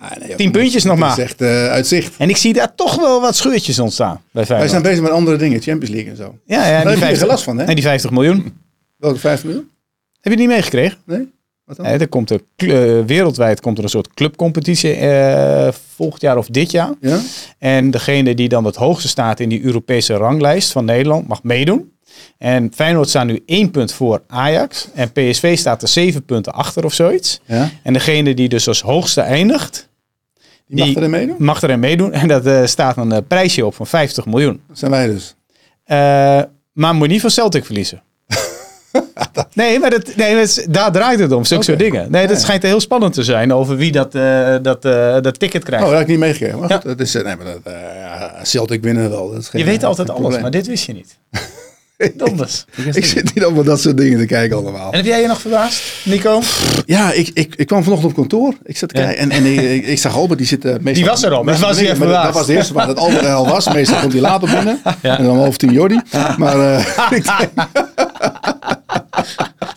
ah, 0.00 0.10
nee, 0.16 0.34
tien 0.34 0.50
puntjes 0.52 0.84
nog 0.84 0.98
maar. 0.98 1.18
is 1.18 1.24
echt 1.24 1.40
eh, 1.40 1.66
uitzicht. 1.68 2.14
En 2.18 2.28
ik 2.28 2.36
zie 2.36 2.52
daar 2.52 2.74
toch 2.74 2.96
wel 2.96 3.20
wat 3.20 3.36
scheurtjes 3.36 3.78
ontstaan 3.78 4.20
bij 4.30 4.44
Wij 4.44 4.68
zijn 4.68 4.82
bezig 4.82 5.02
met 5.02 5.10
andere 5.10 5.36
dingen, 5.36 5.60
Champions 5.60 5.94
League 5.94 6.10
en 6.10 6.16
zo. 6.16 6.38
ja, 6.46 6.66
ja, 6.66 6.70
Daar 6.70 6.80
die 6.80 6.88
heb 6.88 6.94
je 6.94 7.00
50, 7.00 7.18
geen 7.18 7.28
last 7.28 7.44
van, 7.44 7.58
hè? 7.58 7.64
en 7.64 7.74
die 7.74 7.84
50 7.84 8.10
miljoen. 8.10 8.58
Welke 8.96 9.18
5 9.18 9.44
miljoen? 9.44 9.68
Heb 10.20 10.22
je 10.22 10.30
het 10.30 10.38
niet 10.38 10.48
meegekregen? 10.48 10.98
Nee? 11.06 11.32
Wat 11.64 11.76
dan? 11.76 11.86
Nee, 11.86 11.98
er 11.98 12.08
komt 12.08 12.30
er, 12.30 12.40
eh, 12.56 13.04
wereldwijd 13.06 13.60
komt 13.60 13.78
er 13.78 13.84
een 13.84 13.90
soort 13.90 14.14
clubcompetitie 14.14 14.92
eh, 14.94 15.72
volgend 15.94 16.20
jaar 16.22 16.36
of 16.36 16.46
dit 16.46 16.70
jaar. 16.70 16.92
Ja? 17.00 17.20
En 17.58 17.90
degene 17.90 18.34
die 18.34 18.48
dan 18.48 18.64
het 18.64 18.76
hoogste 18.76 19.08
staat 19.08 19.40
in 19.40 19.48
die 19.48 19.62
Europese 19.62 20.14
ranglijst 20.14 20.72
van 20.72 20.84
Nederland 20.84 21.28
mag 21.28 21.42
meedoen. 21.42 21.92
En 22.38 22.70
Feyenoord 22.74 23.08
staat 23.08 23.26
nu 23.26 23.42
één 23.46 23.70
punt 23.70 23.92
voor 23.92 24.22
Ajax. 24.26 24.88
En 24.94 25.12
PSV 25.12 25.58
staat 25.58 25.82
er 25.82 25.88
zeven 25.88 26.24
punten 26.24 26.52
achter 26.52 26.84
of 26.84 26.92
zoiets. 26.92 27.40
Ja? 27.44 27.70
En 27.82 27.92
degene 27.92 28.34
die 28.34 28.48
dus 28.48 28.68
als 28.68 28.80
hoogste 28.82 29.20
eindigt, 29.20 29.88
Die 30.66 30.84
mag 30.84 30.94
erin 30.94 31.10
meedoen? 31.10 31.36
mag 31.38 31.62
erin 31.62 31.80
meedoen. 31.80 32.12
En 32.12 32.28
dat 32.28 32.46
eh, 32.46 32.66
staat 32.66 32.96
een 32.96 33.26
prijsje 33.26 33.66
op 33.66 33.74
van 33.74 33.86
50 33.86 34.26
miljoen. 34.26 34.60
Dat 34.68 34.78
zijn 34.78 34.90
wij 34.90 35.06
dus. 35.06 35.34
Maar 36.72 36.94
moet 36.94 37.08
niet 37.08 37.20
van 37.20 37.30
Celtic 37.30 37.64
verliezen. 37.64 38.02
nee, 39.52 39.78
maar 39.78 39.90
dat, 39.90 40.16
nee, 40.16 40.34
dat 40.36 40.64
daar 40.68 40.92
draait 40.92 41.18
het 41.18 41.32
om, 41.32 41.44
zulke 41.44 41.64
soort 41.64 41.78
dingen. 41.78 42.10
Nee, 42.10 42.26
dat 42.26 42.40
schijnt 42.40 42.62
heel 42.62 42.80
spannend 42.80 43.14
te 43.14 43.22
zijn 43.22 43.52
over 43.52 43.76
wie 43.76 43.92
dat, 43.92 44.14
eh, 44.14 44.54
dat, 44.62 44.84
eh, 44.84 45.16
dat 45.20 45.38
ticket 45.38 45.64
krijgt. 45.64 45.84
Oh, 45.84 45.90
dat 45.90 45.98
heb 45.98 46.08
ik 46.08 46.12
niet 46.14 46.22
meegekregen. 46.24 46.58
Maar 46.58 46.68
Ja. 46.68 46.74
goed, 46.76 46.84
dat 46.84 47.00
is, 47.00 47.14
eh, 47.14 47.24
nee, 47.24 47.36
maar 47.36 47.46
dat, 47.46 47.58
eh, 47.64 47.72
ja, 48.00 48.34
Celtic 48.42 48.82
winnen 48.82 49.10
wel. 49.10 49.30
Dat 49.32 49.40
is 49.40 49.48
geen, 49.48 49.60
je 49.60 49.66
weet 49.66 49.84
altijd 49.84 50.08
alles, 50.08 50.20
probleem. 50.20 50.42
maar 50.42 50.50
dit 50.50 50.66
wist 50.66 50.84
je 50.86 50.92
niet. 50.92 51.18
Donders. 52.16 52.64
Ik 52.92 53.04
zit 53.04 53.34
niet 53.34 53.44
op 53.44 53.64
dat 53.64 53.80
soort 53.80 53.96
dingen 53.96 54.18
te 54.18 54.26
kijken 54.26 54.56
allemaal. 54.56 54.90
En 54.90 54.96
heb 54.96 55.06
jij 55.06 55.20
je 55.20 55.26
nog 55.26 55.40
verbaasd, 55.40 55.82
Nico? 56.04 56.40
Ja, 56.86 57.12
ik, 57.12 57.30
ik, 57.34 57.54
ik 57.56 57.66
kwam 57.66 57.82
vanochtend 57.82 58.10
op 58.10 58.18
kantoor. 58.18 58.54
Ik 58.62 58.76
zat 58.76 58.88
te 58.88 58.94
kijken 58.94 59.16
en, 59.16 59.30
en 59.30 59.44
ik, 59.44 59.60
ik, 59.60 59.86
ik 59.86 59.98
zag 59.98 60.16
Albert, 60.16 60.38
die 60.38 60.48
zit 60.48 60.62
meestal... 60.64 60.92
Die 60.92 61.04
was 61.04 61.22
er 61.22 61.30
al, 61.32 61.44
was 61.44 61.60
hij 61.60 61.70
Nee, 61.72 61.84
even 61.84 61.98
maar 61.98 62.08
dat- 62.08 62.16
verbaasd. 62.16 62.24
Dat 62.24 62.34
was 62.34 62.46
de 62.46 62.52
eerste 62.54 62.72
waar 62.74 62.86
dat 62.86 62.98
Albert 62.98 63.24
er 63.24 63.32
al 63.32 63.48
was. 63.48 63.72
Meestal 63.72 64.00
komt 64.00 64.12
hij 64.12 64.20
later 64.20 64.50
binnen. 64.50 64.80
En 65.02 65.24
dan 65.24 65.36
half 65.36 65.56
tien 65.56 65.72
Jordi. 65.72 66.00
Maar 66.36 66.78
ik, 67.10 67.24
denk- 67.24 67.68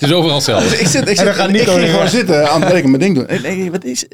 is 0.08 0.14
overal 0.14 0.36
hetzelfde. 0.36 0.78
ik, 0.80 0.88
zit, 0.88 1.02
ik, 1.02 1.08
En 1.08 1.16
zit, 1.16 1.28
ik 1.28 1.34
ging 1.68 1.80
weer 1.80 1.88
gewoon 1.90 2.08
zitten 2.10 2.50
aan 2.50 2.62
het 2.62 2.72
werk 2.72 2.84
en 2.84 2.90
mijn 2.90 3.02
ding 3.02 3.16
doen. 3.16 3.28
En, 3.28 3.42
nee, 3.42 3.72
wat 3.72 3.84
is, 3.84 4.06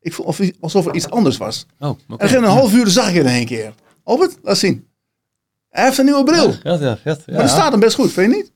ik 0.00 0.12
voel 0.12 0.26
of- 0.26 0.40
alsof 0.60 0.86
er 0.86 0.94
iets 0.94 1.10
anders 1.10 1.36
was. 1.36 1.66
Oh, 1.78 1.88
En 1.88 1.96
dan 2.18 2.28
ging 2.28 2.42
een 2.42 2.48
half 2.50 2.72
uur 2.74 2.86
zag 2.88 3.08
ik 3.08 3.14
het 3.14 3.24
in 3.26 3.30
één 3.32 3.46
keer. 3.46 3.72
Albert, 4.04 4.36
laat 4.42 4.58
zien. 4.58 4.86
Hij 5.68 5.84
heeft 5.84 5.98
een 5.98 6.04
nieuwe 6.04 6.24
bril. 6.24 6.54
Ja, 6.62 6.72
ja, 6.80 6.98
ja, 7.04 7.16
Maar 7.26 7.36
dat 7.40 7.50
staat 7.50 7.70
hem 7.70 7.80
best 7.80 7.94
goed, 7.94 8.12
vind 8.12 8.30
je 8.30 8.36
niet? 8.36 8.52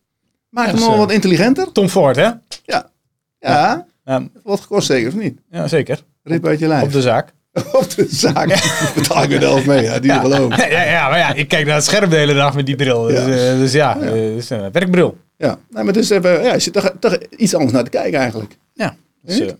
Maakt 0.50 0.70
hem 0.70 0.76
Ja, 0.78 0.84
nog 0.84 0.92
zo. 0.92 0.98
wat 0.98 1.12
intelligenter. 1.12 1.72
Tom 1.72 1.88
Ford, 1.88 2.16
hè? 2.16 2.22
Ja. 2.64 2.90
Ja. 3.38 3.86
Ja, 4.04 4.22
Wat 4.42 4.60
gekost 4.60 4.86
zeker, 4.86 5.08
of 5.08 5.14
niet? 5.14 5.38
ja 5.50 5.68
zeker. 5.68 5.98
Rip 6.22 6.46
uit 6.46 6.58
je 6.58 6.66
lijf. 6.68 6.82
Op 6.82 6.92
de 6.92 7.00
zaak. 7.02 7.32
Op 7.72 7.90
de 7.94 8.06
zaak. 8.10 8.46
Betaal 8.94 9.22
ik 9.22 9.32
er 9.32 9.40
de 9.40 9.46
helft 9.46 9.66
mee, 9.66 9.82
ja, 9.82 9.98
die 9.98 10.10
ja. 10.10 10.20
geloof. 10.20 10.56
Ja, 10.56 10.82
ja, 10.82 11.08
maar 11.08 11.18
ja, 11.18 11.32
ik 11.34 11.48
kijk 11.48 11.66
naar 11.66 11.74
het 11.74 11.84
scherm 11.84 12.10
de 12.10 12.16
hele 12.16 12.34
dag 12.34 12.54
met 12.54 12.66
die 12.66 12.76
bril. 12.76 13.02
Dus 13.02 13.14
Ja. 13.18 13.26
ja, 13.28 13.54
dus 13.58 13.72
ja, 13.72 13.98
eh, 14.00 14.10
het 14.10 14.36
is 14.36 14.50
een 14.50 14.72
werkbril. 14.72 15.16
Ja, 15.36 15.58
nee, 15.70 15.84
maar 15.84 15.92
dus 15.92 16.10
even, 16.10 16.42
ja, 16.42 16.52
je 16.52 16.58
zit 16.58 16.72
toch, 16.72 16.92
toch 17.00 17.18
iets 17.36 17.54
anders 17.54 17.72
naar 17.72 17.84
te 17.84 17.90
kijken 17.90 18.18
eigenlijk. 18.18 18.56
Ja. 18.72 18.96
Dus, 19.22 19.40
uh, 19.40 19.50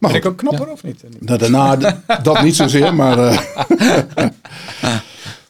Maar 0.00 0.14
ik 0.14 0.26
ook 0.26 0.36
knapper 0.36 0.70
of 0.70 0.82
niet? 0.82 1.02
nou, 1.18 1.38
daarna 1.38 1.76
dat 2.22 2.42
niet 2.42 2.56
zozeer, 2.56 2.94
maar... 2.94 3.18
eh, 3.18 4.26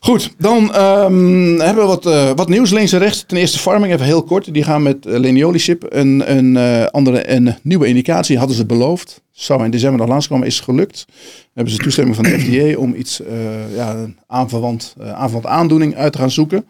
Goed, 0.01 0.35
dan 0.39 0.75
ehm, 0.75 1.59
hebben 1.59 1.83
we 1.83 1.89
wat, 1.89 2.07
eh, 2.07 2.31
wat 2.35 2.49
nieuws 2.49 2.71
links 2.71 2.93
en 2.93 2.99
rechts. 2.99 3.25
Ten 3.27 3.37
eerste 3.37 3.59
Farming, 3.59 3.93
even 3.93 4.07
heel 4.07 4.23
kort. 4.23 4.55
Die 4.55 4.63
gaan 4.63 4.83
met 4.83 5.07
uh, 5.07 5.19
Lenioli 5.19 5.59
Chip 5.59 5.87
een, 5.89 6.37
een, 6.37 6.57
eh, 6.57 6.85
andere, 6.87 7.31
een 7.31 7.55
nieuwe 7.63 7.87
indicatie, 7.87 8.39
hadden 8.39 8.57
ze 8.57 8.67
beloofd. 8.67 9.23
Zou 9.33 9.65
in 9.65 9.71
december 9.71 9.99
nog 10.01 10.09
langskomen, 10.09 10.47
is 10.47 10.61
gelukt. 10.61 11.05
Dan 11.07 11.17
hebben 11.55 11.73
ze 11.73 11.79
toestemming 11.79 12.17
van 12.17 12.25
de 12.25 12.39
FDA 12.41 12.79
om 12.79 12.95
iets, 12.95 13.23
eh, 13.23 13.77
ja, 13.77 13.95
een 13.95 14.17
aanverwant, 14.27 14.95
eh, 15.01 15.13
aanverwant 15.13 15.47
aandoening 15.47 15.97
uit 15.97 16.13
te 16.13 16.19
gaan 16.19 16.31
zoeken. 16.31 16.67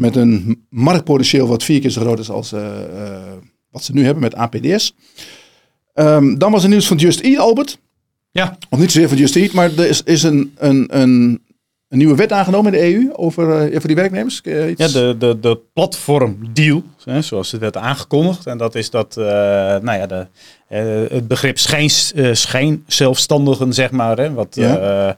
Met 0.00 0.16
een 0.16 0.64
marktpotentieel 0.68 1.46
wat 1.46 1.62
vier 1.62 1.80
keer 1.80 1.90
zo 1.90 2.00
groot 2.00 2.18
is 2.18 2.30
als 2.30 2.52
eh, 2.52 2.82
eh, 3.06 3.32
wat 3.70 3.84
ze 3.84 3.92
nu 3.92 4.04
hebben 4.04 4.22
met 4.22 4.34
APDS. 4.34 4.94
Ehm, 5.94 6.36
dan 6.38 6.52
was 6.52 6.62
er 6.62 6.68
nieuws 6.68 6.86
van 6.86 6.96
Just 6.96 7.20
Eat, 7.20 7.38
Albert. 7.38 7.78
Ja. 8.30 8.58
Of 8.70 8.78
niet 8.78 8.90
zozeer 8.92 9.08
van 9.08 9.18
Just 9.18 9.36
Eat, 9.36 9.52
maar 9.52 9.70
er 9.78 9.86
is, 9.88 10.02
is 10.02 10.22
een, 10.22 10.52
een, 10.58 10.98
een, 11.00 11.42
een 11.88 11.98
nieuwe 11.98 12.14
wet 12.14 12.32
aangenomen 12.32 12.74
in 12.74 12.80
de 12.80 12.94
EU 12.94 13.12
over, 13.12 13.50
eh, 13.62 13.70
voor 13.78 13.86
die 13.86 13.96
werknemers. 13.96 14.40
Iets- 14.40 14.92
Ja, 14.92 15.00
de, 15.00 15.16
de, 15.18 15.38
de 15.40 15.58
platformdeal, 15.72 16.82
hè, 17.04 17.22
zoals 17.22 17.50
het 17.52 17.60
werd 17.60 17.76
aangekondigd. 17.76 18.46
En 18.46 18.58
dat 18.58 18.74
is 18.74 18.90
dat, 18.90 19.16
eh, 19.16 19.24
nou 19.24 19.92
ja, 19.98 20.06
de, 20.06 20.26
eh, 20.70 20.82
het 21.08 21.28
begrip 21.28 21.58
schijn, 21.58 21.90
eh, 22.14 22.28
schijnzelfstandigen, 22.32 23.72
zeg 23.72 23.90
maar. 23.90 24.16
Hè, 24.18 24.32
wat, 24.32 24.54
Ja. 24.54 24.76
eh, 24.76 25.08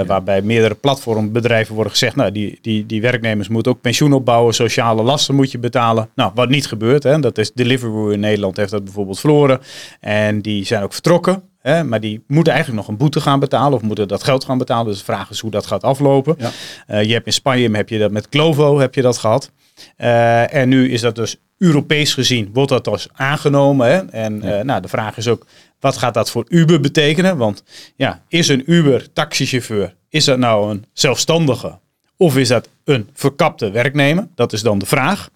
eh, 0.00 0.06
Waarbij 0.06 0.42
meerdere 0.42 0.74
platformbedrijven 0.74 1.74
worden 1.74 1.92
gezegd, 1.92 2.16
nou, 2.16 2.32
die, 2.32 2.58
die, 2.62 2.86
die 2.86 3.00
werknemers 3.00 3.48
moeten 3.48 3.72
ook 3.72 3.80
pensioen 3.80 4.12
opbouwen, 4.12 4.54
sociale 4.54 5.02
lasten 5.02 5.34
moet 5.34 5.50
je 5.52 5.58
betalen. 5.58 6.08
Nou, 6.14 6.30
wat 6.34 6.48
niet 6.48 6.66
gebeurt, 6.66 7.02
hè, 7.02 7.20
dat 7.20 7.38
is 7.38 7.52
Deliveroo 7.52 8.08
in 8.08 8.20
Nederland 8.20 8.56
heeft 8.56 8.70
dat 8.70 8.84
bijvoorbeeld 8.84 9.20
verloren. 9.20 9.60
En 10.00 10.40
die 10.40 10.64
zijn 10.64 10.82
ook 10.82 10.92
vertrokken. 10.92 11.42
Hè, 11.60 11.84
maar 11.84 12.00
die 12.00 12.24
moeten 12.26 12.52
eigenlijk 12.52 12.82
nog 12.82 12.90
een 12.92 12.98
boete 13.00 13.20
gaan 13.20 13.40
betalen 13.40 13.72
of 13.72 13.82
moeten 13.82 14.08
dat 14.08 14.24
geld 14.24 14.44
gaan 14.44 14.58
betalen. 14.58 14.86
Dus 14.86 14.98
de 14.98 15.04
vraag 15.04 15.30
is 15.30 15.40
hoe 15.40 15.50
dat 15.50 15.66
gaat 15.66 15.82
aflopen. 15.82 16.34
Ja. 16.38 16.50
Eh, 16.86 17.02
je 17.02 17.12
hebt 17.12 17.26
in 17.26 17.32
Spanje 17.32 17.70
heb 17.76 17.88
je 17.88 17.98
dat 17.98 18.10
met 18.10 18.26
Glovo 18.30 18.78
heb 18.78 18.94
je 18.94 19.02
dat 19.02 19.18
gehad. 19.18 19.50
Eh, 19.96 20.54
en 20.54 20.68
nu 20.68 20.90
is 20.90 21.00
dat 21.00 21.14
dus 21.14 21.36
Europees 21.58 22.14
gezien, 22.14 22.50
wordt 22.52 22.70
dat 22.70 22.84
dus 22.84 23.08
aangenomen. 23.12 23.86
Hè? 23.86 23.98
En 23.98 24.42
eh, 24.42 24.64
nou, 24.64 24.82
de 24.82 24.88
vraag 24.88 25.16
is 25.16 25.28
ook, 25.28 25.46
wat 25.80 25.96
gaat 25.96 26.14
dat 26.14 26.30
voor 26.30 26.44
Uber 26.48 26.80
betekenen? 26.80 27.36
Want 27.36 27.62
ja, 27.96 28.22
is 28.28 28.48
een 28.48 28.72
Uber 28.72 29.12
taxichauffeur, 29.12 29.94
is 30.08 30.24
dat 30.24 30.38
nou 30.38 30.70
een 30.70 30.84
zelfstandige? 30.92 31.78
Of 32.16 32.36
is 32.36 32.48
dat 32.48 32.68
een 32.84 33.08
verkapte 33.12 33.70
werknemer? 33.70 34.28
Dat 34.34 34.52
is 34.52 34.62
dan 34.62 34.78
de 34.78 34.86
vraag. 34.86 35.30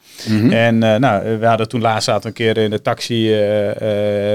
En 0.50 0.82
eh, 0.82 0.98
nou, 0.98 1.38
we 1.38 1.46
hadden 1.46 1.68
toen 1.68 1.80
laatst 1.80 2.04
zaten 2.04 2.28
een 2.28 2.34
keer 2.34 2.56
in 2.56 2.70
de 2.70 2.82
taxi 2.82 3.28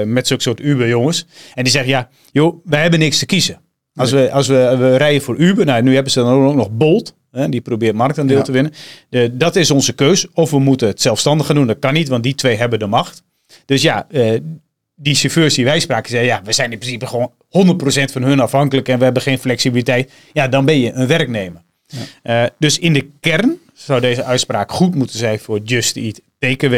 met 0.04 0.26
zulke 0.26 0.42
soort 0.42 0.60
Uber-jongens. 0.60 1.26
En 1.54 1.62
die 1.62 1.72
zeggen, 1.72 1.90
ja, 1.90 2.08
joh, 2.32 2.64
wij 2.64 2.80
hebben 2.80 2.98
niks 2.98 3.18
te 3.18 3.26
kiezen. 3.26 3.60
Als, 3.94 4.10
we, 4.10 4.30
als 4.32 4.46
we, 4.46 4.76
we 4.78 4.96
rijden 4.96 5.22
voor 5.22 5.36
Uber, 5.36 5.64
nou, 5.64 5.82
nu 5.82 5.94
hebben 5.94 6.12
ze 6.12 6.20
dan 6.20 6.44
ook 6.44 6.54
nog 6.54 6.70
Bolt. 6.70 7.14
Hè, 7.34 7.48
die 7.48 7.60
probeert 7.60 7.94
marktaandeel 7.94 8.36
Ja. 8.36 8.42
te 8.42 8.52
winnen. 8.52 8.72
De, 9.08 9.36
dat 9.36 9.56
is 9.56 9.70
onze 9.70 9.92
keus. 9.92 10.26
Of 10.32 10.50
we 10.50 10.58
moeten 10.58 10.88
het 10.88 11.00
zelfstandig 11.00 11.46
gaan 11.46 11.54
doen. 11.56 11.66
Dat 11.66 11.78
kan 11.78 11.94
niet, 11.94 12.08
want 12.08 12.22
die 12.22 12.34
twee 12.34 12.56
hebben 12.56 12.78
de 12.78 12.86
macht. 12.86 13.22
Dus 13.64 13.82
ja, 13.82 14.06
eh, 14.10 14.38
die 14.96 15.14
chauffeurs 15.14 15.54
die 15.54 15.64
wij 15.64 15.80
spraken 15.80 16.10
zeiden, 16.10 16.32
ja, 16.34 16.42
we 16.44 16.52
zijn 16.52 16.72
in 16.72 16.78
principe 16.78 17.06
gewoon 17.06 17.32
100% 17.48 18.12
van 18.12 18.22
hun 18.22 18.40
afhankelijk 18.40 18.88
en 18.88 18.98
we 18.98 19.04
hebben 19.04 19.22
geen 19.22 19.38
flexibiliteit. 19.38 20.12
Ja, 20.32 20.48
dan 20.48 20.64
ben 20.64 20.78
je 20.80 20.92
een 20.92 21.06
werknemer. 21.06 21.62
Eh, 22.22 22.44
dus 22.58 22.78
in 22.78 22.92
de 22.92 23.08
kern 23.20 23.58
zou 23.74 24.00
deze 24.00 24.24
uitspraak 24.24 24.72
goed 24.72 24.94
moeten 24.94 25.18
zijn 25.18 25.38
voor 25.38 25.60
Just 25.64 25.96
Eat 25.96 26.20
TKW. 26.38 26.74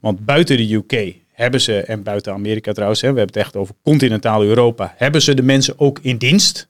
Want 0.00 0.24
buiten 0.24 0.56
de 0.56 0.74
UK 0.74 1.14
hebben 1.32 1.60
ze, 1.60 1.80
en 1.80 2.02
buiten 2.02 2.32
Amerika 2.32 2.72
trouwens, 2.72 3.00
hè, 3.00 3.12
we 3.12 3.18
hebben 3.18 3.34
het 3.36 3.44
echt 3.44 3.56
over 3.56 3.74
continentaal 3.82 4.42
Europa, 4.44 4.94
hebben 4.96 5.22
ze 5.22 5.34
de 5.34 5.42
mensen 5.42 5.78
ook 5.78 5.98
in 6.02 6.16
dienst. 6.16 6.68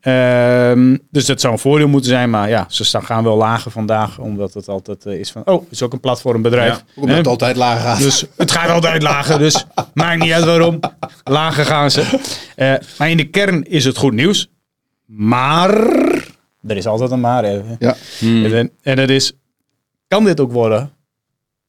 Ehm, 0.00 0.96
dus 1.10 1.26
dat 1.26 1.40
zou 1.40 1.52
een 1.52 1.58
voordeel 1.58 1.88
moeten 1.88 2.10
zijn, 2.10 2.30
maar 2.30 2.48
ja, 2.48 2.66
ze 2.68 2.84
staan, 2.84 3.04
gaan 3.04 3.24
wel 3.24 3.36
lager 3.36 3.70
vandaag, 3.70 4.18
omdat 4.18 4.54
het 4.54 4.68
altijd 4.68 5.06
eh, 5.06 5.18
is 5.18 5.30
van, 5.30 5.42
oh, 5.44 5.60
het 5.62 5.70
is 5.70 5.82
ook 5.82 5.92
een 5.92 6.00
platformbedrijf. 6.00 6.74
Ja, 6.76 7.02
Omdat 7.02 7.16
het 7.16 7.26
altijd 7.26 7.56
lager 7.56 7.80
gaat. 7.80 7.98
Dus 7.98 8.24
het 8.36 8.50
gaat 8.50 8.68
altijd 8.70 9.02
lager, 9.02 9.38
dus 9.38 9.64
maakt 9.94 10.20
niet 10.22 10.32
uit 10.32 10.44
waarom. 10.44 10.78
Lager 11.24 11.64
gaan 11.64 11.90
ze. 11.90 12.18
Eh, 12.56 12.74
maar 12.98 13.10
in 13.10 13.16
de 13.16 13.28
kern 13.28 13.64
is 13.68 13.84
het 13.84 13.96
goed 13.96 14.12
nieuws. 14.12 14.48
Maar, 15.06 15.74
er 16.66 16.76
is 16.76 16.86
altijd 16.86 17.10
een 17.10 17.20
maar. 17.20 17.44
Hè. 17.44 17.60
ja. 17.78 17.96
En, 18.20 18.70
en 18.82 18.96
dat 18.96 19.08
is, 19.10 19.32
kan 20.08 20.24
dit 20.24 20.40
ook 20.40 20.52
worden 20.52 20.90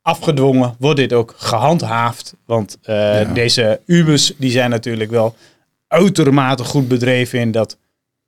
afgedwongen? 0.01 0.75
Wordt 0.79 0.99
dit 0.99 1.13
ook 1.13 1.33
gehandhaafd? 1.37 2.35
Want 2.45 2.77
eh, 2.81 2.95
Ja. 3.21 3.33
deze 3.33 3.81
Ubers, 3.85 4.33
die 4.37 4.51
zijn 4.51 4.69
natuurlijk 4.69 5.11
wel 5.11 5.35
uitermate 5.89 6.63
goed 6.63 6.87
bedreven 6.87 7.39
in 7.39 7.51
dat, 7.51 7.77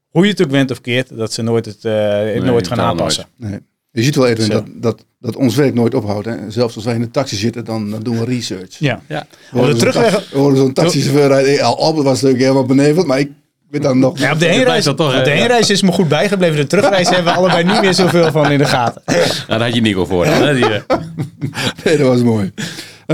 hoe 0.10 0.24
je 0.26 0.32
het 0.32 0.43
ook 0.43 0.52
went 0.52 0.71
of 0.71 0.82
keert, 0.82 1.17
dat 1.17 1.34
ze 1.34 1.41
nooit 1.41 1.65
het 1.65 1.86
eh, 1.86 2.43
nooit 2.43 2.67
gaan 2.67 2.80
aanpassen. 2.80 3.26
Nee. 3.36 3.60
Je 3.91 4.04
ziet 4.04 4.15
wel, 4.15 4.28
Edwin, 4.28 4.45
Zo. 4.45 4.52
dat, 4.54 4.65
dat, 4.76 5.06
dat 5.19 5.36
ons 5.36 5.56
werk 5.56 5.74
nooit 5.74 5.93
ophoudt. 5.95 6.26
Hè? 6.26 6.36
Zelfs 6.52 6.76
als 6.76 6.86
wij 6.86 6.95
in 6.95 7.02
een 7.02 7.12
taxi 7.12 7.36
zitten, 7.36 7.65
dan, 7.65 7.89
dan 7.91 8.04
doen 8.04 8.19
we 8.19 8.26
research. 8.26 8.76
Ja. 8.80 9.02
Ja. 9.08 9.28
We 9.52 9.58
horen 9.60 9.74
de 9.74 9.80
zo'n 9.80 9.91
terugweg- 9.91 10.30
taxi- 10.30 10.74
taxichauffeur 10.74 11.28
rijden. 11.28 11.58
Eh, 11.58 11.65
Al 11.65 11.78
Albert 11.80 12.06
was 12.06 12.13
natuurlijk 12.13 12.41
helemaal 12.41 12.65
beneveld, 12.65 13.06
maar 13.08 13.19
ik 13.19 13.32
ben 13.69 13.82
dan 13.82 14.00
nog... 14.00 14.17
Ja, 14.19 14.32
op 14.32 14.39
de 14.39 14.45
heenreis, 14.45 14.84
toch, 14.84 15.17
op 15.17 15.24
de 15.24 15.30
heenreis 15.30 15.69
is 15.69 15.82
me 15.82 15.91
goed 15.91 16.08
bijgebleven. 16.08 16.56
De 16.56 16.67
terugreis 16.67 17.10
hebben 17.10 17.34
we 17.34 17.39
allebei 17.39 17.63
niet 17.63 17.82
meer 17.82 17.93
zoveel 17.93 18.32
van 18.32 18.52
in 18.52 18.58
de 18.58 18.65
gaten. 18.65 19.02
Nou, 19.06 19.26
daar 19.47 19.62
had 19.62 19.74
je 19.76 19.82
Nico 19.82 20.06
voor. 20.06 20.26
Hè? 20.26 20.60
Eh, 20.60 20.82
Nee, 21.84 21.97
dat 21.97 22.08
was 22.08 22.21
mooi. 22.21 22.52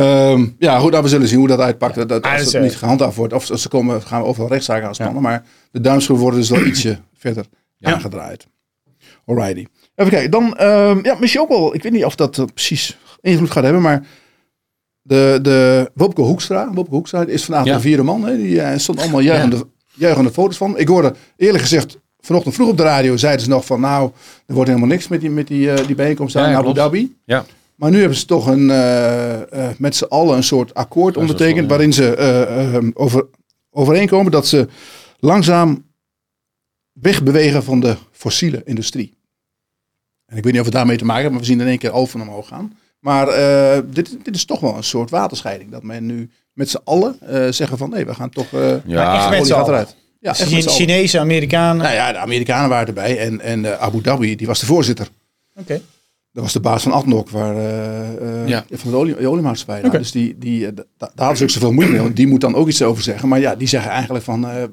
Ehm, 0.02 0.46
ja, 0.60 0.80
goed, 0.80 0.92
nou, 0.92 1.04
we 1.04 1.10
zullen 1.10 1.28
zien 1.28 1.40
hoe 1.40 1.48
dat 1.48 1.60
uitpakt. 1.60 1.96
Dat, 1.96 2.10
dat, 2.10 2.24
Ah, 2.24 2.32
als 2.34 2.44
dat 2.44 2.54
het 2.54 2.62
niet 2.62 2.76
gehandhaafd 2.76 3.16
wordt, 3.16 3.34
of 3.34 3.46
ze 3.56 3.68
komen, 3.70 4.02
gaan 4.02 4.22
we 4.22 4.28
overal 4.28 4.50
rechtszaken 4.50 4.88
aanspannen. 4.88 5.22
Maar 5.22 5.44
de 5.72 5.82
duimschroeven 5.82 6.24
worden 6.26 6.40
dus 6.42 6.50
wel 6.50 6.66
ietsje 6.72 6.98
verder 7.14 7.46
aangedraaid. 7.82 8.48
Alrighty. 9.26 9.66
Even 9.96 10.12
kijken, 10.12 10.32
dan, 10.32 10.58
ehm, 10.58 11.00
ja, 11.04 11.16
misschien 11.20 11.42
ook 11.42 11.50
wel, 11.50 11.76
ik 11.76 11.84
weet 11.84 11.92
niet 11.92 12.06
of 12.06 12.16
dat 12.16 12.38
eh, 12.38 12.46
precies 12.54 12.98
invloed 13.22 13.52
gaat 13.52 13.64
hebben, 13.64 13.82
maar 13.82 14.06
de, 15.02 15.40
de 15.42 15.92
Wopke 15.94 16.22
Hoekstra, 16.22 16.72
Wopke 16.74 16.94
Hoekstra 16.96 17.26
is 17.26 17.44
vanavond 17.46 17.70
Ja. 17.70 17.76
een 17.76 17.82
vierde 17.82 18.04
man. 18.04 18.24
Hè, 18.26 18.38
die 18.38 18.62
eh, 18.62 18.78
stond 18.78 19.00
allemaal 19.00 19.20
juichende, 19.20 19.68
juichende 19.94 20.32
foto's 20.32 20.58
van. 20.58 20.78
Ik 20.78 20.88
hoorde 20.88 21.14
eerlijk 21.38 21.64
gezegd, 21.64 21.98
vanochtend 22.20 22.56
vroeg 22.56 22.70
op 22.70 22.78
de 22.78 22.84
radio 22.84 23.18
zeiden 23.18 23.42
ze 23.44 23.50
nog 23.50 23.66
van, 23.66 23.80
nou, 23.82 24.12
er 24.46 24.54
wordt 24.54 24.70
helemaal 24.70 24.90
niks 24.90 25.08
met 25.08 25.22
die, 25.22 25.30
met 25.30 25.48
die, 25.48 25.72
eh, 25.72 25.86
die 25.88 25.96
bijeenkomst 25.96 26.34
daar 26.34 26.50
Ja, 26.50 26.58
Abu. 26.58 26.74
Dhabi. 26.74 27.16
ja. 27.26 27.46
Maar 27.78 27.92
nu 27.92 28.00
hebben 28.00 28.18
ze 28.18 28.26
toch 28.26 28.48
een, 28.48 28.70
eh, 28.70 29.70
eh, 29.70 29.78
met 29.78 29.96
z'n 29.96 30.04
allen 30.04 30.36
een 30.36 30.44
soort 30.44 30.74
akkoord 30.74 31.18
ondertekend. 31.18 31.54
wel, 31.56 31.64
ja. 31.64 31.70
waarin 31.70 31.94
ze 31.94 32.16
eh, 32.16 32.76
eh, 32.76 32.84
over, 32.94 33.26
overeenkomen 33.72 34.32
dat 34.32 34.48
ze 34.48 34.68
langzaam 35.20 35.86
wegbewegen 36.92 37.64
van 37.64 37.80
de 37.80 37.96
fossiele 38.12 38.62
industrie. 38.66 39.16
En 40.26 40.38
ik 40.38 40.44
weet 40.44 40.52
niet 40.52 40.62
of 40.62 40.68
het 40.68 40.76
daarmee 40.76 40.98
te 40.98 41.06
maken 41.06 41.22
heeft, 41.22 41.34
maar 41.34 41.42
we 41.42 41.48
zien 41.48 41.62
in 41.62 41.68
één 41.68 41.78
keer 41.78 41.90
Alphen 41.92 42.22
omhoog 42.22 42.48
gaan. 42.48 42.78
Maar 43.00 43.28
eh, 43.28 43.82
dit, 43.86 44.18
dit 44.24 44.36
is 44.36 44.46
toch 44.46 44.60
wel 44.60 44.76
een 44.76 44.84
soort 44.84 45.10
waterscheiding. 45.10 45.72
Dat 45.72 45.84
men 45.84 46.06
nu 46.06 46.30
met 46.54 46.70
z'n 46.70 46.80
allen 46.84 47.18
eh, 47.22 47.52
zeggen 47.52 47.78
van 47.78 47.90
nee, 47.90 48.06
we 48.06 48.14
gaan 48.14 48.30
toch. 48.30 48.54
eh 48.54 48.76
Ja, 48.86 49.32
echt 49.34 49.48
gaat 49.48 49.68
eruit. 49.68 49.96
Ja, 50.20 50.30
echt 50.30 50.40
met 50.40 50.64
z'n 50.64 50.70
allen. 50.70 50.80
Chinese, 50.80 51.20
Amerikanen. 51.20 51.84
Nou 51.84 51.96
ja, 51.96 52.12
de 52.12 52.18
Amerikanen 52.18 52.70
waren 52.70 52.88
erbij 52.88 53.20
en, 53.20 53.42
en 53.42 53.66
eh, 53.66 53.80
Abu 53.82 54.02
Dhabi, 54.02 54.36
die 54.36 54.48
was 54.48 54.60
de 54.60 54.66
voorzitter. 54.66 55.08
Oké. 55.56 55.82
Dat 56.38 56.46
was 56.46 56.56
de 56.56 56.60
baas 56.62 56.84
van 56.84 56.92
Adnok, 56.92 57.30
waar, 57.30 57.56
eh, 57.56 58.42
eh, 58.42 58.48
Ja. 58.48 58.66
van 58.72 58.92
de 58.92 58.98
olie, 58.98 59.28
oliemaatschappij. 59.28 59.82
Nou. 59.82 59.98
Dus 59.98 60.12
die, 60.12 60.36
die, 60.40 60.66
eh, 60.68 60.72
da- 60.76 60.84
daar 60.98 61.10
hadden 61.16 61.38
ze 61.38 61.44
ook 61.44 61.50
zoveel 61.50 61.72
moeite 61.72 61.92
mee, 61.92 62.02
want 62.02 62.16
die 62.16 62.28
moet 62.28 62.42
dan 62.42 62.56
ook 62.56 62.68
iets 62.68 62.82
over 62.82 63.04
zeggen. 63.04 63.28
Maar 63.30 63.40
ja, 63.40 63.56
die 63.56 63.68
zeggen 63.68 63.92
eigenlijk 63.92 64.24
van, 64.24 64.48
eh, 64.50 64.64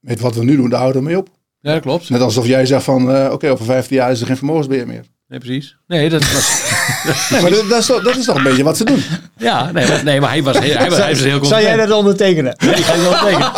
met 0.00 0.20
wat 0.20 0.34
we 0.34 0.44
nu 0.44 0.56
doen, 0.56 0.70
daar 0.70 0.80
houden 0.80 1.02
we 1.02 1.08
mee 1.08 1.18
op. 1.18 1.28
ja, 1.60 1.72
dat 1.72 1.82
klopt. 1.82 2.10
Net 2.10 2.20
alsof 2.20 2.46
jij 2.46 2.66
zegt 2.66 2.84
van, 2.84 3.12
eh, 3.14 3.32
oké, 3.32 3.50
over 3.50 3.64
15 3.64 3.96
jaar 3.96 4.10
is 4.10 4.20
er 4.20 4.26
geen 4.26 4.36
vermogensbeheer 4.36 4.86
meer. 4.86 5.04
Nee, 5.28 5.38
precies. 5.38 5.76
Nee, 5.86 6.08
dat 6.08 6.32
was... 6.32 6.62
Nee, 7.30 7.40
maar 7.42 7.50
dat, 7.50 7.68
dat, 7.68 7.78
is 7.78 7.86
toch, 7.86 8.02
dat 8.02 8.16
is 8.16 8.24
toch 8.24 8.36
een 8.36 8.42
beetje 8.42 8.62
wat 8.62 8.76
ze 8.76 8.84
doen. 8.84 9.02
Ja, 9.36 9.70
nee, 9.72 9.86
maar, 9.88 10.04
nee, 10.04 10.20
maar 10.20 10.30
hij 10.30 10.42
was, 10.42 10.58
heel- 10.58 10.76
hij 10.76 10.88
was, 10.90 10.98
hij 10.98 11.08
was 11.10 11.22
heel 11.22 11.44
Zou 11.44 11.62
jij 11.62 11.76
dat 11.76 11.90
ondertekenen? 11.90 12.54
Ja, 12.58 12.72
die 12.74 12.84
ga 12.84 12.94
je 12.94 13.00
wel 13.00 13.12
tekenen. 13.12 13.52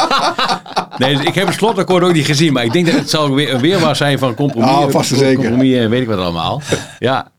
Nee, 0.98 1.16
dus 1.16 1.24
ik 1.26 1.34
heb 1.34 1.46
het 1.46 1.54
slotakkoord 1.56 2.02
ook 2.04 2.12
niet 2.12 2.26
gezien, 2.26 2.52
maar 2.52 2.64
ik 2.64 2.72
denk 2.72 2.86
dat 2.86 2.94
het 2.94 3.10
zal 3.10 3.34
weer 3.34 3.54
een 3.54 3.60
weerwaar 3.60 3.96
zijn 3.96 4.18
van 4.18 4.34
compromis. 4.34 4.68
Ah, 4.70 4.90
vast 4.90 5.10
en 5.12 5.16
zeker. 5.18 5.34
Compromis 5.34 5.76
en 5.76 5.90
weet 5.90 6.00
ik 6.02 6.08
wat 6.08 6.18
allemaal. 6.18 6.62
Ja, 6.98 7.30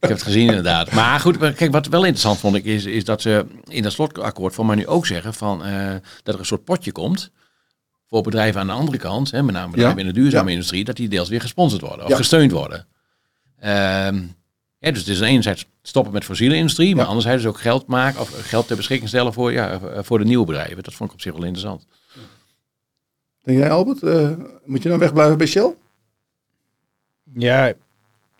ik 0.00 0.08
heb 0.08 0.10
het 0.18 0.22
gezien 0.22 0.48
inderdaad. 0.48 0.90
Maar 0.92 1.20
goed, 1.20 1.36
kijk, 1.54 1.72
wat 1.72 1.86
wel 1.86 2.00
interessant 2.00 2.38
vond 2.38 2.54
ik 2.56 2.64
is, 2.64 2.84
is 2.84 3.04
dat 3.04 3.22
ze 3.22 3.46
in 3.64 3.82
dat 3.82 3.92
slotakkoord 3.92 4.54
van 4.54 4.66
mij 4.66 4.76
nu 4.76 4.86
ook 4.86 5.06
zeggen 5.06 5.34
van, 5.34 5.64
eh, 5.64 5.94
dat 6.22 6.34
er 6.34 6.40
een 6.40 6.46
soort 6.46 6.64
potje 6.64 6.92
komt 6.92 7.30
voor 8.08 8.22
bedrijven 8.22 8.60
aan 8.60 8.66
de 8.66 8.72
andere 8.72 8.98
kant, 8.98 9.30
hè, 9.30 9.42
met 9.42 9.54
name 9.54 9.70
bedrijven 9.70 9.98
Ja. 9.98 10.06
in 10.06 10.14
de 10.14 10.20
duurzame 10.20 10.46
Ja. 10.48 10.52
industrie, 10.54 10.84
dat 10.84 10.96
die 10.96 11.08
deels 11.08 11.28
weer 11.28 11.40
gesponsord 11.40 11.82
worden 11.82 12.04
of 12.04 12.10
Ja. 12.10 12.16
gesteund 12.16 12.50
worden. 12.52 12.86
Ehm, 13.58 14.22
ja, 14.78 14.90
dus 14.90 14.98
het 14.98 15.08
is 15.08 15.16
aan 15.18 15.24
de 15.24 15.30
ene 15.30 15.42
zijde 15.42 15.62
stoppen 15.82 16.12
met 16.12 16.24
fossiele 16.24 16.54
industrie, 16.56 16.94
maar 16.94 17.02
Ja. 17.04 17.08
anderzijds 17.08 17.46
ook 17.46 17.60
geld 17.60 17.86
maken 17.86 18.20
of 18.20 18.48
geld 18.48 18.66
ter 18.66 18.76
beschikking 18.76 19.08
stellen 19.08 19.32
voor, 19.32 19.52
ja, 19.52 19.80
voor 20.02 20.18
de 20.18 20.24
nieuwe 20.24 20.46
bedrijven. 20.46 20.82
Dat 20.82 20.94
vond 20.94 21.08
ik 21.10 21.14
op 21.16 21.22
zich 21.22 21.32
wel 21.32 21.42
interessant. 21.44 21.86
Denk 23.42 23.58
jij, 23.58 23.70
Albert, 23.70 24.02
eh, 24.02 24.30
moet 24.64 24.82
je 24.82 24.88
dan 24.88 24.98
wegblijven 24.98 25.38
bij 25.38 25.46
Shell? 25.46 25.74
Ja, 27.34 27.72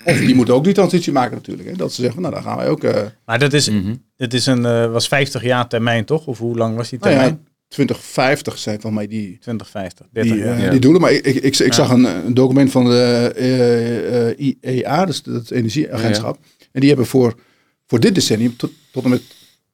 Of 0.07 0.19
die 0.19 0.35
moeten 0.35 0.55
ook 0.55 0.65
die 0.65 0.73
transitie 0.75 1.13
maken 1.13 1.37
natuurlijk. 1.37 1.69
Hè? 1.69 1.75
Dat 1.77 1.93
ze 1.93 2.03
zeggen, 2.03 2.21
nou 2.23 2.35
dan 2.35 2.43
gaan 2.43 2.57
wij 2.57 2.69
ook... 2.69 2.85
eh, 2.85 3.03
maar 3.25 3.39
dat 3.39 3.53
is, 3.53 3.71
Mhm. 3.71 3.95
dit 4.17 4.35
is 4.35 4.47
een, 4.47 4.65
eh, 4.67 4.91
was 4.93 5.09
50 5.09 5.43
jaar 5.43 5.69
termijn 5.69 6.05
toch? 6.05 6.27
Of 6.27 6.39
hoe 6.39 6.57
lang 6.57 6.77
was 6.77 6.89
die 6.89 6.99
nou 6.99 7.11
termijn? 7.13 7.39
ja, 7.45 7.51
2050 7.69 8.59
zijn 8.59 8.81
van 8.81 8.95
mij 8.95 9.07
die, 9.07 9.39
2050, 9.41 10.07
30 10.13 10.33
die, 10.33 10.43
jaar. 10.45 10.57
eh, 10.57 10.65
Ja. 10.65 10.71
die 10.71 10.81
doelen. 10.81 11.01
Maar 11.01 11.13
ik, 11.13 11.25
ik, 11.27 11.35
ik, 11.35 11.45
ik 11.45 11.59
Ja. 11.67 11.73
zag 11.73 11.91
een, 11.91 12.05
een 12.27 12.35
document 12.35 12.71
van 12.71 12.85
de 12.85 13.33
eh, 13.37 14.29
eh, 14.31 14.39
IEA, 14.61 15.05
dus 15.05 15.23
het 15.25 15.51
energieagentschap. 15.51 16.39
En 16.73 16.81
die 16.81 16.89
hebben 16.89 17.07
voor, 17.07 17.35
voor 17.87 18.01
dit 18.01 18.15
decennium, 18.15 18.57
tot, 18.57 18.71
tot 18.93 19.05
en 19.05 19.11
met 19.11 19.23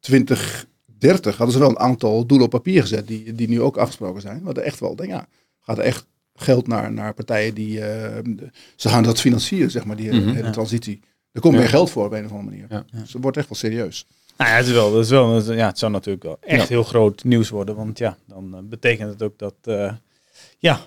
2030, 0.01 1.37
hadden 1.37 1.53
ze 1.53 1.59
wel 1.59 1.69
een 1.71 1.79
aantal 1.79 2.27
doelen 2.27 2.47
op 2.47 2.53
papier 2.53 2.81
gezet. 2.83 3.07
Die, 3.07 3.35
die 3.35 3.49
nu 3.49 3.61
ook 3.61 3.77
afgesproken 3.77 4.21
zijn. 4.23 4.43
Wat 4.43 4.57
er 4.57 4.63
echt 4.63 4.81
wel, 4.81 4.97
denk 4.97 5.11
ja, 5.11 5.27
gaat 5.61 5.79
er 5.79 5.85
echt 5.85 6.07
geld 6.35 6.67
naar, 6.67 6.93
naar 6.93 7.15
partijen 7.15 7.55
die, 7.55 7.81
eh, 7.81 8.19
ze 8.77 8.89
gaan 8.89 9.03
dat 9.03 9.21
financieren, 9.21 9.71
zeg 9.71 9.85
maar, 9.85 9.97
die 9.97 10.13
Mhm. 10.13 10.29
hele 10.29 10.43
Ja. 10.47 10.51
transitie. 10.51 11.01
Er 11.33 11.41
komt 11.41 11.55
Ja. 11.55 11.61
meer 11.61 11.69
geld 11.69 11.91
voor 11.91 12.05
op 12.07 12.13
een 12.13 12.25
of 12.25 12.31
andere 12.31 12.51
manier. 12.51 12.67
Ja. 12.69 12.85
Dus 13.01 13.13
het 13.13 13.23
wordt 13.23 13.37
echt 13.37 13.49
wel 13.49 13.59
serieus. 13.59 14.07
Nou 14.37 14.51
ja, 14.51 14.57
het, 14.57 14.67
is 14.67 14.73
wel, 14.73 14.95
het, 14.97 15.05
is 15.05 15.11
wel, 15.11 15.35
het- 15.35 15.47
ja, 15.47 15.67
het 15.67 15.79
zou 15.79 15.93
natuurlijk 15.93 16.25
wel 16.25 16.37
echt 16.41 16.61
Ja. 16.61 16.67
heel 16.69 16.83
groot 16.83 17.25
nieuws 17.25 17.49
worden. 17.49 17.77
Want 17.77 17.99
ja, 17.99 18.17
dan 18.27 18.55
eh, 18.55 18.61
betekent 18.63 19.11
het 19.11 19.23
ook 19.23 19.39
dat... 19.39 19.55
eh, 19.63 19.93
ja, 20.59 20.81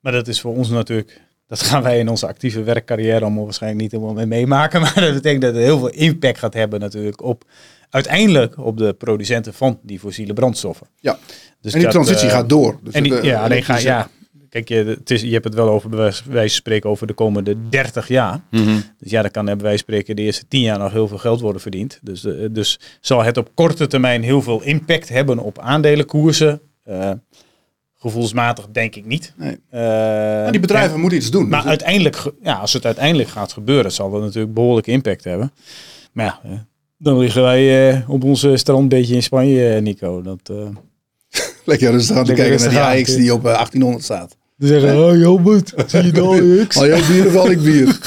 maar 0.00 0.12
dat 0.12 0.28
is 0.28 0.40
voor 0.40 0.56
ons 0.56 0.68
natuurlijk... 0.68 1.22
Dat 1.46 1.62
gaan 1.62 1.82
wij 1.82 1.98
in 1.98 2.08
onze 2.08 2.26
actieve 2.26 2.62
werkcarrière 2.62 3.20
allemaal 3.20 3.44
waarschijnlijk 3.44 3.82
niet 3.82 3.92
helemaal 3.92 4.14
mee 4.14 4.26
meemaken. 4.26 4.80
Maar 4.82 4.94
dat 4.94 5.14
betekent 5.14 5.42
dat 5.42 5.54
het 5.54 5.62
heel 5.62 5.78
veel 5.78 5.88
impact 5.90 6.38
gaat 6.38 6.54
hebben 6.54 6.80
natuurlijk 6.80 7.22
op... 7.22 7.44
Uiteindelijk 7.90 8.58
op 8.58 8.76
de 8.78 8.92
producenten 8.92 9.54
van 9.54 9.78
die 9.82 9.98
fossiele 9.98 10.32
brandstoffen. 10.32 10.86
Ja. 11.00 11.18
Dus 11.60 11.72
en 11.72 11.78
die 11.78 11.82
dat, 11.82 11.90
transitie 11.92 12.28
gaat 12.28 12.48
door. 12.48 12.78
Dus 12.82 12.94
En 12.94 13.02
die, 13.02 13.22
ja, 13.22 13.42
alleen 13.44 13.62
ga, 13.62 13.78
ja, 13.78 14.08
kijk, 14.54 14.68
je, 14.68 14.84
het 14.84 15.10
is, 15.10 15.22
je 15.22 15.32
hebt 15.32 15.44
het 15.44 15.54
wel 15.54 15.68
over, 15.68 15.88
bij 15.90 15.98
wijze 15.98 16.22
van 16.30 16.48
spreken, 16.48 16.90
over 16.90 17.06
de 17.06 17.12
komende 17.12 17.56
30 17.68 18.08
jaar. 18.08 18.40
Mhm. 18.50 18.76
Dus 18.98 19.10
ja, 19.10 19.22
dan 19.22 19.30
kan 19.30 19.44
bij 19.44 19.56
wijze 19.56 19.68
van 19.68 19.78
spreken 19.78 20.16
de 20.16 20.22
eerste 20.22 20.48
10 20.48 20.60
jaar 20.60 20.78
nog 20.78 20.92
heel 20.92 21.08
veel 21.08 21.18
geld 21.18 21.40
worden 21.40 21.60
verdiend. 21.60 21.98
Dus, 22.02 22.24
eh, 22.24 22.32
dus 22.50 22.80
zal 23.00 23.22
het 23.22 23.36
op 23.36 23.50
korte 23.54 23.86
termijn 23.86 24.22
heel 24.22 24.42
veel 24.42 24.62
impact 24.62 25.08
hebben 25.08 25.38
op 25.38 25.58
aandelenkoersen? 25.58 26.60
Eh, 26.84 27.10
gevoelsmatig 27.94 28.66
denk 28.72 28.94
ik 28.96 29.04
niet. 29.06 29.32
Nee. 29.36 29.58
Eh, 29.70 29.80
Maar 29.80 30.50
die 30.52 30.60
bedrijven 30.60 31.00
moeten 31.00 31.18
iets 31.18 31.30
doen. 31.30 31.48
maar 31.48 31.60
Dus- 31.60 31.68
uiteindelijk, 31.68 32.32
ja, 32.42 32.54
als 32.54 32.72
het 32.72 32.84
uiteindelijk 32.84 33.28
gaat 33.28 33.52
gebeuren, 33.52 33.92
zal 33.92 34.10
dat 34.10 34.20
natuurlijk 34.20 34.54
behoorlijk 34.54 34.86
impact 34.86 35.24
hebben. 35.24 35.52
Maar 36.12 36.38
ja, 36.42 36.66
dan 36.98 37.18
liggen 37.18 37.42
wij 37.42 38.04
op 38.08 38.24
onze 38.24 38.56
strandbeetje 38.56 39.14
in 39.14 39.22
Spanje, 39.22 39.80
Nico. 39.80 40.22
Dat, 40.22 40.50
Lekker 41.64 41.90
rustig 41.90 42.16
aan 42.16 42.24
te 42.24 42.32
kijken 42.32 42.72
naar 42.72 42.92
die. 42.94 43.02
AX 43.02 43.14
die 43.14 43.32
op 43.34 43.44
eh, 43.46 43.52
1800 43.52 44.04
staat. 44.04 44.36
Ze 44.64 44.80
zeggen, 44.80 45.04
oh 45.08 45.16
Jobert, 45.18 45.72
zie 45.86 46.02
je 46.02 46.12
nou 46.12 46.66
X? 46.66 46.76
Al 46.76 46.86
jouw 46.86 47.06
bier 47.06 47.26
of 47.26 47.36
al 47.36 47.50
ik 47.50 47.62
bier. 47.62 47.92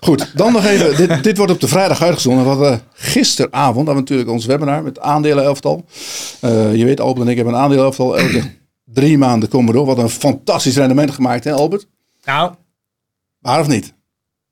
Goed, 0.00 0.36
dan 0.36 0.52
nog 0.52 0.64
even. 0.64 0.96
Dit, 0.96 1.24
dit 1.24 1.36
wordt 1.36 1.52
op 1.52 1.60
de 1.60 1.68
vrijdag 1.68 2.02
uitgezonden. 2.02 2.42
We 2.44 2.50
hadden 2.50 2.80
gisteravond 2.92 3.74
hadden 3.76 3.94
we 3.94 4.00
natuurlijk 4.00 4.30
ons 4.30 4.46
webinar 4.46 4.82
met 4.82 5.00
aandelen-elftal. 5.00 5.84
Eh, 6.40 6.74
je 6.74 6.84
weet, 6.84 7.00
Albert 7.00 7.24
en 7.26 7.30
ik 7.30 7.36
hebben 7.36 7.54
een 7.54 7.60
aandelen-elftal. 7.60 8.18
Elke 8.18 8.42
drie 8.84 9.18
maanden 9.18 9.48
komen 9.48 9.72
we 9.72 9.78
door. 9.78 9.86
Wat 9.86 9.98
een 9.98 10.08
fantastisch 10.10 10.76
rendement 10.76 11.10
gemaakt, 11.10 11.44
hè 11.44 11.52
Albert? 11.52 11.86
Nou, 12.24 12.52
Waar 13.38 13.60
of 13.60 13.68
niet? 13.68 13.94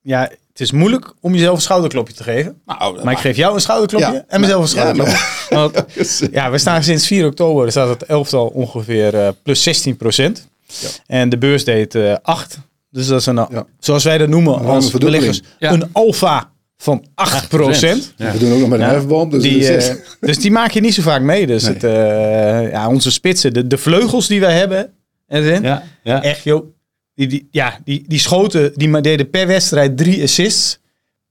ja, 0.03 0.31
het 0.53 0.61
is 0.61 0.73
moeilijk 0.73 1.13
om 1.21 1.33
jezelf 1.35 1.55
een 1.57 1.63
schouderklopje 1.63 2.15
te 2.15 2.23
geven. 2.23 2.61
Nou, 2.67 3.05
Maar 3.05 3.13
ik 3.13 3.19
geef 3.19 3.37
jou 3.37 3.55
een 3.55 3.61
schouderklopje 3.61 4.13
Ja. 4.13 4.25
en 4.29 4.41
mezelf 4.41 4.71
een 4.73 4.77
Ja, 4.77 4.93
schouderklopje. 4.95 5.25
Want, 5.57 5.85
ja, 6.33 6.51
we 6.51 6.59
staan 6.59 6.83
sinds 6.83 7.07
4 7.07 7.27
oktober, 7.27 7.65
er 7.65 7.71
staat 7.71 7.89
het 7.89 8.03
elftal 8.05 8.47
ongeveer 8.47 9.15
eh, 9.15 9.29
plus 9.43 9.63
16 9.63 9.97
procent. 9.97 10.49
Ja. 10.67 10.89
En 11.07 11.29
de 11.29 11.39
beurs 11.39 11.65
deed 11.65 11.95
eh 11.95 12.15
8. 12.23 12.59
Dus 12.91 13.07
dat 13.07 13.21
is 13.21 13.27
een, 13.27 13.35
Ja. 13.35 13.67
zoals 13.79 14.05
wij 14.05 14.19
dat 14.19 14.29
noemen 14.29 14.55
Een 14.59 14.65
als 14.67 14.91
beleggers, 14.91 15.43
Ja. 15.59 15.73
een 15.73 15.89
alfa 15.93 16.51
van 16.77 17.05
8 17.15 17.49
procent. 17.49 18.13
Ja. 18.17 18.33
We 18.33 18.39
doen 18.39 18.53
ook 18.53 18.59
nog 18.61 18.69
met 18.69 18.81
een 18.81 18.87
Ja. 18.87 18.93
hefboom. 18.93 19.31
Dus 19.31 19.43
Die, 19.43 19.69
eh, 19.77 19.95
dus 20.21 20.39
die 20.39 20.51
maak 20.51 20.71
je 20.71 20.81
niet 20.81 20.95
zo 20.95 21.03
vaak 21.03 21.21
mee. 21.23 21.47
Dus 21.47 21.63
Nee. 21.63 21.73
het, 21.75 21.85
eh, 21.85 22.71
ja, 22.71 22.89
onze 22.89 23.11
spitsen, 23.11 23.53
de, 23.53 23.67
de 23.67 23.79
vleugels 23.79 24.27
die 24.27 24.41
wij 24.41 24.55
hebben, 24.59 24.93
ja. 26.03 26.23
echt 26.23 26.43
joh, 26.45 26.65
die, 27.21 27.29
die, 27.29 27.49
ja, 27.51 27.81
die, 27.85 28.05
die 28.09 28.19
schoten, 28.19 28.73
die 28.75 28.89
ma- 28.89 29.01
deden 29.01 29.31
per 29.31 29.47
wedstrijd 29.47 29.97
drie 29.97 30.23
assists. 30.23 30.79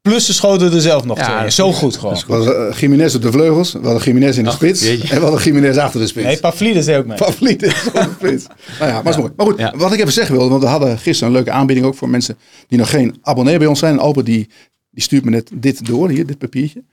Plus 0.02 0.26
ze 0.26 0.34
schoten 0.34 0.74
er 0.74 0.82
zelf 0.82 1.06
nog 1.06 1.18
Ja, 1.18 1.38
twee. 1.40 1.50
Zo 1.52 1.72
goed 1.74 1.98
gewoon. 1.98 2.18
we 2.28 2.34
hadden 2.34 2.74
Jiménez 2.74 3.16
op 3.16 3.22
de 3.22 3.32
vleugels. 3.32 3.72
We 3.74 3.80
hadden 3.84 4.04
Jiménez 4.04 4.38
in 4.38 4.44
de 4.44 4.50
Ach, 4.50 4.56
spits. 4.56 4.82
jeetje. 4.88 5.08
En 5.14 5.16
we 5.20 5.26
hadden 5.26 5.44
Jiménez 5.44 5.78
achter 5.78 6.00
de 6.00 6.08
spits. 6.08 6.26
Nee, 6.26 6.40
Pavlidis 6.40 6.86
deed 6.86 6.98
ook 6.98 7.06
mee. 7.06 7.18
Favoriet 7.18 7.66
op 7.66 7.94
de 7.94 8.10
spits. 8.18 8.46
Nou 8.80 8.92
ja, 8.92 9.02
maar 9.02 9.14
is 9.14 9.20
mooi. 9.20 9.32
Maar 9.36 9.46
goed, 9.46 9.58
Ja. 9.60 9.74
wat 9.78 9.94
ik 9.94 10.00
even 10.00 10.14
zeggen 10.14 10.36
wilde, 10.36 10.50
want 10.50 10.64
we 10.64 10.70
hadden 10.70 10.98
gisteren 10.98 11.28
een 11.28 11.36
leuke 11.36 11.52
aanbieding 11.52 11.86
ook 11.88 11.96
voor 11.96 12.10
mensen 12.10 12.38
die 12.68 12.78
nog 12.78 12.90
geen 12.90 13.16
abonnee 13.22 13.58
bij 13.58 13.68
ons 13.68 13.80
zijn. 13.80 13.94
En 13.94 14.00
Albert 14.00 14.26
die, 14.26 14.50
die 14.92 15.04
stuurt 15.04 15.24
me 15.26 15.30
net 15.30 15.52
dit 15.54 15.86
door, 15.86 16.10
hier, 16.10 16.26
dit 16.26 16.38
papiertje. 16.38 16.84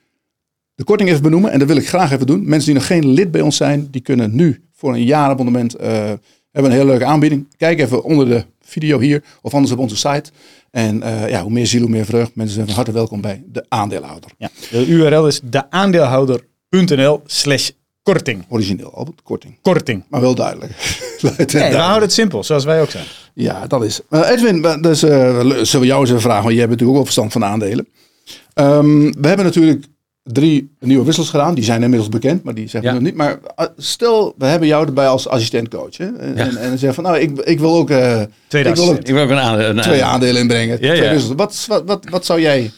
De 0.74 0.84
korting 0.84 1.10
even 1.10 1.22
benoemen 1.22 1.50
en 1.50 1.58
dat 1.58 1.68
wil 1.68 1.76
ik 1.76 1.88
graag 1.88 2.12
even 2.12 2.26
doen. 2.26 2.48
Mensen 2.48 2.64
die 2.70 2.74
nog 2.78 2.86
geen 2.86 3.06
lid 3.08 3.30
bij 3.30 3.40
ons 3.40 3.56
zijn, 3.56 3.88
die 3.90 4.00
kunnen 4.00 4.34
nu 4.36 4.64
voor 4.74 4.92
een 4.94 5.04
jaarabonnement 5.04 5.74
eh, 5.74 6.12
hebben 6.62 6.72
een 6.72 6.78
hele 6.78 6.90
leuke 6.90 7.04
aanbieding. 7.04 7.48
Kijk 7.56 7.80
even 7.80 8.02
onder 8.04 8.28
de 8.28 8.44
video 8.62 8.98
hier 8.98 9.22
of 9.42 9.54
anders 9.54 9.72
op 9.72 9.78
onze 9.78 9.96
site. 9.96 10.30
En 10.70 11.02
eh, 11.02 11.28
ja, 11.28 11.42
hoe 11.42 11.50
meer 11.52 11.66
ziel, 11.66 11.80
hoe 11.80 11.90
meer 11.90 12.04
vreugd. 12.04 12.30
Mensen 12.34 12.54
zijn 12.54 12.66
van 12.66 12.74
harte 12.76 12.92
welkom 12.92 13.20
bij 13.20 13.42
de 13.52 13.64
aandeelhouder. 13.68 14.30
Ja. 14.38 14.50
De 14.70 14.86
URL 14.86 15.26
is 15.26 15.40
deaandeelhouder.nl 15.44 17.22
slash 17.26 17.70
korting. 18.02 18.44
Origineel, 18.48 18.94
Albert, 18.94 19.22
korting. 19.22 19.58
Korting. 19.62 20.04
Maar 20.08 20.20
wel 20.20 20.34
duidelijk. 20.34 20.72
Nee, 21.22 21.70
we 21.70 21.76
houden 21.76 22.02
het 22.02 22.12
simpel, 22.12 22.44
zoals 22.44 22.64
wij 22.64 22.80
ook 22.80 22.90
zijn. 22.90 23.04
Ja, 23.34 23.66
dat 23.66 23.84
is. 23.84 24.00
Eh, 24.10 24.30
Edwin, 24.30 24.62
dus, 24.80 25.00
le- 25.00 25.64
zullen 25.64 25.80
we 25.80 25.86
jou 25.86 26.00
eens 26.00 26.08
even 26.10 26.20
vragen, 26.22 26.42
want 26.42 26.54
jij 26.54 26.64
hebt 26.66 26.70
natuurlijk 26.70 26.88
ook 26.88 26.94
wel 26.94 27.04
verstand 27.04 27.32
van 27.32 27.44
aandelen. 27.44 27.88
Ehm, 28.54 29.10
we 29.20 29.28
hebben 29.28 29.44
natuurlijk 29.46 29.84
drie 30.32 30.70
nieuwe 30.80 31.04
wissels 31.04 31.30
gedaan. 31.30 31.54
Die 31.54 31.64
zijn 31.64 31.82
inmiddels 31.82 32.10
bekend, 32.10 32.42
maar 32.44 32.54
die 32.54 32.68
zeggen 32.68 32.80
we 32.80 32.86
Ja. 32.86 32.92
nog 33.02 33.02
niet. 33.02 33.14
Maar 33.14 33.38
eh, 33.56 33.66
stel, 33.76 34.34
we 34.38 34.46
hebben 34.46 34.68
jou 34.68 34.86
erbij 34.86 35.08
als 35.08 35.28
assistent-coach. 35.28 35.96
Hè? 35.96 36.06
En, 36.16 36.28
Ja. 36.36 36.44
en, 36.44 36.56
en 36.56 36.68
dan 36.68 36.78
zeg 36.78 36.94
van, 36.94 37.04
nou, 37.04 37.18
ik, 37.18 37.38
ik 37.38 37.58
wil 37.58 37.74
ook, 37.76 37.90
eh, 37.90 38.22
Tweede 38.46 38.68
ik 38.68 38.74
wil 38.74 38.88
ook. 38.88 38.96
Ik 38.98 39.06
wil 39.14 39.22
ook 39.22 39.30
een 39.30 39.38
aan, 39.38 39.60
een- 39.60 39.80
twee 39.80 40.04
aandelen 40.04 40.40
inbrengen. 40.40 40.78
Ja, 40.80 40.94
twee 40.94 41.02
ja. 41.02 41.10
wissels. 41.10 41.34
Wat, 41.36 41.64
wat, 41.68 41.82
wat, 41.86 42.04
wat 42.10 42.26
zou 42.26 42.40
jij, 42.40 42.70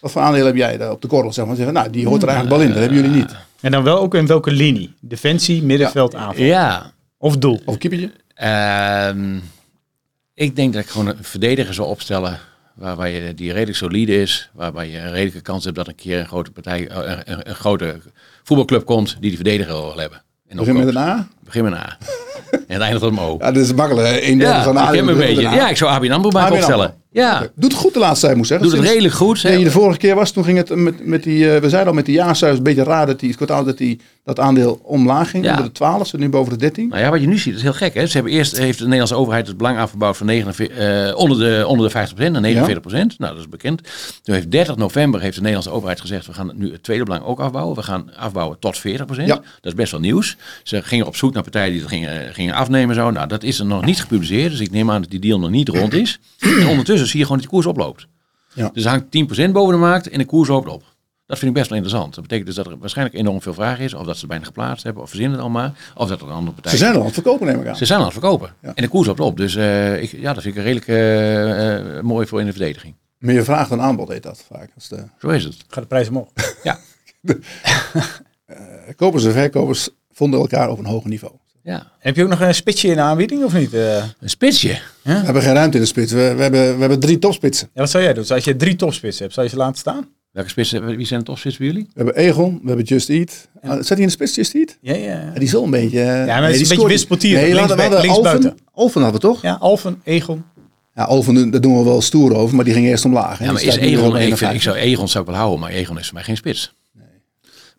wat 0.00 0.10
voor 0.10 0.22
aandelen 0.22 0.46
heb 0.46 0.56
jij 0.56 0.76
daar 0.76 0.90
op 0.90 1.02
de 1.02 1.08
korrel? 1.08 1.32
Zeg 1.32 1.46
maar, 1.46 1.56
zeggen, 1.56 1.74
nou, 1.74 1.90
die 1.90 2.06
hoort 2.06 2.22
er 2.22 2.28
eigenlijk 2.28 2.58
wel 2.58 2.66
in. 2.68 2.72
Dat 2.74 2.82
hebben 2.82 3.02
jullie 3.02 3.16
niet. 3.22 3.36
En 3.60 3.70
dan 3.70 3.82
wel 3.82 3.98
ook 3.98 4.14
in 4.14 4.26
welke 4.26 4.50
linie? 4.50 4.92
Defensie, 5.00 5.62
middenveld, 5.62 6.14
aanval. 6.14 6.44
Ja, 6.44 6.92
Of 7.18 7.36
doel. 7.36 7.60
Of 7.64 7.78
keepertje? 7.78 8.10
Ehm, 8.34 9.36
ik 10.34 10.56
denk 10.56 10.72
dat 10.72 10.82
ik 10.82 10.88
gewoon 10.88 11.06
een 11.06 11.16
verdediger 11.20 11.74
zou 11.74 11.88
opstellen. 11.88 12.38
Waarbij 12.74 13.12
je, 13.12 13.34
die 13.34 13.52
redelijk 13.52 13.76
solide 13.76 14.20
is. 14.20 14.50
Waarbij 14.52 14.90
je 14.90 14.98
een 14.98 15.10
redelijke 15.10 15.40
kans 15.40 15.64
hebt 15.64 15.76
dat 15.76 15.88
een 15.88 15.94
keer 15.94 16.18
een 16.18 16.26
grote 16.26 16.50
partij, 16.50 16.88
eh, 16.88 16.96
een, 16.96 17.32
een, 17.32 17.48
een 17.48 17.54
grote 17.54 18.00
voetbalclub 18.42 18.84
komt 18.84 19.10
die 19.10 19.20
die 19.20 19.34
verdediger 19.34 19.74
wil 19.74 19.98
hebben. 19.98 20.22
En 20.46 20.56
Begin 20.56 20.76
met 20.76 20.88
een. 20.88 20.96
A? 20.96 21.28
Begin 21.50 21.64
met 21.64 21.72
een 21.72 21.78
A. 21.78 21.96
en 22.52 22.60
het 22.66 22.80
eindigt 22.82 23.04
op 23.04 23.10
een 23.12 23.18
O. 23.18 23.36
Ja, 23.38 23.52
dat 23.52 23.62
is 23.62 23.74
makkelijk. 23.74 24.22
Een 24.26 24.38
Ja, 24.38 24.62
van 24.62 24.76
ik 24.76 24.94
heb 24.94 25.06
een 25.06 25.16
beetje. 25.16 25.40
Ja, 25.40 25.68
ik 25.68 25.76
zou 25.76 25.90
ABN 25.90 26.10
AMRO 26.10 26.30
ABN 26.30 26.52
opstellen. 26.52 26.94
Ja, 27.12 27.46
Doet 27.54 27.74
goed 27.74 27.92
de 27.94 27.98
laatste 27.98 28.24
tijd, 28.26 28.36
moet 28.38 28.46
zeggen. 28.46 28.66
doet 28.66 28.76
het 28.76 28.86
Sinds- 28.86 29.00
redelijk 29.02 29.22
goed. 29.24 29.42
Nee, 29.42 29.64
de 29.64 29.70
vorige 29.70 29.98
keer 29.98 30.14
was, 30.14 30.30
toen 30.30 30.44
ging 30.44 30.56
het 30.56 30.74
met, 30.74 31.06
met 31.06 31.22
die, 31.22 31.54
eh, 31.54 31.60
we 31.60 31.68
zeiden 31.68 31.88
al 31.88 31.94
met 31.94 32.06
die 32.06 32.14
jaarcijfers, 32.14 32.58
een 32.58 32.64
beetje 32.64 32.82
raar 32.82 33.06
dat 33.06 33.18
die, 33.20 33.28
het 33.28 33.36
kwartaal 33.36 33.64
dat 33.64 33.78
die, 33.78 34.00
dat 34.24 34.38
aandeel 34.40 34.80
omlaag 34.82 35.30
ging. 35.30 35.44
Ja. 35.44 35.50
Onder 35.50 35.64
de 35.64 35.72
12, 35.72 36.06
zit 36.06 36.20
nu 36.20 36.28
boven 36.28 36.52
de 36.52 36.58
13. 36.58 36.88
Nou 36.88 37.00
ja, 37.02 37.10
wat 37.10 37.20
je 37.20 37.26
nu 37.26 37.38
ziet, 37.38 37.54
is 37.54 37.62
heel 37.62 37.72
gek. 37.72 37.94
Hè? 37.94 38.06
Ze 38.06 38.12
hebben 38.12 38.32
eerst 38.32 38.56
heeft 38.56 38.76
de 38.78 38.82
Nederlandse 38.84 39.14
overheid 39.16 39.46
het 39.46 39.56
belang 39.56 39.78
afgebouwd 39.78 40.16
van 40.16 40.26
49, 40.26 40.76
eh, 40.76 41.16
onder, 41.16 41.38
de, 41.38 41.66
onder 41.66 41.86
de 41.86 41.92
50% 41.92 42.32
naar 42.32 42.40
49%. 42.42 43.18
Nou, 43.18 43.32
dat 43.32 43.38
is 43.38 43.48
bekend. 43.48 43.80
Toen 44.22 44.34
heeft 44.34 44.50
30 44.50 44.76
november 44.76 45.20
heeft 45.20 45.34
de 45.34 45.40
Nederlandse 45.40 45.72
overheid 45.74 46.00
gezegd, 46.00 46.26
we 46.26 46.32
gaan 46.32 46.52
nu 46.54 46.72
het 46.72 46.82
tweede 46.82 47.04
belang 47.04 47.24
ook 47.24 47.40
afbouwen. 47.40 47.76
We 47.76 47.82
gaan 47.82 48.10
afbouwen 48.16 48.58
tot 48.58 48.78
40%. 48.78 48.82
Ja. 49.26 49.34
Dat 49.34 49.44
is 49.60 49.74
best 49.74 49.90
wel 49.92 50.00
nieuws. 50.00 50.36
Ze 50.62 50.82
gingen 50.82 51.06
op 51.06 51.16
zoek 51.16 51.32
naar 51.34 51.39
partijen 51.42 51.72
die 51.72 51.80
dat 51.80 51.88
gingen, 51.88 52.34
gingen 52.34 52.54
afnemen. 52.54 52.94
Zo. 52.94 53.10
Nou, 53.10 53.26
dat 53.26 53.42
is 53.42 53.58
er 53.58 53.66
nog 53.66 53.84
niet 53.84 54.00
gepubliceerd. 54.00 54.50
Dus 54.50 54.60
ik 54.60 54.70
neem 54.70 54.90
aan 54.90 55.00
dat 55.00 55.10
die 55.10 55.20
deal 55.20 55.38
nog 55.38 55.50
niet 55.50 55.68
rond 55.68 55.92
is. 55.92 56.20
En 56.38 56.66
ondertussen 56.66 57.08
zie 57.08 57.18
je 57.18 57.24
gewoon 57.24 57.40
dat 57.40 57.50
die 57.50 57.56
koers 57.56 57.66
oploopt. 57.66 58.06
Ja. 58.54 58.70
Dus 58.72 58.84
er 58.84 58.90
hangt 58.90 59.48
10% 59.48 59.50
boven 59.52 59.74
de 59.74 59.80
markt 59.80 60.08
en 60.08 60.18
de 60.18 60.24
koers 60.24 60.48
loopt 60.48 60.68
op. 60.68 60.82
Dat 61.30 61.38
vind 61.38 61.50
ik 61.50 61.56
best 61.56 61.68
wel 61.68 61.78
interessant. 61.78 62.14
Dat 62.14 62.22
betekent 62.22 62.46
dus 62.46 62.56
dat 62.56 62.66
er 62.66 62.78
waarschijnlijk 62.78 63.18
enorm 63.18 63.42
veel 63.42 63.54
vraag 63.54 63.78
is. 63.78 63.94
Of 63.94 64.04
dat 64.04 64.14
ze 64.14 64.20
het 64.20 64.28
bijna 64.28 64.44
geplaatst 64.44 64.84
hebben, 64.84 65.02
of 65.02 65.08
verzinnen 65.08 65.36
het 65.36 65.46
al 65.46 65.52
maar. 65.52 65.72
Of 65.94 66.08
dat 66.08 66.20
er 66.20 66.26
een 66.26 66.32
andere 66.32 66.52
partij 66.52 66.72
Ze 66.72 66.78
zijn 66.78 66.92
al 66.92 66.98
aan 66.98 67.04
het 67.04 67.14
verkopen, 67.14 67.46
neem 67.46 67.60
ik 67.60 67.66
aan. 67.66 67.76
ze 67.76 67.84
zijn 67.84 67.98
aan 67.98 68.04
het 68.04 68.14
verkopen. 68.14 68.54
Ja. 68.62 68.72
En 68.74 68.82
de 68.82 68.88
koers 68.88 69.06
loopt 69.06 69.20
op. 69.20 69.36
Dus 69.36 69.56
eh, 69.56 70.02
ik, 70.02 70.10
ja, 70.10 70.32
dat 70.32 70.42
vind 70.42 70.54
ik 70.54 70.60
een 70.60 70.66
redelijk 70.66 70.86
eh, 70.86 71.96
eh, 71.98 72.02
mooi 72.02 72.26
voor 72.26 72.40
in 72.40 72.46
de 72.46 72.52
verdediging. 72.52 72.94
Meer 73.18 73.44
vraag 73.44 73.68
dan 73.68 73.80
aanbod 73.80 74.08
heet 74.08 74.22
dat 74.22 74.44
vaak. 74.48 74.60
Dat 74.60 74.76
is 74.76 74.88
de, 74.88 75.04
Zo 75.18 75.28
is 75.28 75.44
het. 75.44 75.56
Gaat 75.68 75.82
de 75.82 75.88
prijs 75.88 76.08
omhoog. 76.08 76.28
Ja. 76.62 76.78
kopers 78.96 79.24
en 79.24 79.32
verkopers 79.32 79.88
vonden 80.20 80.40
elkaar 80.40 80.70
op 80.70 80.78
een 80.78 80.84
hoger 80.84 81.10
niveau. 81.10 81.34
ja. 81.62 81.90
Heb 81.98 82.16
je 82.16 82.22
ook 82.22 82.28
nog 82.28 82.40
een 82.40 82.54
spitsje 82.54 82.88
in 82.88 82.94
de 82.94 83.00
aanbieding 83.00 83.44
of 83.44 83.52
niet? 83.52 83.74
Eh, 83.74 83.96
Een 84.20 84.30
spitsje. 84.30 84.78
We 85.02 85.10
hebben 85.12 85.42
geen 85.42 85.52
ruimte 85.54 85.76
in 85.76 85.82
de 85.82 85.88
spits. 85.88 86.12
We, 86.12 86.34
we, 86.36 86.42
hebben, 86.42 86.74
we 86.74 86.80
hebben 86.80 87.00
drie 87.00 87.18
topspitsen. 87.18 87.68
ja, 87.74 87.80
wat 87.80 87.90
zou 87.90 88.02
jij 88.04 88.12
doen? 88.12 88.22
Dus 88.22 88.32
als 88.32 88.44
je 88.44 88.56
drie 88.56 88.76
topspitsen 88.76 89.22
hebt, 89.22 89.34
zou 89.34 89.46
je 89.46 89.52
ze 89.52 89.58
laten 89.58 89.76
staan? 89.78 90.08
Welke 90.32 90.48
spitsen, 90.50 90.96
wie 90.96 91.06
zijn 91.06 91.20
de 91.20 91.26
topspits 91.26 91.56
bij 91.56 91.66
jullie? 91.66 91.82
We 91.82 92.02
hebben 92.04 92.16
Egon, 92.16 92.58
we 92.62 92.66
hebben 92.68 92.84
Just 92.86 93.08
Eat. 93.08 93.48
Ah, 93.62 93.70
Zat 93.76 93.88
hij 93.88 93.98
in 93.98 94.04
de 94.06 94.10
spits, 94.10 94.34
Just 94.34 94.54
Eat? 94.54 94.76
Ja, 94.80 94.94
ja. 94.94 95.02
Ja, 95.10 95.32
die 95.34 95.42
is 95.42 95.52
wel 95.52 95.64
een 95.64 95.70
beetje... 95.70 96.00
eh, 96.02 96.26
maar 96.26 96.42
het 96.42 96.50
is 96.54 96.60
een 96.60 96.66
die 96.66 96.68
beetje 96.76 96.86
wispelturig. 96.86 97.36
Nee, 97.40 97.48
we 97.48 97.54
Links 97.54 97.74
we 97.74 97.80
hadden 97.82 98.22
buiten. 98.22 98.56
Alphen 98.72 99.02
hadden 99.02 99.20
we 99.20 99.26
toch? 99.26 99.42
Ja, 99.42 99.56
Alphen, 99.60 100.00
Egon. 100.04 100.44
Ja, 100.94 101.02
Alphen, 101.04 101.50
daar 101.50 101.60
doen 101.60 101.78
we 101.78 101.84
wel 101.84 102.00
stoer 102.00 102.34
over, 102.34 102.56
maar 102.56 102.64
die 102.64 102.74
ging 102.74 102.86
eerst 102.86 103.04
omlaag. 103.04 103.38
hè. 103.38 103.44
Ja, 103.44 103.52
maar 103.52 103.62
is 103.62 103.76
Egon, 103.76 103.86
ik, 103.88 104.00
vind, 104.00 104.14
51. 104.14 104.52
ik 104.52 104.62
zou 104.62 104.76
Egon 104.76 105.08
zou 105.08 105.24
ik 105.24 105.30
wel 105.30 105.38
houden, 105.38 105.60
maar 105.60 105.70
Egon 105.70 105.98
is 105.98 106.04
voor 106.04 106.14
mij 106.14 106.22
geen 106.24 106.36
spits. 106.36 106.74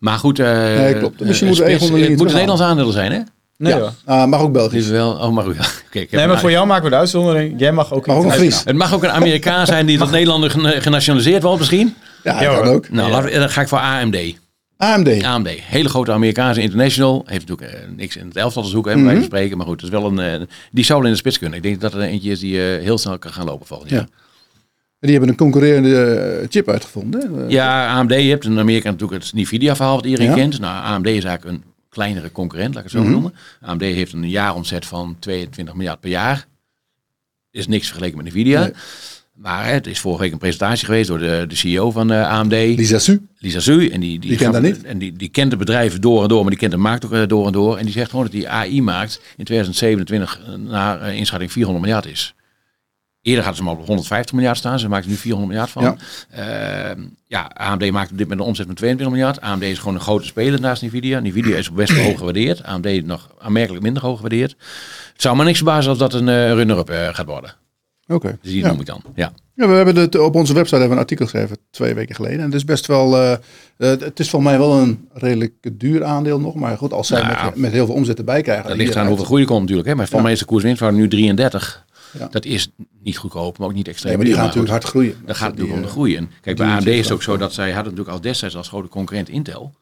Maar 0.02 0.18
goed, 0.18 0.38
eh 0.38 0.46
Nee, 0.46 0.98
klopt. 0.98 1.20
eh, 1.20 1.26
Misschien 1.26 1.48
moet 1.48 1.56
spits- 1.56 1.72
Het 1.72 1.80
moeten 1.80 1.98
terughalen. 2.06 2.32
Nederlandse 2.32 2.64
aandelen 2.64 2.92
zijn, 2.92 3.12
hè? 3.12 3.18
Nee 3.56 3.74
ja, 3.74 3.92
ah, 4.04 4.28
mag 4.28 4.40
ook 4.40 4.52
Belgisch. 4.52 4.84
is 4.84 4.88
wel, 4.90 5.10
oh, 5.12 5.28
maar 5.28 5.44
goed. 5.44 5.56
Kijk, 5.56 5.74
ik 5.90 6.00
heb 6.00 6.10
Nee, 6.10 6.22
een- 6.22 6.28
maar 6.28 6.38
voor 6.40 6.50
jou 6.50 6.66
maken 6.66 6.84
we 6.84 6.90
de 6.90 6.96
uitzondering. 6.96 7.54
Jij 7.60 7.72
mag 7.72 7.92
ook 7.92 8.06
Mag 8.06 8.16
ook 8.16 8.24
een. 8.24 8.30
Fries. 8.30 8.64
Het 8.64 8.76
mag 8.76 8.94
ook 8.94 9.02
een 9.02 9.10
Amerikaan 9.10 9.66
zijn 9.66 9.86
die 9.86 9.98
tot 9.98 10.10
Nederlander 10.10 10.50
gena- 10.50 10.80
genationaliseerd 10.80 11.42
wordt 11.42 11.58
misschien. 11.58 11.94
Ja, 12.22 12.42
Ja, 12.42 12.52
dat 12.54 12.62
kan 12.62 12.72
ook. 12.72 12.90
Nou, 12.90 13.30
dan 13.30 13.50
ga 13.50 13.60
ik 13.60 13.68
voor 13.68 13.78
AMD. 13.78 14.16
AMD. 14.76 15.22
AMD, 15.24 15.48
hele 15.48 15.88
grote 15.88 16.12
Amerikaanse 16.12 16.60
international. 16.60 17.22
Heeft 17.26 17.48
natuurlijk 17.48 17.78
eh, 17.82 17.88
niks 17.96 18.16
in 18.16 18.26
het 18.26 18.36
elftal 18.36 18.62
te 18.62 18.68
zoeken, 18.68 18.92
hebben 18.92 19.14
wij 19.14 19.22
spreken. 19.22 19.56
Maar 19.56 19.66
goed, 19.66 19.80
dat 19.80 19.90
is 19.92 19.98
wel 19.98 20.06
een, 20.10 20.18
eh, 20.18 20.46
die 20.70 20.84
zou 20.84 20.98
wel 20.98 21.06
in 21.08 21.12
de 21.14 21.20
spits 21.20 21.38
kunnen. 21.38 21.56
Ik 21.56 21.62
denk 21.64 21.80
dat 21.80 21.94
er 21.94 22.00
eentje 22.00 22.30
is 22.30 22.40
die 22.40 22.56
heel 22.58 22.98
snel 22.98 23.18
kan 23.18 23.32
gaan 23.32 23.46
lopen 23.46 23.66
volgend 23.66 23.90
Ja. 23.90 24.06
Jaar. 25.02 25.10
Die 25.10 25.10
hebben 25.10 25.28
een 25.28 25.36
concurrerende 25.36 26.04
eh, 26.40 26.46
chip 26.50 26.68
uitgevonden. 26.68 27.34
hè. 27.34 27.44
Ja, 27.48 27.88
AMD, 27.98 28.10
je 28.10 28.16
hebt 28.16 28.44
in 28.44 28.58
Amerika 28.58 28.90
natuurlijk 28.90 29.22
het 29.22 29.32
Nvidia-verhaal 29.34 29.96
wat 29.96 30.04
iedereen 30.04 30.28
Ja. 30.28 30.34
kent. 30.34 30.60
Nou, 30.60 30.84
AMD 30.84 31.06
is 31.06 31.24
eigenlijk 31.24 31.44
een 31.44 31.62
kleinere 31.88 32.32
concurrent, 32.32 32.74
laat 32.74 32.84
ik 32.84 32.90
het 32.92 33.02
zo 33.02 33.08
noemen. 33.08 33.34
AMD 33.60 33.80
heeft 33.82 34.12
een 34.12 34.28
jaaromzet 34.30 34.86
van 34.86 35.16
22 35.18 35.74
miljard 35.74 36.00
per 36.00 36.10
jaar. 36.10 36.46
Is 37.50 37.66
niks 37.66 37.86
vergeleken 37.86 38.16
met 38.16 38.26
Nvidia. 38.26 38.60
Nee. 38.60 38.72
Maar 39.34 39.66
het 39.72 39.86
is 39.86 40.00
vorige 40.00 40.22
week 40.22 40.32
een 40.32 40.38
presentatie 40.38 40.84
geweest 40.84 41.08
door 41.08 41.18
de, 41.18 41.44
de 41.48 41.54
CEO 41.54 41.90
van 41.90 42.12
eh, 42.12 42.28
AMD. 42.28 42.52
Lisa 42.52 42.98
Su. 42.98 43.26
Lisa 43.38 43.60
Zui. 43.60 43.88
En 43.90 44.00
die, 44.00 44.18
die, 44.18 44.28
Die 44.28 44.38
kent 44.38 44.52
dat 44.52 44.62
niet. 44.62 44.82
En 44.84 44.98
die, 44.98 45.12
die 45.12 45.28
kent 45.28 45.50
het 45.50 45.58
bedrijf 45.58 45.98
door 45.98 46.22
en 46.22 46.28
door, 46.28 46.40
maar 46.40 46.50
die 46.50 46.58
kent 46.58 46.72
de 46.72 46.78
markt 46.78 47.04
ook 47.04 47.12
eh, 47.12 47.22
door 47.26 47.46
en 47.46 47.52
door. 47.52 47.76
En 47.76 47.84
die 47.84 47.92
zegt 47.92 48.10
gewoon 48.10 48.24
dat 48.24 48.34
die 48.34 48.48
AI-markt 48.48 49.20
in 49.36 49.44
2027 49.44 50.40
naar 50.58 51.00
eh, 51.00 51.16
inschatting 51.16 51.52
400 51.52 51.84
miljard 51.84 52.06
is. 52.06 52.34
Eerder 53.22 53.44
hadden 53.44 53.62
ze 53.64 53.68
maar 53.70 53.78
op 53.78 53.86
150 53.86 54.34
miljard 54.34 54.56
staan. 54.56 54.78
Ze 54.78 54.88
maken 54.88 55.04
er 55.04 55.10
nu 55.10 55.16
400 55.16 55.50
miljard 55.52 55.70
van. 55.72 55.82
Ja. 55.82 55.96
Ja, 56.36 56.94
ja 57.26 57.50
AMD 57.54 57.90
maakt 57.90 58.10
op 58.10 58.18
dit 58.18 58.26
moment 58.26 58.40
een 58.40 58.46
omzet 58.46 58.66
van 58.66 58.74
22 58.74 59.16
miljard. 59.16 59.40
AMD 59.40 59.62
is 59.62 59.78
gewoon 59.78 59.94
een 59.94 60.00
grote 60.00 60.26
speler 60.26 60.60
naast 60.60 60.82
Nvidia. 60.82 61.20
Nvidia 61.20 61.56
is 61.56 61.72
best 61.72 61.92
hoog 62.02 62.18
gewaardeerd. 62.18 62.62
AMD 62.62 63.04
nog 63.06 63.30
aanmerkelijk 63.38 63.82
minder 63.84 64.02
hoog 64.02 64.14
gewaardeerd. 64.16 64.50
Het 65.12 65.22
zou 65.22 65.36
maar 65.36 65.44
niks 65.44 65.56
verbazen 65.58 65.90
als 65.90 65.98
dat 65.98 66.14
een 66.14 66.28
eh, 66.28 66.52
runner-up 66.52 66.90
eh, 66.90 67.08
gaat 67.12 67.26
worden. 67.26 67.54
Oké. 68.06 68.38
Dus 68.42 68.50
die 68.52 68.60
Ja. 68.62 68.68
noem 68.68 68.80
ik 68.80 68.86
dan. 68.86 69.02
Ja. 69.14 69.32
Ja, 69.54 69.68
we 69.68 69.74
hebben 69.74 69.96
het, 69.96 70.18
op 70.18 70.34
onze 70.34 70.54
website 70.54 70.76
hebben 70.76 70.88
we 70.88 70.94
een 70.96 71.08
artikel 71.10 71.24
geschreven 71.26 71.56
twee 71.70 71.94
weken 71.94 72.14
geleden. 72.14 72.38
En 72.38 72.44
het 72.44 72.54
is 72.54 72.64
best 72.64 72.86
wel, 72.86 73.16
eh, 73.18 73.36
het 73.76 74.20
is 74.20 74.30
voor 74.30 74.42
mij 74.42 74.58
wel 74.58 74.72
een 74.72 75.08
redelijk 75.12 75.52
duur 75.72 76.04
aandeel 76.04 76.40
nog. 76.40 76.54
Maar 76.54 76.76
goed, 76.76 76.92
als 76.92 77.06
zij 77.08 77.22
Nou, 77.22 77.44
met, 77.44 77.56
met 77.56 77.72
heel 77.72 77.86
veel 77.86 77.94
omzet 77.94 78.18
erbij 78.18 78.42
krijgen. 78.42 78.68
Dat 78.68 78.76
ligt 78.76 78.96
aan 78.96 79.06
hoeveel 79.06 79.24
groei 79.24 79.40
er 79.42 79.48
komt 79.48 79.60
natuurlijk. 79.60 79.88
Hè. 79.88 79.94
Maar 79.94 80.06
voor 80.06 80.16
Ja. 80.16 80.22
mij 80.22 80.32
is 80.32 80.38
de 80.38 80.44
koerswinst 80.44 80.90
nu 80.90 81.08
33. 81.08 81.84
Ja. 82.18 82.28
Dat 82.28 82.44
is 82.44 82.70
niet 83.00 83.18
goedkoop, 83.18 83.58
maar 83.58 83.68
ook 83.68 83.74
niet 83.74 83.88
extreem 83.88 84.08
Nee, 84.08 84.16
maar 84.16 84.26
die 84.26 84.34
gaan 84.34 84.44
natuurlijk 84.44 84.72
hard 84.72 84.84
groeien. 84.84 85.22
Dat 85.26 85.36
gaat 85.36 85.48
natuurlijk 85.48 85.74
om 85.76 85.80
de 85.82 85.86
eh, 85.86 85.92
groei. 85.92 86.16
En 86.16 86.30
kijk, 86.40 86.56
bij 86.56 86.66
AMD 86.66 86.86
is 86.86 87.04
het 87.04 87.12
ook 87.12 87.22
zo 87.22 87.36
dat 87.36 87.52
zij 87.52 87.72
hadden 87.72 87.92
natuurlijk 87.92 88.16
al 88.16 88.20
destijds 88.22 88.56
als 88.56 88.68
grote 88.68 88.88
concurrent 88.88 89.28
Intel. 89.28 89.74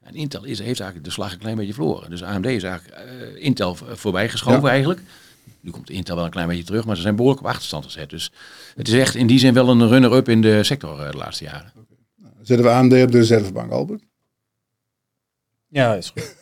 En 0.00 0.14
Intel 0.14 0.44
is, 0.44 0.58
heeft 0.58 0.80
eigenlijk 0.80 1.04
de 1.04 1.14
slag 1.14 1.32
een 1.32 1.38
klein 1.38 1.56
beetje 1.56 1.74
verloren. 1.74 2.10
Dus 2.10 2.22
AMD 2.22 2.46
is 2.46 2.62
eigenlijk 2.62 2.96
eh, 2.98 3.44
Intel 3.44 3.74
voorbij 3.74 4.28
geschoven 4.28 4.62
Ja. 4.62 4.68
eigenlijk. 4.68 5.00
Nu 5.60 5.70
komt 5.70 5.90
Intel 5.90 6.16
wel 6.16 6.24
een 6.24 6.30
klein 6.30 6.48
beetje 6.48 6.64
terug, 6.64 6.84
maar 6.84 6.96
ze 6.96 7.02
zijn 7.02 7.16
behoorlijk 7.16 7.42
op 7.44 7.50
achterstand 7.50 7.84
gezet. 7.84 8.10
Dus 8.10 8.32
het 8.74 8.88
is 8.88 8.94
echt 8.94 9.14
in 9.14 9.26
die 9.26 9.38
zin 9.38 9.54
wel 9.54 9.68
een 9.68 9.88
runner-up 9.88 10.28
in 10.28 10.40
de 10.40 10.64
sector 10.64 11.00
eh, 11.00 11.10
de 11.10 11.16
laatste 11.16 11.44
jaren. 11.44 11.72
Zetten 12.42 12.66
we 12.66 12.72
AMD 12.72 12.92
op 12.92 13.12
de 13.12 13.18
reservebank, 13.18 13.70
Albert? 13.70 14.02
Ja, 15.68 15.94
is 15.94 16.10
goed. 16.10 16.36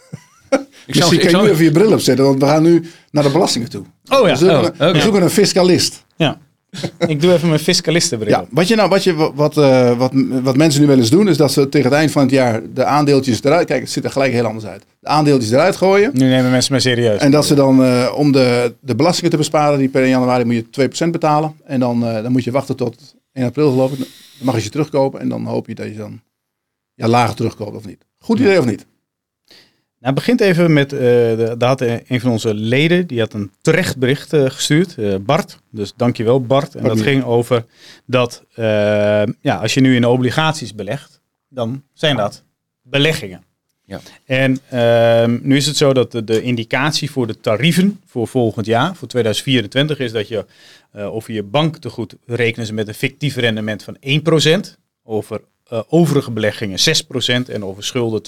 Ik 0.86 0.94
Misschien 0.94 1.18
kan 1.18 1.30
je 1.30 1.46
nu 1.46 1.50
even 1.52 1.64
je 1.64 1.70
bril 1.70 1.92
opzetten, 1.92 2.24
want 2.24 2.40
we 2.40 2.46
gaan 2.46 2.62
nu 2.62 2.84
naar 3.10 3.22
de 3.24 3.30
belastingen 3.30 3.70
toe. 3.70 3.84
Oh 4.10 4.26
ja, 4.26 4.32
We 4.32 4.36
zoeken, 4.36 4.58
oh, 4.58 4.68
een- 4.78 4.92
we 4.92 5.00
zoeken 5.00 5.22
een 5.22 5.30
fiscalist. 5.30 6.04
Ja. 6.16 6.38
Ik 7.06 7.20
doe 7.20 7.32
even 7.32 7.48
mijn 7.48 7.60
fiscalistenbril. 7.60 8.30
Ja, 8.30 8.44
wat, 8.50 8.68
je 8.68 8.74
nou, 8.76 8.88
wat, 8.88 9.04
je, 9.04 9.14
wat, 9.34 9.56
eh, 9.56 9.98
wat, 9.98 10.12
wat 10.42 10.56
mensen 10.56 10.80
nu 10.80 10.86
wel 10.86 10.96
eens 10.98 11.10
doen, 11.10 11.28
is 11.28 11.36
dat 11.36 11.52
ze 11.52 11.68
tegen 11.68 11.88
het 11.90 11.98
eind 11.98 12.10
van 12.10 12.22
het 12.22 12.30
jaar 12.30 12.62
de 12.74 12.84
aandeeltjes 12.84 13.42
eruit... 13.44 13.66
Kijk, 13.66 13.80
het 13.80 13.90
ziet 13.90 14.04
er 14.04 14.10
gelijk 14.10 14.32
heel 14.32 14.46
anders 14.46 14.66
uit. 14.66 14.84
De 15.00 15.08
aandeeltjes 15.08 15.50
eruit 15.50 15.76
gooien. 15.76 16.10
Nu 16.14 16.28
nemen 16.28 16.50
mensen 16.50 16.72
mij 16.72 16.80
serieus. 16.80 17.20
En 17.20 17.30
dat 17.30 17.46
ze 17.46 17.54
dan, 17.54 17.84
eh, 17.84 18.12
om 18.16 18.32
de, 18.32 18.74
de 18.80 18.94
belastingen 18.94 19.30
te 19.30 19.36
besparen, 19.36 19.78
die 19.78 19.88
per 19.88 20.02
1 20.02 20.08
januari 20.08 20.44
moet 20.44 20.54
je 20.54 20.70
2% 21.08 21.10
betalen. 21.10 21.54
En 21.64 21.80
dan, 21.80 22.06
eh, 22.06 22.22
dan 22.22 22.32
moet 22.32 22.44
je 22.44 22.50
wachten 22.50 22.76
tot 22.76 23.14
1 23.32 23.44
april 23.46 23.70
geloof 23.70 23.92
ik. 23.92 23.98
Dan 23.98 24.06
mag 24.40 24.54
je 24.54 24.60
ze 24.60 24.70
terugkopen 24.70 25.20
en 25.20 25.28
dan 25.28 25.44
hoop 25.44 25.66
je 25.66 25.74
dat 25.74 25.86
je 25.86 25.96
dan 25.96 26.20
ja, 26.94 27.08
lager 27.08 27.34
terugkoopt 27.34 27.76
of 27.76 27.86
niet. 27.86 28.04
Goed 28.18 28.38
idee 28.38 28.58
of 28.58 28.64
niet? 28.64 28.86
Nou, 30.02 30.14
begint 30.14 30.40
even 30.40 30.72
met, 30.72 30.92
eh 30.92 30.98
de, 31.00 31.54
daar 31.58 31.68
had 31.68 31.80
een 31.80 32.20
van 32.20 32.30
onze 32.30 32.54
leden, 32.54 33.06
die 33.06 33.20
had 33.20 33.32
een 33.32 33.50
terecht 33.60 33.96
bericht 33.98 34.32
eh, 34.32 34.50
gestuurd, 34.50 34.98
eh, 34.98 35.14
Bart. 35.20 35.58
Dus 35.70 35.92
dankjewel 35.96 36.40
Bart. 36.40 36.74
En 36.74 36.84
dat 36.84 37.00
ging 37.00 37.24
over 37.24 37.64
dat, 38.06 38.44
ja, 39.40 39.56
als 39.60 39.74
je 39.74 39.80
nu 39.80 39.94
in 39.94 40.06
obligaties 40.06 40.74
belegt, 40.74 41.20
dan 41.48 41.82
zijn 41.92 42.16
dat 42.16 42.44
beleggingen. 42.82 43.44
Ja. 43.84 44.00
En 44.24 44.58
ehm, 44.68 45.38
nu 45.42 45.56
is 45.56 45.66
het 45.66 45.76
zo 45.76 45.92
dat 45.92 46.12
de, 46.12 46.24
de 46.24 46.42
indicatie 46.42 47.10
voor 47.10 47.26
de 47.26 47.40
tarieven 47.40 48.00
voor 48.06 48.28
volgend 48.28 48.66
jaar, 48.66 48.96
voor 48.96 49.08
2024, 49.08 49.98
is 49.98 50.12
dat 50.12 50.28
je 50.28 50.44
over 50.92 51.32
je 51.32 51.42
banktegoed 51.42 52.14
rekenen 52.26 52.66
ze 52.66 52.72
met 52.72 52.88
een 52.88 52.94
fictief 52.94 53.36
rendement 53.36 53.82
van 53.82 53.96
1%, 54.66 54.76
over 55.04 55.40
overige 55.88 56.30
beleggingen 56.30 56.78
6% 57.46 57.50
en 57.50 57.64
over 57.64 57.84
schulden 57.84 58.22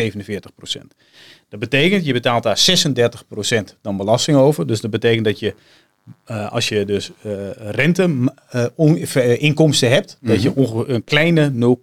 2,47%. 0.00 0.80
Dat 1.48 1.60
betekent, 1.60 2.04
je 2.04 2.12
betaalt 2.12 2.42
daar 2.42 2.58
36% 3.72 3.76
dan 3.80 3.96
belasting 3.96 4.36
over. 4.36 4.66
Dus 4.66 4.80
dat 4.80 4.90
betekent 4.90 5.24
dat 5.24 5.38
je 5.38 5.54
uh, 6.30 6.52
als 6.52 6.68
je 6.68 6.84
dus 6.84 7.10
uh, 7.26 7.50
rente 7.56 8.30
uh, 8.76 9.42
inkomsten 9.42 9.90
hebt, 9.90 10.16
mm 10.20 10.28
-hmm. 10.28 10.34
dat 10.34 10.42
je 10.42 10.54
ongeveer 10.54 10.94
een 10.94 11.04
kleine 11.04 11.76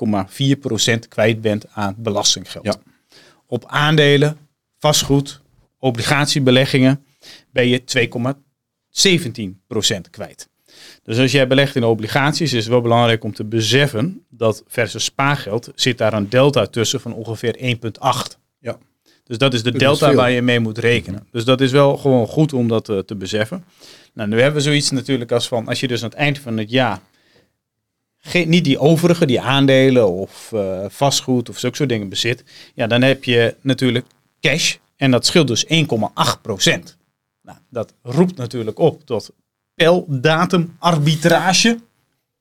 0,4% 1.04 1.08
kwijt 1.10 1.42
bent 1.42 1.66
aan 1.72 1.96
belastinggeld. 1.98 2.66
Ja. 2.66 2.76
Op 3.48 3.66
aandelen, 3.68 4.38
vastgoed, 4.78 5.42
obligatiebeleggingen 5.80 7.04
ben 7.52 7.68
je 7.68 7.82
2,17% 10.04 10.10
kwijt. 10.10 10.49
Dus 11.10 11.20
als 11.20 11.32
jij 11.32 11.48
belegt 11.48 11.76
in 11.76 11.84
obligaties, 11.84 12.54
is 12.54 12.64
het 12.64 12.72
wel 12.72 12.82
belangrijk 12.82 13.24
om 13.24 13.34
te 13.34 13.44
beseffen 13.44 14.26
dat 14.30 14.64
versus 14.68 15.04
spaargeld 15.04 15.72
zit 15.76 15.98
daar 15.98 16.14
een 16.14 16.30
delta 16.30 16.66
tussen 16.66 17.02
van 17.02 17.14
ongeveer 17.14 17.58
1,8. 17.58 18.38
Ja. 18.60 18.78
Dus 19.24 19.38
dat 19.38 19.54
is 19.54 19.64
de 19.64 19.72
dat 19.72 19.80
delta 19.80 20.10
is 20.10 20.16
waar 20.16 20.32
je 20.32 20.42
mee 20.42 20.60
moet 20.60 20.78
rekenen. 20.78 21.28
Dus 21.32 21.46
dat 21.46 21.62
is 21.62 21.72
wel 21.72 21.98
gewoon 21.98 22.28
goed 22.28 22.54
om 22.54 22.68
dat 22.68 22.90
uh, 22.90 23.00
te 23.00 23.16
beseffen. 23.16 23.66
Nou, 24.14 24.30
nu 24.30 24.36
hebben 24.36 24.56
we 24.56 24.62
zoiets 24.62 24.92
natuurlijk 24.92 25.32
als 25.32 25.48
van, 25.48 25.68
als 25.68 25.80
je 25.80 25.88
dus 25.88 26.04
aan 26.04 26.10
het 26.10 26.18
eind 26.18 26.40
van 26.40 26.58
het 26.58 26.70
jaar 26.70 27.00
geen, 28.18 28.50
niet 28.50 28.64
die 28.64 28.80
overige, 28.80 29.26
die 29.26 29.42
aandelen 29.42 30.10
of 30.10 30.52
uh, 30.54 30.86
vastgoed 30.88 31.50
of 31.50 31.60
zulke 31.60 31.76
soort 31.76 31.90
dingen 31.90 32.10
bezit, 32.10 32.44
ja, 32.74 32.88
dan 32.88 33.02
heb 33.02 33.24
je 33.24 33.56
natuurlijk 33.62 34.06
cash 34.40 34.76
en 34.96 35.12
dat 35.12 35.26
scheelt 35.26 35.48
dus 35.48 35.66
1,8 35.66 35.72
procent. 36.42 36.98
Nou, 37.42 37.58
dat 37.70 37.94
roept 38.02 38.36
natuurlijk 38.38 38.80
op 38.80 39.06
tot 39.06 39.32
peldatum 39.86 40.76
arbitrage. 40.80 41.80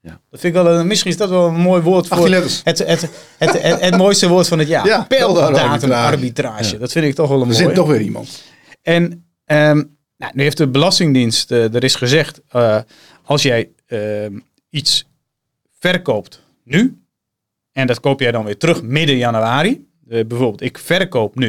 Ja. 0.01 0.21
Dat 0.31 0.41
vind 0.41 0.57
ik 0.57 0.63
wel 0.63 0.73
een, 0.73 0.87
misschien 0.87 1.11
is 1.11 1.17
dat 1.17 1.29
wel 1.29 1.47
een 1.47 1.61
mooi 1.61 1.83
woord 1.83 2.07
voor 2.07 2.17
18 2.17 2.31
letters. 2.33 2.61
het, 2.65 2.79
het, 2.79 3.01
het, 3.39 3.63
het, 3.63 3.81
het 3.81 3.97
mooiste 3.97 4.29
woord 4.29 4.49
van 4.49 4.59
het 4.59 4.69
jaar. 4.69 4.87
Ja, 4.87 5.03
peldatum 5.03 5.93
arbitrage. 5.93 6.73
Ja. 6.73 6.79
Dat 6.79 6.93
vind 6.93 7.05
ik 7.05 7.15
toch 7.15 7.29
wel 7.29 7.37
een 7.37 7.49
Er 7.49 7.53
mooie. 7.53 7.65
zit 7.67 7.75
toch 7.75 7.89
weer 7.89 8.01
iemand. 8.01 8.43
En 8.83 9.25
ehm, 9.45 9.83
nou, 10.17 10.33
nu 10.35 10.43
heeft 10.43 10.57
de 10.57 10.69
Belastingdienst, 10.69 11.51
eh, 11.51 11.75
er 11.75 11.85
is 11.85 11.95
gezegd, 11.95 12.41
eh, 12.49 12.79
als 13.25 13.43
jij 13.43 13.71
ehm, 13.87 14.39
iets 14.71 15.07
verkoopt 15.79 16.43
nu, 16.65 17.03
en 17.73 17.87
dat 17.87 18.01
koop 18.01 18.21
jij 18.21 18.33
dan 18.33 18.45
weer 18.45 18.57
terug 18.57 18.83
midden 18.83 19.17
januari. 19.17 19.87
Eh, 20.09 20.27
bijvoorbeeld, 20.27 20.63
ik 20.63 20.79
verkoop 20.79 21.35
nu, 21.35 21.49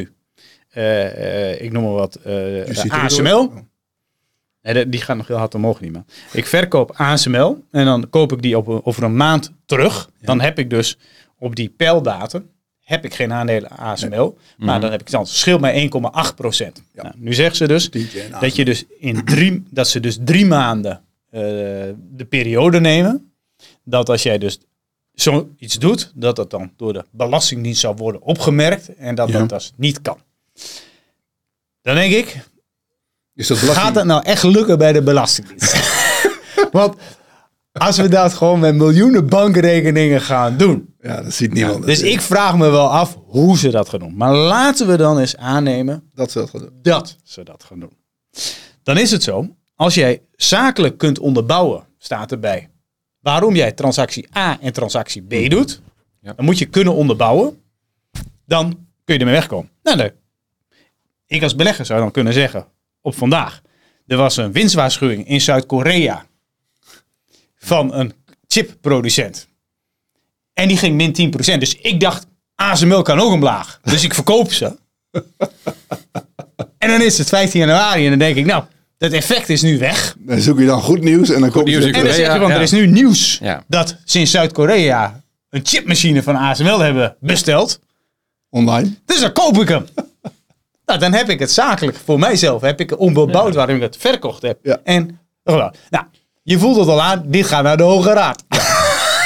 ik 1.57 1.71
noem 1.71 1.83
maar 1.83 1.93
wat, 1.93 2.19
er 2.23 2.91
ASML. 2.91 3.51
De- 4.73 4.89
die 4.89 5.01
gaat 5.01 5.17
nog 5.17 5.27
heel 5.27 5.37
hard 5.37 5.55
omhoog 5.55 5.81
niet 5.81 5.91
meer. 5.91 6.03
Ik 6.33 6.45
verkoop 6.45 6.91
ASML 6.95 7.63
en 7.71 7.85
dan 7.85 8.09
koop 8.09 8.31
ik 8.31 8.41
die 8.41 8.57
op, 8.57 8.67
een- 8.67 8.81
over 8.85 9.03
een 9.03 9.15
maand 9.15 9.51
terug. 9.65 10.09
Dan 10.21 10.41
heb 10.41 10.59
ik 10.59 10.69
dus 10.69 10.97
op 11.37 11.55
die 11.55 11.69
pijldatum 11.69 12.49
heb 12.79 13.05
ik 13.05 13.13
geen 13.13 13.33
aandelen 13.33 13.69
ASML. 13.69 14.37
Maar 14.57 14.81
dan 14.81 14.91
heb 14.91 15.01
ik 15.01 15.09
dan 15.11 15.19
het 15.19 15.29
verschil 15.29 15.59
met 15.59 15.73
1,8 15.75 16.35
procent. 16.35 16.83
Ja. 16.93 17.03
Nou, 17.03 17.15
nu 17.17 17.33
zegt 17.33 17.55
ze 17.55 17.67
dus 17.67 17.89
dat 18.39 18.55
je 18.55 18.65
dus 18.65 18.85
in 18.99 19.25
drie, 19.25 19.63
dat 19.69 19.87
ze 19.87 19.99
dus 19.99 20.17
drie 20.23 20.45
maanden 20.45 21.01
eh, 21.29 21.41
de 22.11 22.25
periode 22.29 22.79
nemen. 22.79 23.31
Dat 23.83 24.09
als 24.09 24.23
jij 24.23 24.37
dus 24.37 24.59
zoiets 25.13 25.75
doet, 25.79 26.11
dat 26.15 26.35
dat 26.35 26.49
dan 26.49 26.71
door 26.77 26.93
de 26.93 27.05
Belastingdienst 27.11 27.79
zal 27.81 27.95
worden 27.95 28.21
opgemerkt 28.21 28.95
en 28.95 29.15
dat 29.15 29.29
Ja. 29.29 29.37
dat 29.39 29.49
dus 29.49 29.71
niet 29.75 30.01
kan. 30.01 30.17
Dan 31.81 31.95
denk 31.95 32.13
ik, 32.13 32.37
Is 33.39 33.47
dat 33.47 33.59
belasting? 33.59 33.85
Gaat 33.85 33.95
het 33.95 34.05
nou 34.05 34.23
echt 34.23 34.43
lukken 34.43 34.77
bij 34.77 34.93
de 34.93 35.01
Belastingdienst? 35.01 35.75
Want 36.71 36.95
als 37.71 37.97
we 37.97 38.07
dat 38.07 38.33
gewoon 38.33 38.59
met 38.59 38.75
miljoenen 38.75 39.27
bankrekeningen 39.29 40.21
gaan 40.21 40.57
doen. 40.57 40.93
Ja, 41.01 41.21
dat 41.21 41.33
ziet 41.33 41.53
niemand. 41.53 41.85
Dus 41.85 42.01
ik 42.01 42.21
vraag 42.21 42.57
me 42.57 42.69
wel 42.69 42.89
af 42.89 43.17
hoe 43.25 43.57
ze 43.57 43.69
dat 43.69 43.89
gaan 43.89 43.99
doen. 43.99 44.15
Maar 44.15 44.35
laten 44.35 44.87
we 44.87 44.97
dan 44.97 45.19
eens 45.19 45.37
aannemen 45.37 46.09
Dat 46.13 46.31
ze 46.31 46.39
dat 46.39 46.49
gaan 46.49 46.59
doen. 46.59 46.69
dat 46.81 47.15
ze 47.23 47.43
dat 47.43 47.63
gaan 47.63 47.79
doen. 47.79 47.91
Dan 48.83 48.97
is 48.97 49.11
het 49.11 49.23
zo, 49.23 49.47
als 49.75 49.93
jij 49.93 50.21
zakelijk 50.35 50.97
kunt 50.97 51.19
onderbouwen, 51.19 51.83
staat 51.97 52.31
erbij, 52.31 52.69
waarom 53.19 53.55
jij 53.55 53.71
transactie 53.71 54.27
A 54.37 54.57
en 54.61 54.73
transactie 54.73 55.21
B 55.21 55.49
doet, 55.49 55.81
Ja. 56.21 56.33
dan 56.33 56.45
moet 56.45 56.57
je 56.57 56.65
kunnen 56.65 56.93
onderbouwen, 56.93 57.61
dan 58.45 58.69
kun 59.03 59.13
je 59.13 59.19
ermee 59.19 59.35
wegkomen. 59.35 59.69
Nou, 59.83 59.97
nee. 59.97 60.11
Ik 61.27 61.43
als 61.43 61.55
belegger 61.55 61.85
zou 61.85 61.99
dan 61.99 62.11
kunnen 62.11 62.33
zeggen, 62.33 62.65
op 63.09 63.17
vandaag, 63.17 63.61
er 64.07 64.17
was 64.17 64.37
een 64.37 64.51
winstwaarschuwing 64.51 65.27
in 65.27 65.41
Zuid-Korea 65.41 66.25
van 67.55 67.93
een 67.93 68.13
chipproducent. 68.47 69.47
En 70.53 70.67
die 70.67 70.77
ging 70.77 70.95
min 70.95 71.33
10%. 71.55 71.57
Dus 71.57 71.75
ik 71.75 71.99
dacht, 71.99 72.25
ASML 72.55 73.01
kan 73.01 73.19
ook 73.19 73.31
omlaag. 73.31 73.79
Dus 73.83 74.03
ik 74.03 74.13
verkoop 74.13 74.53
ze. 74.53 74.77
En 76.77 76.89
dan 76.89 77.01
is 77.01 77.17
het 77.17 77.29
15 77.29 77.59
januari 77.59 78.03
en 78.03 78.09
dan 78.09 78.19
denk 78.19 78.35
ik, 78.35 78.45
nou, 78.45 78.63
dat 78.97 79.11
effect 79.11 79.49
is 79.49 79.61
nu 79.61 79.77
weg. 79.77 80.15
Dan 80.19 80.39
zoek 80.39 80.59
je 80.59 80.65
dan 80.65 80.81
goed 80.81 81.01
nieuws 81.01 81.29
en 81.29 81.41
dan 81.41 81.51
kom 81.51 81.67
je... 81.67 81.69
nieuws 81.69 81.85
in 81.85 81.93
En 81.93 82.03
dan 82.05 82.13
zeg 82.13 82.33
je, 82.33 82.39
want 82.39 82.51
ja. 82.51 82.55
er 82.57 82.61
is 82.61 82.71
nu 82.71 82.87
nieuws 82.87 83.37
Ja. 83.41 83.63
dat 83.67 83.95
ze 84.05 84.19
in 84.19 84.27
Zuid-Korea 84.27 85.21
een 85.49 85.61
chipmachine 85.63 86.23
van 86.23 86.35
ASML 86.35 86.79
hebben 86.79 87.15
besteld. 87.19 87.79
online. 88.49 88.95
Dus 89.05 89.19
dan 89.19 89.31
koop 89.33 89.61
ik 89.61 89.67
hem. 89.67 89.85
Nou, 90.89 90.99
dan 91.01 91.13
heb 91.13 91.29
ik 91.29 91.39
het 91.39 91.51
zakelijk 91.51 91.97
voor 92.05 92.19
mijzelf. 92.19 92.61
Heb 92.61 92.79
ik 92.79 92.99
onbebouwd 92.99 93.55
waarom 93.55 93.75
ik 93.75 93.81
het 93.81 93.97
verkocht 93.97 94.41
heb. 94.41 94.59
Ja. 94.63 94.79
En 94.83 95.19
gedaan. 95.43 95.73
Nou, 95.89 96.05
je 96.43 96.59
voelt 96.59 96.77
het 96.77 96.87
al 96.87 97.01
aan. 97.01 97.23
Dit 97.27 97.45
gaat 97.45 97.63
naar 97.63 97.77
de 97.77 97.83
Hoge 97.83 98.13
Raad. 98.13 98.43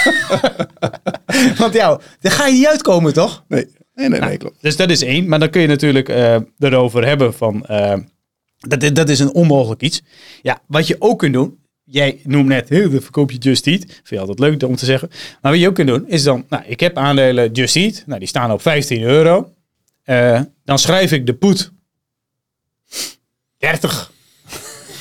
Want 1.57 1.73
ja, 1.73 1.99
daar 2.19 2.31
ga 2.31 2.47
je 2.47 2.53
niet 2.53 2.67
uitkomen, 2.67 3.13
toch? 3.13 3.43
Nee, 3.47 3.67
nee, 3.95 4.09
nee, 4.09 4.19
nee 4.19 4.37
klopt. 4.37 4.61
Dus 4.61 4.75
dat 4.75 4.89
is 4.89 5.01
één. 5.01 5.27
Maar 5.27 5.39
dan 5.39 5.49
kun 5.49 5.61
je 5.61 5.67
natuurlijk 5.67 6.09
eh, 6.09 6.35
erover 6.59 7.05
hebben 7.05 7.33
van... 7.33 7.65
eh, 7.65 7.97
dat, 8.57 8.83
is- 8.83 8.93
dat 8.93 9.09
is 9.09 9.19
een 9.19 9.33
onmogelijk 9.33 9.81
iets. 9.81 10.01
Ja, 10.41 10.61
wat 10.67 10.87
je 10.87 10.95
ook 10.99 11.19
kunt 11.19 11.33
doen... 11.33 11.61
Jij 11.85 12.19
noemt 12.23 12.47
net, 12.47 12.69
heel 12.69 12.89
de 12.89 13.01
verkoop 13.01 13.31
je 13.31 13.37
Just 13.37 13.67
Eat. 13.67 13.79
Vind 13.85 14.09
je 14.09 14.19
altijd 14.19 14.39
leuk 14.39 14.63
om 14.63 14.75
te 14.75 14.85
zeggen. 14.85 15.09
Maar 15.41 15.51
wat 15.51 15.61
je 15.61 15.67
ook 15.67 15.75
kunt 15.75 15.87
doen, 15.87 16.07
is 16.07 16.23
dan... 16.23 16.45
Nou, 16.49 16.63
ik 16.65 16.79
heb 16.79 16.97
aandelen 16.97 17.51
Just 17.51 17.75
Eat. 17.75 18.03
Nou, 18.05 18.19
die 18.19 18.27
staan 18.27 18.51
op 18.51 18.61
15 18.61 19.01
euro. 19.01 19.49
Eh, 20.03 20.41
dan 20.65 20.79
schrijf 20.79 21.11
ik 21.11 21.25
de 21.25 21.33
poet 21.33 21.71
30. 23.57 24.11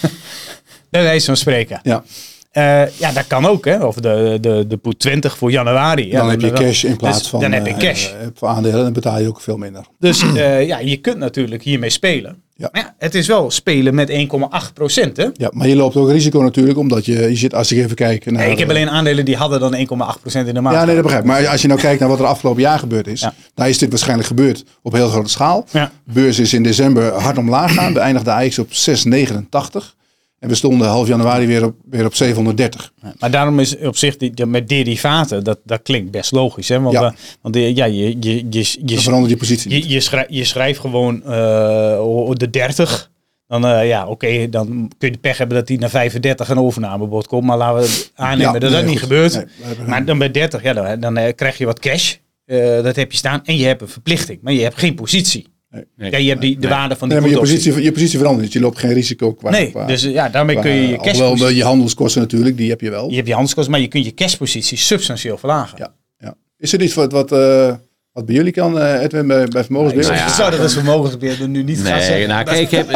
Bij 0.91 1.03
wijze 1.03 1.27
van 1.27 1.37
spreken. 1.37 1.81
Ja, 1.83 2.05
Eh, 2.51 2.99
ja, 2.99 3.13
dat 3.13 3.27
kan 3.27 3.47
ook, 3.47 3.65
hè. 3.65 3.85
Of 3.85 3.95
de, 3.95 4.39
de, 4.41 4.65
de 4.69 4.77
poet 4.77 4.99
20 4.99 5.37
voor 5.39 5.51
januari. 5.51 6.07
Ja, 6.09 6.19
dan 6.21 6.31
heb 6.31 6.41
je 6.41 6.51
dan- 6.51 6.63
cash 6.65 6.85
in 6.85 6.97
plaats 6.97 7.19
dus 7.19 7.29
van... 7.29 7.41
Dan 7.41 7.53
heb 7.53 7.67
je 7.67 7.73
eh, 7.73 7.79
cash. 7.79 8.11
voor 8.35 8.49
aandelen, 8.49 8.83
dan 8.83 8.93
betaal 8.93 9.21
je 9.21 9.29
ook 9.29 9.41
veel 9.41 9.57
minder. 9.57 9.85
Dus 9.99 10.23
eh, 10.23 10.67
ja, 10.67 10.79
je 10.79 10.97
kunt 10.97 11.19
natuurlijk 11.19 11.63
hiermee 11.63 11.91
spelen. 11.91 12.43
Ja. 12.63 12.69
Maar 12.73 12.83
ja, 12.83 12.95
het 12.99 13.15
is 13.15 13.27
wel 13.27 13.51
spelen 13.51 13.95
met 13.95 14.11
1,8 14.11 14.73
procent. 14.75 15.17
Ja, 15.35 15.51
maar 15.53 15.69
je 15.69 15.77
loopt 15.77 15.97
ook 15.97 16.11
risico 16.11 16.41
natuurlijk, 16.43 16.79
omdat 16.79 17.05
je, 17.07 17.13
je 17.13 17.37
zit, 17.37 17.55
als 17.55 17.73
ik 17.73 17.79
even 17.79 17.97
kijk 17.97 18.25
naar... 18.25 18.43
Nee, 18.43 18.51
ik 18.53 18.59
heb 18.59 18.69
alleen 18.69 18.91
aandelen 18.91 19.25
die 19.25 19.37
hadden 19.37 19.61
dan 19.61 19.77
1,8 19.77 20.21
procent 20.21 20.49
in 20.49 20.55
de 20.55 20.61
maand. 20.61 20.77
Ja, 20.77 20.85
nee, 20.85 20.95
dat 20.95 21.03
begrijp 21.05 21.25
ik. 21.25 21.31
Maar 21.31 21.47
als 21.49 21.63
je 21.63 21.69
nou 21.69 21.81
kijkt 21.81 22.01
naar 22.01 22.09
wat 22.09 22.19
er 22.19 22.27
afgelopen 22.27 22.63
jaar 22.63 22.79
gebeurd 22.79 23.07
is, 23.07 23.21
Ja. 23.21 23.35
dan 23.55 23.67
is 23.67 23.79
dit 23.79 23.89
waarschijnlijk 23.91 24.29
gebeurd 24.29 24.65
op 24.83 24.93
heel 24.93 25.09
grote 25.09 25.31
schaal. 25.31 25.67
Ja. 25.71 25.91
Beurs 26.05 26.39
is 26.39 26.55
in 26.55 26.63
december 26.63 27.13
hard 27.13 27.39
omlaag 27.39 27.69
gegaan. 27.71 27.93
We 27.93 28.01
eindigden 28.01 28.35
AX 28.35 28.59
op 28.59 28.69
6,89. 28.73 29.95
En 30.43 30.49
we 30.49 30.55
stonden 30.55 30.89
half 30.89 31.09
januari 31.09 31.47
weer 31.47 31.65
op, 31.65 31.75
weer 31.91 32.05
op 32.05 32.15
730. 32.15 32.93
Maar 33.19 33.31
daarom 33.31 33.61
is 33.61 33.77
op 33.79 33.97
zich 33.97 34.17
die, 34.17 34.47
met 34.47 34.69
derivaten, 34.69 35.45
dat, 35.45 35.59
dat 35.65 35.83
klinkt 35.83 36.11
best 36.11 36.33
logisch. 36.33 36.69
Hè? 36.69 36.81
Want, 36.81 36.95
Ja. 36.95 37.03
eh, 37.03 37.13
want 37.43 37.57
eh, 37.57 37.77
ja, 37.77 37.85
je, 37.85 38.17
je, 38.21 38.47
je, 38.51 38.77
je, 38.85 38.99
verandert 38.99 39.31
je 39.33 39.37
positie 39.37 39.71
je, 39.71 39.89
je, 39.89 40.01
schrijf, 40.01 40.27
je 40.29 40.45
schrijft 40.45 40.81
gewoon 40.81 41.23
eh, 41.25 42.31
de 42.33 42.51
30. 42.51 43.11
Dan, 43.47 43.87
ja, 43.87 44.07
oké, 44.07 44.49
dan 44.49 44.67
kun 44.99 45.09
je 45.09 45.15
de 45.15 45.19
pech 45.21 45.39
hebben 45.39 45.57
dat 45.57 45.67
die 45.67 45.79
naar 45.79 45.91
35 45.91 46.49
een 46.49 46.59
overnamebod 46.59 47.27
komt. 47.27 47.45
Maar 47.45 47.57
laten 47.57 47.83
we 47.83 48.07
aannemen 48.15 48.53
Ja, 48.53 48.59
dat 48.59 48.71
nee, 48.71 48.79
dat 48.81 48.89
niet 48.91 48.99
goed. 48.99 49.09
gebeurt. 49.09 49.35
Nee, 49.35 49.87
maar 49.87 50.05
dan 50.05 50.19
bij 50.19 50.31
30, 50.31 50.63
ja, 50.63 50.73
dan, 50.75 51.01
dan 51.15 51.35
krijg 51.35 51.59
je 51.59 51.67
wat 51.67 51.79
cash. 51.79 52.15
Dat 52.83 52.97
heb 52.97 53.11
je 53.13 53.17
staan. 53.19 53.41
En 53.45 53.57
je 53.57 53.65
hebt 53.67 53.81
een 53.83 53.89
verplichting. 53.89 54.39
Maar 54.43 54.53
je 54.53 54.63
hebt 54.63 54.79
geen 54.79 54.95
positie. 54.95 55.47
Nee. 55.97 56.11
Ja, 56.11 56.19
je 56.19 56.29
hebt 56.29 56.41
die, 56.41 56.59
de 56.59 56.69
waarde 56.69 56.97
van 56.97 57.09
die 57.09 57.19
Nee, 57.19 57.27
maar 57.27 57.35
je 57.37 57.43
positie, 57.47 57.83
je 57.83 57.93
positie 57.93 58.19
verandert 58.19 58.45
niet. 58.45 58.53
Je 58.53 58.61
loopt 58.61 58.79
geen 58.79 58.93
risico 58.93 59.33
qua... 59.35 59.51
Nee, 59.51 59.71
qua- 59.71 59.87
dus 59.87 60.05
eh, 60.05 60.13
ja, 60.13 60.29
daarmee 60.29 60.55
qua- 60.55 60.65
kun 60.65 60.73
je 60.73 60.81
je 60.81 60.97
alhoewel 60.99 61.13
cashpositie... 61.29 61.57
je 61.57 61.65
handelskosten 61.65 62.21
natuurlijk, 62.21 62.57
die 62.57 62.71
heb 62.71 62.81
je 62.81 62.91
wel. 62.91 63.09
Je 63.09 63.15
hebt 63.15 63.27
je 63.27 63.33
handelskosten, 63.33 63.73
maar 63.73 63.81
je 63.83 63.89
kunt 63.89 64.05
je 64.05 64.15
cashpositie 64.15 64.79
substantieel 64.79 65.39
verlagen. 65.39 65.79
Ja, 65.79 65.95
ja. 66.19 66.35
Is 66.59 66.73
er 66.73 66.83
iets 66.83 66.95
wat, 66.95 67.13
wat, 67.13 67.33
eh, 67.33 67.75
Wat 68.13 68.27
bij 68.27 68.35
jullie 68.35 68.53
kan, 68.53 68.79
eh, 68.81 69.03
Edwin, 69.03 69.27
bij, 69.27 69.47
bij 69.47 69.65
Vermogensbeheer? 69.65 70.09
Nou 70.11 70.21
ja. 70.23 70.27
Ik 70.27 70.33
zou 70.35 70.51
dat 70.51 70.61
als 70.61 70.73
vermogensbeheerder 70.75 71.49
nu 71.49 71.63
niet 71.63 71.81
gaan 71.81 71.93
Nee, 71.93 72.03
zeggen. 72.03 72.29
nou, 72.29 72.45
kijk, 72.45 72.61
ik 72.61 72.71
heb, 72.71 72.91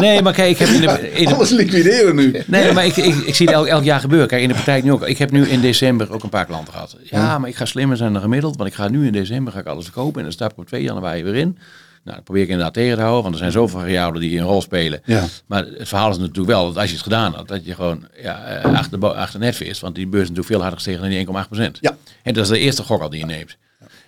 nee, 0.00 0.22
maar 0.22 0.32
kijk, 0.32 0.50
ik 0.50 0.58
heb 0.58 0.68
in 0.68 0.80
de, 0.80 1.10
in 1.12 1.24
de- 1.28 1.34
Alles 1.34 1.50
liquideren 1.50 2.14
nu. 2.16 2.42
Nee, 2.46 2.72
maar 2.72 2.86
ik, 2.86 2.96
ik, 2.96 3.14
ik 3.14 3.34
zie 3.34 3.46
het 3.46 3.54
elk, 3.54 3.66
elk 3.66 3.84
jaar 3.84 4.00
gebeuren. 4.00 4.28
Kijk, 4.28 4.42
in 4.42 4.48
de 4.48 4.54
praktijk 4.54 4.84
nu 4.84 4.92
ook. 4.92 5.06
Ik 5.06 5.18
heb 5.18 5.30
nu 5.30 5.48
in 5.48 5.60
december 5.60 6.12
ook 6.12 6.22
een 6.22 6.28
paar 6.28 6.46
klanten 6.46 6.72
gehad. 6.72 6.96
Ja, 7.02 7.38
maar 7.38 7.48
ik 7.48 7.56
ga 7.56 7.64
slimmer 7.64 7.96
zijn 7.96 8.12
dan 8.12 8.22
gemiddeld. 8.22 8.56
Want 8.56 8.68
ik 8.68 8.74
ga 8.74 8.88
nu 8.88 9.06
in 9.06 9.12
december 9.12 9.52
ga 9.52 9.58
ik 9.58 9.66
alles 9.66 9.84
verkopen. 9.84 10.16
En 10.16 10.22
dan 10.22 10.32
stap 10.32 10.52
ik 10.52 10.58
op 10.58 10.66
2 10.66 10.82
januari 10.82 11.22
weer 11.22 11.34
in. 11.34 11.58
Nou, 12.06 12.18
dat 12.18 12.24
probeer 12.24 12.42
ik 12.42 12.48
inderdaad 12.48 12.74
tegen 12.74 12.96
te 12.96 13.02
houden. 13.02 13.22
Want 13.22 13.34
er 13.34 13.40
zijn 13.40 13.52
zoveel 13.52 13.80
variabelen 13.80 14.20
die 14.20 14.38
een 14.38 14.44
rol 14.44 14.62
spelen. 14.62 15.00
Ja. 15.04 15.24
Maar 15.46 15.64
het 15.64 15.88
verhaal 15.88 16.10
is 16.10 16.18
natuurlijk 16.18 16.46
wel 16.46 16.66
dat 16.66 16.76
als 16.76 16.86
je 16.86 16.94
het 16.94 17.02
gedaan 17.02 17.34
had, 17.34 17.48
dat 17.48 17.64
je 17.64 17.74
gewoon 17.74 18.08
ja, 18.22 18.44
eh, 18.44 18.74
achter, 18.74 19.14
achter 19.14 19.40
net 19.40 19.56
vist. 19.56 19.80
Want 19.80 19.94
die 19.94 20.06
beurs 20.06 20.22
is 20.22 20.28
natuurlijk 20.28 20.54
veel 20.54 20.60
harder 20.60 20.78
gestegen 20.78 21.00
dan 21.00 21.10
die 21.10 21.18
1,8 21.18 21.48
procent. 21.48 21.78
Ja. 21.80 21.96
En 22.22 22.34
dat 22.34 22.44
is 22.44 22.50
de 22.50 22.58
eerste 22.58 22.82
gok 22.82 23.02
al 23.02 23.10
die 23.10 23.18
je 23.18 23.26
neemt. 23.26 23.56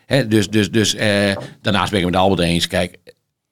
Hè, 0.06 0.28
dus 0.28 0.48
dus, 0.48 0.70
dus 0.70 0.94
eh, 0.94 1.36
daarnaast 1.60 1.90
ben 1.90 2.00
ik 2.00 2.06
met 2.06 2.16
Albert 2.16 2.40
eens. 2.40 2.66
Kijk, 2.66 2.98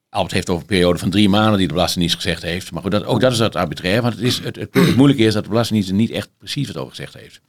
Albert 0.08 0.34
heeft 0.34 0.48
over 0.48 0.62
een 0.62 0.68
periode 0.68 0.98
van 0.98 1.10
drie 1.10 1.28
maanden 1.28 1.58
die 1.58 1.66
de 1.66 1.72
Belastingdienst 1.72 2.16
gezegd 2.16 2.42
heeft. 2.42 2.72
Maar 2.72 2.82
goed, 2.82 2.90
dat, 2.90 3.04
ook 3.04 3.20
dat 3.20 3.32
is 3.32 3.38
dat 3.38 3.56
arbitrair. 3.56 4.02
Want 4.02 4.14
het, 4.14 4.22
is, 4.22 4.38
het, 4.38 4.56
het, 4.56 4.74
het 4.74 4.96
moeilijke 4.96 5.24
is 5.24 5.34
dat 5.34 5.42
de 5.42 5.48
Belastingdienst 5.48 5.92
er 5.92 6.00
niet 6.00 6.10
echt 6.10 6.28
precies 6.38 6.66
wat 6.66 6.76
over 6.76 6.90
gezegd 6.90 7.14
heeft. 7.14 7.40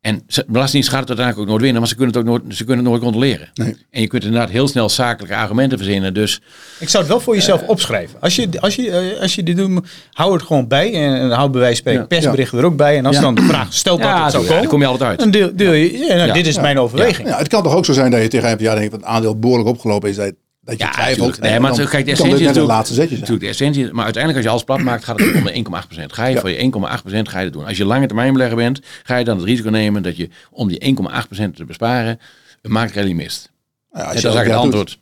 En 0.00 0.22
Belastingdienst 0.46 0.88
gaat 0.88 0.98
het 1.00 1.08
uiteindelijk 1.08 1.38
ook 1.38 1.46
nooit 1.46 1.60
winnen, 1.62 1.80
maar 1.80 1.88
ze 1.88 1.94
kunnen 1.96 2.14
het 2.14 2.22
ook 2.22 2.28
nooit, 2.30 2.56
ze 2.56 2.64
kunnen 2.64 2.84
het 2.84 2.88
nooit 2.92 3.02
controleren. 3.02 3.48
Nee. 3.54 3.76
En 3.90 4.00
je 4.00 4.06
kunt 4.06 4.24
inderdaad 4.24 4.50
heel 4.50 4.68
snel 4.68 4.88
zakelijke 4.88 5.36
argumenten 5.36 5.78
verzinnen. 5.78 6.14
Dus 6.14 6.40
Ik 6.78 6.88
zou 6.88 7.02
het 7.02 7.12
wel 7.12 7.20
voor 7.22 7.34
jezelf 7.34 7.62
opschrijven. 7.62 8.20
Als 8.20 8.36
je, 8.36 8.48
als 8.60 8.74
je, 8.74 8.90
eh, 8.90 9.20
als 9.20 9.34
je 9.34 9.42
dit 9.42 9.56
doet, 9.56 9.88
hou 10.12 10.32
het 10.32 10.42
gewoon 10.42 10.68
bij. 10.68 10.92
En, 10.94 11.14
en 11.20 11.30
hou 11.30 11.50
bij 11.50 11.60
wijze 11.60 11.82
van 11.82 11.92
Ja. 11.92 12.04
persberichten 12.06 12.58
er 12.58 12.64
ook 12.64 12.76
bij. 12.76 12.96
En 12.96 13.06
als 13.06 13.16
Ja. 13.16 13.22
dan 13.22 13.34
de 13.34 13.42
vraag 13.42 13.72
stelt 13.72 14.02
dat 14.02 14.22
het 14.22 14.30
zou 14.32 14.44
zo, 14.44 14.52
komen, 14.52 14.68
kom 14.68 14.80
je 14.80 14.86
altijd 14.86 15.10
uit. 15.10 15.18
dan 15.18 15.30
deel, 15.30 15.50
deel 15.54 15.72
je, 15.72 15.98
ja, 15.98 16.14
nou, 16.14 16.26
Ja. 16.26 16.32
dit 16.34 16.46
is 16.46 16.60
mijn 16.60 16.78
overweging. 16.78 17.28
Ja, 17.28 17.38
het 17.38 17.48
kan 17.48 17.62
toch 17.62 17.74
ook 17.74 17.84
zo 17.84 17.92
zijn 17.92 18.10
dat 18.10 18.22
je 18.22 18.28
tegen 18.28 18.50
een 18.50 18.58
jaar 18.58 18.76
denkt 18.76 18.90
dat 18.90 19.00
het 19.00 19.08
aandeel 19.08 19.38
behoorlijk 19.38 19.68
opgelopen 19.68 20.08
is. 20.08 20.16
Dat, 20.16 20.32
dat 20.68 20.78
je 20.78 20.84
Ja, 20.84 20.90
twijfelt. 20.90 21.18
natuurlijk. 21.18 21.50
Nee, 21.52 21.60
maar 21.60 21.76
dan 21.76 21.88
kijk, 21.88 22.04
de 22.04 22.10
essentie 22.10 22.24
net 22.24 22.34
is 22.34 22.40
een 22.40 22.46
natuurlijk- 22.46 22.74
laatste 22.74 22.94
zetje 22.94 23.08
zijn. 23.16 23.20
Natuurlijk, 23.20 23.44
de 23.46 23.50
essentie. 23.52 23.84
is- 23.84 23.90
Maar 23.90 24.04
uiteindelijk 24.04 24.36
als 24.36 24.44
je 24.44 24.50
alles 24.50 24.64
plat 24.64 24.80
maakt, 24.92 25.04
gaat 25.04 25.18
het 25.20 25.34
om 25.34 25.44
de 25.44 25.54
1,8%. 25.56 26.12
Ga 26.12 26.26
je 26.26 26.34
Ja. 26.34 26.40
voor 26.40 26.50
je 26.50 26.58
1,8% 26.62 27.28
ga 27.28 27.38
je 27.38 27.44
dat 27.44 27.52
doen. 27.52 27.64
Als 27.66 27.76
je 27.76 27.84
lange 27.84 28.06
termijn 28.06 28.32
belegger 28.32 28.56
bent, 28.56 28.80
ga 29.02 29.16
je 29.16 29.24
dan 29.24 29.36
het 29.36 29.46
risico 29.46 29.70
nemen 29.70 30.02
dat 30.02 30.16
je 30.16 30.28
om 30.50 30.68
die 30.68 30.84
1,8% 30.84 31.56
te 31.56 31.64
besparen, 31.64 32.20
een 32.62 32.70
marktrally 32.70 33.12
mist. 33.12 33.50
Ja, 33.92 33.98
als 34.04 34.14
je 34.16 34.20
dan 34.20 34.30
is 34.30 34.36
eigenlijk 34.36 34.46
het 34.46 34.54
doet. 34.62 34.64
antwoord. 34.64 34.98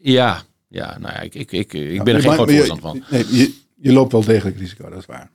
Ja, 0.00 0.42
ja, 0.68 0.96
nou 1.00 1.14
ja, 1.14 1.20
ik, 1.20 1.34
ik, 1.34 1.52
ik, 1.52 1.72
ik 1.72 1.92
Ja, 1.92 2.02
ben 2.02 2.14
er 2.14 2.20
geen 2.20 2.28
maar- 2.28 2.38
groot 2.38 2.50
voorstander 2.52 2.90
van. 2.90 3.02
Nee, 3.10 3.24
je, 3.30 3.52
je 3.80 3.92
loopt 3.92 4.12
wel 4.12 4.24
degelijk 4.24 4.58
risico, 4.58 4.90
dat 4.90 4.98
is 4.98 5.06
waar. 5.06 5.30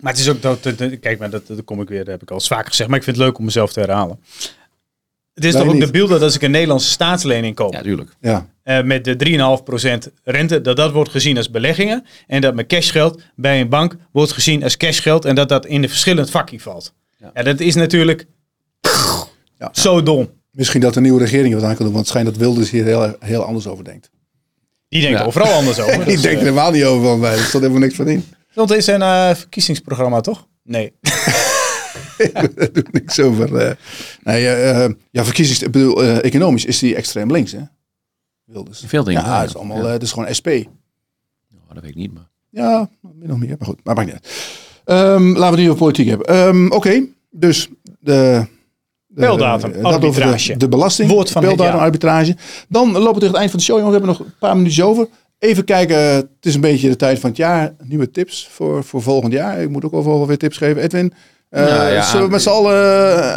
Maar 0.00 0.12
het 0.12 0.20
is 0.20 0.28
ook 0.28 0.42
dat, 0.42 0.62
dat- 0.62 0.78
dat- 0.78 0.98
kijk, 1.00 1.18
maar 1.18 1.30
dat, 1.30 1.46
dat 1.46 1.64
kom 1.64 1.80
ik 1.80 1.88
weer, 1.88 1.98
dat 1.98 2.06
heb 2.06 2.22
ik 2.22 2.28
al 2.30 2.36
eens 2.36 2.46
vaker 2.46 2.68
gezegd, 2.68 2.88
maar 2.88 2.98
ik 2.98 3.04
vind 3.04 3.16
het 3.16 3.24
leuk 3.26 3.38
om 3.38 3.44
mezelf 3.44 3.72
te 3.72 3.80
herhalen. 3.80 4.18
Het 5.34 5.44
is 5.44 5.52
Wij 5.52 5.60
toch 5.60 5.70
ook 5.70 5.76
niet. 5.76 5.86
de 5.86 5.92
beeld 5.92 6.08
dat 6.08 6.22
als 6.22 6.34
ik 6.34 6.42
een 6.42 6.50
Nederlandse 6.50 6.90
staatslening 6.90 7.54
koop 7.54 7.72
Ja, 7.72 7.80
tuurlijk. 7.82 8.10
Ja, 8.20 8.46
eh, 8.62 8.82
met 8.82 9.04
de 9.04 9.16
3,5% 9.16 10.10
rente, 10.22 10.60
dat 10.60 10.76
dat 10.76 10.92
wordt 10.92 11.10
gezien 11.10 11.36
als 11.36 11.50
beleggingen 11.50 12.04
en 12.26 12.40
dat 12.40 12.54
mijn 12.54 12.66
cashgeld 12.66 13.22
bij 13.36 13.60
een 13.60 13.68
bank 13.68 13.96
wordt 14.12 14.32
gezien 14.32 14.62
als 14.62 14.76
cashgeld 14.76 15.24
en 15.24 15.34
dat 15.34 15.48
dat 15.48 15.66
in 15.66 15.82
een 15.82 15.88
verschillend 15.88 16.30
vakje 16.30 16.60
valt. 16.60 16.92
Ja. 17.16 17.30
Ja. 17.34 17.42
dat 17.42 17.60
is 17.60 17.74
natuurlijk 17.74 18.26
Ja. 19.58 19.68
zo 19.72 20.02
dom. 20.02 20.30
misschien 20.50 20.80
dat 20.80 20.94
de 20.94 21.00
nieuwe 21.00 21.18
regering 21.20 21.54
wat 21.54 21.62
aan 21.62 21.74
kan 21.76 21.84
doen, 21.84 21.94
want 21.94 21.98
het 21.98 22.06
schijnt 22.08 22.26
dat 22.28 22.36
Wilders 22.36 22.70
hier 22.70 22.84
heel, 22.84 23.16
heel 23.18 23.42
anders 23.44 23.66
over 23.66 23.84
denkt. 23.84 24.10
Die 24.88 25.00
denkt 25.02 25.18
Ja. 25.18 25.24
overal 25.24 25.52
anders 25.52 25.80
over. 25.80 25.94
Die 26.04 26.12
Dus, 26.12 26.20
denkt 26.22 26.24
er 26.40 26.46
eh, 26.46 26.52
helemaal 26.52 26.70
niet 26.70 26.84
over 26.84 27.06
van 27.08 27.18
mij, 27.20 27.32
er 27.32 27.38
stond 27.38 27.62
helemaal 27.62 27.82
niks 27.82 27.94
van 27.94 28.08
in. 28.08 28.24
Want 28.54 28.68
het 28.68 28.78
is 28.78 28.86
een 28.86 29.02
eh, 29.02 29.34
verkiezingsprogramma, 29.34 30.20
toch? 30.20 30.46
Nee. 30.62 30.92
Daar 32.54 32.72
doe 32.72 32.82
ik 32.82 32.92
niks 32.92 33.20
over. 33.20 33.56
eh. 33.56 33.74
nee, 34.24 34.46
eh, 34.48 34.84
eh, 34.84 34.90
ja, 35.10 35.24
verkiezings, 35.24 35.62
ik 35.62 35.70
bedoel, 35.70 36.02
economisch 36.04 36.64
is 36.64 36.78
die 36.78 36.94
extreem 36.94 37.32
links, 37.32 37.52
hè? 37.52 37.60
Wilders. 38.44 38.82
Veel 38.86 39.04
dingen. 39.04 39.22
Ja, 39.22 39.40
het 39.40 39.48
is 39.48 39.56
allemaal, 39.56 39.84
Ja. 39.84 39.86
het 39.90 40.02
is 40.02 40.12
gewoon 40.12 40.34
SP. 40.38 40.48
Dat 41.72 41.82
weet 41.82 41.90
ik 41.90 41.96
niet, 41.96 42.14
maar... 42.14 42.28
Ja, 42.50 42.88
min 43.14 43.32
of 43.32 43.38
meer, 43.38 43.54
maar 43.58 43.68
goed, 43.68 43.80
maar 43.84 43.94
maakt 43.94 44.06
niet 44.06 44.16
uit. 44.16 44.32
Ehm, 44.84 45.24
laten 45.26 45.40
we 45.40 45.44
het 45.46 45.56
nu 45.56 45.64
over 45.66 45.78
politiek 45.78 46.08
hebben. 46.08 46.26
Ehm, 46.26 46.70
Oké, 46.70 47.04
dus 47.30 47.68
de... 48.00 48.46
de 49.06 49.20
Beldatum, 49.20 49.84
arbitrage. 49.84 50.52
De, 50.52 50.56
de 50.58 50.68
belasting, 50.68 51.10
Woord 51.10 51.30
van 51.30 51.44
het 51.44 51.56
beldatum, 51.56 51.80
arbitrage. 51.80 52.36
Dan 52.68 52.92
lopen 52.92 53.04
we 53.04 53.12
tegen 53.12 53.26
het 53.26 53.36
eind 53.36 53.50
van 53.50 53.58
de 53.58 53.64
show, 53.64 53.78
jongens. 53.78 53.96
We 53.96 54.04
hebben 54.04 54.18
nog 54.18 54.26
een 54.32 54.38
paar 54.38 54.56
minuutjes 54.56 54.84
over. 54.84 55.08
Even 55.38 55.64
kijken, 55.64 55.96
het 55.98 56.26
is 56.40 56.54
een 56.54 56.60
beetje 56.60 56.88
de 56.88 56.96
tijd 56.96 57.18
van 57.18 57.28
het 57.30 57.38
jaar. 57.38 57.74
Nieuwe 57.84 58.10
tips 58.10 58.48
voor, 58.50 58.84
voor 58.84 59.02
volgend 59.02 59.32
jaar. 59.32 59.62
Ik 59.62 59.68
moet 59.68 59.84
ook 59.84 59.92
overal 59.92 60.26
weer 60.26 60.38
tips 60.38 60.56
geven. 60.56 60.82
Edwin, 60.82 61.12
eh, 61.62 61.66
Nou 61.66 61.92
ja, 61.92 62.02
zullen 62.02 62.24
we 62.26 62.30
met 62.32 62.42
z'n 62.42 62.48
allen 62.48 62.74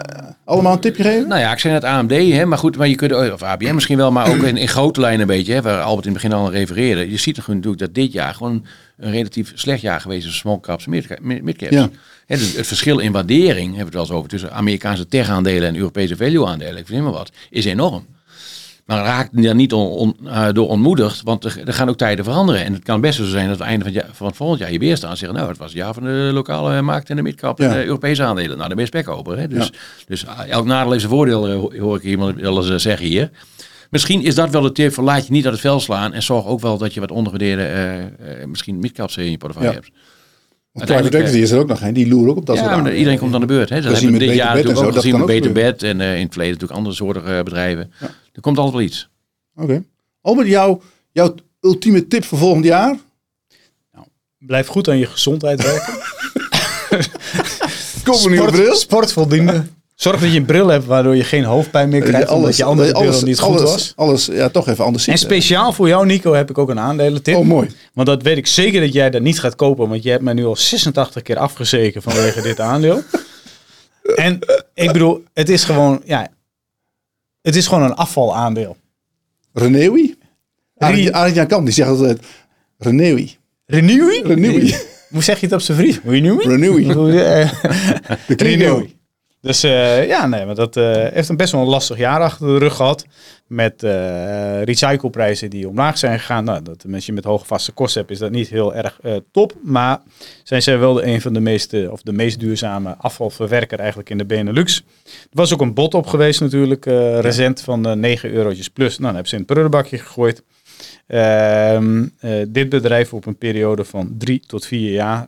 eh, 0.06 0.24
allemaal 0.46 0.74
een 0.74 0.80
tipje 0.80 1.04
geven? 1.04 1.28
Nou 1.28 1.42
ja, 1.42 1.52
ik 1.52 1.60
zei 1.60 1.74
net 1.74 1.84
AMD, 1.84 2.12
hè, 2.12 2.46
maar 2.46 2.58
goed, 2.58 2.78
maar 2.78 2.88
je 2.88 2.96
kunt, 2.96 3.32
of 3.34 3.44
ABM 3.44 3.74
misschien 3.74 3.98
wel, 3.98 4.12
maar 4.12 4.30
ook 4.30 4.44
in, 4.44 4.58
in 4.58 4.68
grote 4.68 5.00
lijnen 5.00 5.22
een 5.22 5.28
beetje, 5.28 5.54
hè, 5.54 5.62
waar 5.62 5.82
Albert 5.82 6.06
in 6.06 6.12
het 6.14 6.22
begin 6.22 6.38
al 6.38 6.46
aan 6.46 6.52
refereerde. 6.52 7.12
Je 7.12 7.18
ziet 7.18 7.36
toch 7.36 7.48
natuurlijk 7.48 7.78
dat 7.80 7.94
dit 7.94 8.12
jaar 8.12 8.34
gewoon 8.34 8.66
een 8.98 9.12
relatief 9.12 9.52
slecht 9.56 9.82
jaar 9.82 10.02
geweest 10.02 10.26
is 10.26 10.32
voor 10.32 10.40
small 10.40 10.60
caps 10.60 10.86
en 10.86 10.92
mid- 10.92 11.20
mid- 11.22 11.44
midcaps. 11.44 11.74
Ja. 11.74 11.90
Hè, 12.26 12.38
dus 12.38 12.54
het 12.56 12.68
verschil 12.68 13.00
in 13.00 13.12
waardering, 13.12 13.76
hebben 13.76 13.78
we 13.78 13.84
het 13.84 13.94
wel 13.94 14.02
eens 14.02 14.12
over, 14.12 14.30
tussen 14.30 14.52
Amerikaanse 14.54 15.08
tech-aandelen 15.08 15.68
en 15.68 15.76
Europese 15.76 16.16
value-aandelen, 16.16 16.78
ik 16.78 16.88
vind 16.88 17.04
maar 17.04 17.12
wat, 17.12 17.32
is 17.50 17.66
enorm. 17.66 18.06
Maar 18.88 19.04
raak 19.04 19.30
daar 19.32 19.56
niet 19.56 19.74
on- 19.74 19.88
on- 19.90 20.18
eh, 20.28 20.48
door 20.54 20.68
ontmoedigd, 20.70 21.22
want 21.24 21.44
er, 21.46 21.62
er 21.66 21.74
gaan 21.74 21.90
ook 21.90 21.98
tijden 21.98 22.26
veranderen. 22.26 22.66
En 22.66 22.74
het 22.74 22.84
kan 22.84 23.02
best 23.02 23.18
zo 23.18 23.26
zijn 23.26 23.48
dat 23.48 23.58
we 23.58 23.64
einde 23.64 23.86
van 23.86 23.94
het, 23.94 24.04
jaar, 24.04 24.16
van 24.16 24.28
het 24.28 24.36
volgend 24.36 24.60
jaar 24.60 24.70
hier 24.70 24.80
weer 24.80 24.98
staan 24.98 25.10
en 25.12 25.18
zeggen, 25.18 25.38
nou, 25.38 25.50
het 25.50 25.58
was 25.58 25.68
het 25.70 25.78
jaar 25.78 25.94
van 25.94 26.04
de 26.04 26.30
lokale 26.34 26.82
markt 26.82 27.10
en 27.10 27.16
de 27.16 27.22
midcap 27.22 27.60
en 27.60 27.68
Ja. 27.68 27.74
de 27.74 27.86
Europese 27.86 28.24
aandelen. 28.24 28.50
Nou, 28.58 28.60
dan 28.60 28.70
ben 28.70 28.80
je 28.80 28.86
spekkoper. 28.86 29.38
Hè? 29.40 29.48
Dus, 29.48 29.72
dus 30.08 30.28
ah, 30.28 30.40
elk 30.50 30.66
nadeel 30.66 30.90
heeft 30.92 31.02
zijn 31.04 31.14
voordeel, 31.14 31.48
eh, 31.48 31.54
ho- 31.54 31.72
hoor 31.80 31.96
ik 31.96 32.04
iemand 32.04 32.40
wel 32.40 32.58
eens 32.58 32.70
eh, 32.70 32.78
zeggen 32.78 33.06
hier. 33.08 33.30
Misschien 33.90 34.24
is 34.24 34.36
dat 34.36 34.50
wel 34.50 34.62
de 34.62 34.72
tip 34.72 34.94
voor 34.94 35.04
laat 35.04 35.26
je 35.28 35.32
niet 35.32 35.44
uit 35.44 35.54
het 35.54 35.62
vel 35.62 35.80
slaan 35.80 36.14
en 36.14 36.24
zorg 36.24 36.46
ook 36.46 36.60
wel 36.60 36.78
dat 36.78 36.94
je 36.94 37.00
wat 37.00 37.12
ondergewaardeerde, 37.12 37.64
eh, 37.64 38.04
eh, 38.42 38.48
misschien 38.48 38.80
midcaps 38.80 39.18
in 39.18 39.32
je 39.32 39.38
portefeuille 39.38 39.72
Ja. 39.74 39.80
hebt. 39.80 39.92
Private 40.86 41.18
equity 41.18 41.38
is 41.38 41.52
er 41.52 41.60
ook 41.60 41.68
nog 41.68 41.80
geen. 41.80 41.94
Die 41.94 42.08
loeren 42.08 42.30
ook 42.30 42.38
op 42.38 42.46
dat 42.46 42.58
Ja, 42.58 42.74
soort 42.84 42.94
iedereen 42.94 43.20
komt 43.20 43.34
aan 43.34 43.40
de 43.40 43.46
beurt. 43.46 43.70
Hè. 43.70 43.82
Dat 43.82 43.92
hebben 43.94 44.12
we 44.12 44.18
dit 44.20 44.34
jaar 44.36 44.56
natuurlijk 44.56 44.86
ook 44.86 44.94
gezien 44.94 45.18
met 45.18 45.26
Beter 45.26 45.52
Bed 45.52 45.84
en 45.84 46.02
eh, 46.02 46.16
in 46.16 46.22
het 46.22 46.32
verleden 46.32 46.54
natuurlijk 46.54 46.80
andere 46.80 46.96
soorten 46.96 47.26
eh, 47.38 47.44
bedrijven. 47.44 47.92
Er 48.38 48.44
komt 48.44 48.58
altijd 48.58 48.76
wel 48.76 48.86
iets. 48.86 49.10
Oké. 49.56 49.84
Albert, 50.22 50.48
jouw, 50.48 50.82
jouw 51.12 51.36
ultieme 51.62 52.08
tip 52.08 52.24
voor 52.24 52.38
volgend 52.38 52.66
jaar? 52.66 52.96
Blijf 54.38 54.68
goed 54.68 54.90
aan 54.90 54.98
je 54.98 55.06
gezondheid 55.06 55.64
werken. 55.64 55.94
Kom 58.04 58.24
een 58.24 58.32
nieuwe 58.32 58.52
bril. 58.52 58.76
Sport, 58.76 59.14
voldoende. 59.14 59.64
Zorg 59.96 60.20
dat 60.20 60.32
je 60.32 60.38
een 60.38 60.46
bril 60.46 60.68
hebt 60.68 60.86
waardoor 60.86 61.16
je 61.16 61.24
geen 61.24 61.44
hoofdpijn 61.44 61.90
meer 61.90 62.02
krijgt. 62.02 62.30
omdat 62.30 62.58
je 62.58 62.64
andere 62.64 62.92
bril 62.92 63.22
niet 63.22 63.40
goed 63.40 63.58
alles, 63.58 63.72
was. 63.72 63.94
Alles, 63.96 64.26
ja, 64.26 64.50
toch 64.50 64.68
even 64.68 64.86
anders 64.86 65.04
zien. 65.04 65.14
En 65.14 65.20
speciaal 65.20 65.74
voor 65.74 65.88
jou, 65.88 66.06
Nico, 66.06 66.34
heb 66.34 66.50
ik 66.50 66.58
ook 66.58 66.70
een 66.70 66.80
aandelentip. 66.80 67.36
Oh, 67.36 67.46
mooi. 67.46 67.70
Want 67.94 68.08
dat 68.08 68.24
weet 68.24 68.38
ik 68.38 68.48
zeker 68.48 68.82
dat 68.82 68.94
jij 68.94 69.10
dat 69.10 69.22
niet 69.22 69.40
gaat 69.40 69.56
kopen. 69.56 69.90
Want 69.90 70.04
je 70.04 70.10
hebt 70.10 70.24
mij 70.24 70.34
nu 70.34 70.46
al 70.46 70.56
86 70.56 71.22
keer 71.22 71.38
afgezeken 71.38 72.02
vanwege 72.02 72.42
dit 72.42 72.60
aandeel. 72.60 73.02
En 74.16 74.40
ik 74.74 74.92
bedoel, 74.92 75.24
het 75.34 75.50
is 75.50 75.64
gewoon, 75.64 76.02
ja, 76.06 76.28
het 77.48 77.56
is 77.56 77.68
gewoon 77.68 77.84
een 77.84 77.96
afvalaandeel. 77.96 78.78
Renewi? 79.54 80.16
Arjan 81.12 81.48
Kamp, 81.48 81.66
die 81.66 81.74
zegt 81.74 81.90
altijd 81.90 82.20
Renewi. 82.78 83.38
Renewy? 83.66 84.22
Renewi. 84.24 84.76
Hoe 85.10 85.24
zeg 85.24 85.40
je 85.40 85.46
het 85.46 85.56
op 85.56 85.62
zijn 85.62 85.78
Fries? 85.78 86.00
Renewy? 86.04 86.48
Renewi. 86.48 86.94
Hoe, 86.94 88.97
Dus 89.42 89.64
eh, 89.64 90.08
ja, 90.08 90.28
nee, 90.28 90.46
maar 90.46 90.56
dat 90.56 90.78
eh, 90.78 90.94
heeft 90.94 91.30
een 91.30 91.38
best 91.38 91.52
wel 91.52 91.62
een 91.62 91.68
lastig 91.68 91.98
jaar 91.98 92.22
achter 92.22 92.48
de 92.48 92.58
rug 92.58 92.76
gehad. 92.76 93.06
Met 93.48 93.84
eh 93.84 94.64
recycleprijzen 94.64 95.50
die 95.50 95.68
omlaag 95.68 95.98
zijn 95.98 96.20
gegaan. 96.20 96.44
Nou, 96.44 96.64
dat 96.64 96.86
als 96.94 97.06
je 97.06 97.14
met 97.14 97.24
hoge 97.24 97.46
vaste 97.46 97.72
kosten 97.72 98.00
hebt, 98.00 98.14
is 98.14 98.20
dat 98.20 98.32
niet 98.32 98.48
heel 98.48 98.76
erg 98.76 99.00
top. 99.32 99.54
Maar 99.62 100.02
zijn 100.44 100.62
zij 100.62 100.80
wel 100.80 100.94
de, 100.94 101.06
een 101.06 101.22
van 101.22 101.34
de 101.34 101.40
meest, 101.40 101.74
eh, 101.74 101.92
of 101.92 102.02
de 102.02 102.14
meest 102.14 102.40
duurzame 102.40 102.96
afvalverwerker 102.98 103.80
eigenlijk 103.80 104.10
in 104.10 104.18
de 104.18 104.26
Benelux. 104.26 104.84
Er 105.06 105.12
was 105.32 105.54
ook 105.54 105.62
een 105.62 105.74
bod 105.74 105.94
op 105.94 106.08
geweest 106.08 106.42
natuurlijk, 106.42 106.86
recent 107.22 107.62
van 107.62 107.86
eh 107.86 107.96
9 107.96 108.32
eurotjes 108.32 108.70
plus. 108.70 108.90
Nou, 108.90 109.02
dan 109.02 109.14
hebben 109.14 109.30
ze 109.30 109.36
in 109.36 109.42
het 109.42 109.52
prullenbakje 109.52 109.98
gegooid. 109.98 110.44
Ehm, 111.08 112.08
eh, 112.20 112.46
dit 112.48 112.70
bedrijf 112.70 113.14
op 113.14 113.26
een 113.26 113.38
periode 113.38 113.86
van 113.86 114.16
drie 114.18 114.40
tot 114.40 114.66
vier 114.66 114.92
jaar 114.92 115.28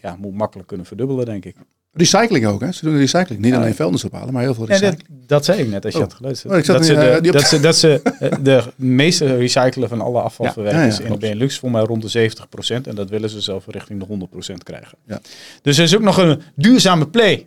ja, 0.00 0.16
moet 0.18 0.34
makkelijk 0.34 0.68
kunnen 0.68 0.86
verdubbelen, 0.86 1.24
denk 1.24 1.44
ik. 1.44 1.56
Recycling 1.96 2.46
ook, 2.46 2.60
hè? 2.60 2.72
Ze 2.72 2.84
doen 2.84 2.96
recycling. 2.96 3.40
Niet 3.40 3.54
alleen 3.54 3.74
vuilnis 3.74 4.04
ophalen, 4.04 4.32
maar 4.32 4.42
heel 4.42 4.54
veel 4.54 4.64
Ja, 4.68 4.72
dat, 4.72 4.80
recycling. 4.82 5.26
dat 5.26 5.44
zei 5.44 5.60
ik 5.62 5.68
net 5.68 5.84
als 5.84 5.94
je 5.94 5.98
Oh. 6.00 6.04
had 6.06 6.14
geluisterd. 6.14 6.52
Oh, 6.52 6.62
dat, 6.74 6.84
ze 6.86 6.94
de, 6.94 7.00
eh, 7.00 7.32
dat 7.32 7.42
ze, 7.42 7.60
dat 7.60 7.76
ze 7.76 8.00
eh, 8.20 8.32
de 8.40 8.62
meeste 8.76 9.36
recyclen 9.36 9.88
van 9.88 10.00
alle 10.00 10.20
afvalverwerkers 10.20 10.96
Ja, 10.98 11.04
in. 11.04 11.18
Benelux 11.18 11.58
voor 11.58 11.70
mij 11.70 11.82
rond 11.82 12.02
de 12.02 12.08
70%. 12.08 12.86
En 12.86 12.94
dat 12.94 13.10
willen 13.10 13.30
ze 13.30 13.40
zelf 13.40 13.64
richting 13.68 14.00
de 14.00 14.06
100% 14.06 14.62
krijgen. 14.62 14.98
Ja. 15.06 15.20
Dus 15.62 15.78
er 15.78 15.84
is 15.84 15.94
ook 15.96 16.02
nog 16.02 16.16
een 16.18 16.40
duurzame 16.54 17.06
play. 17.08 17.46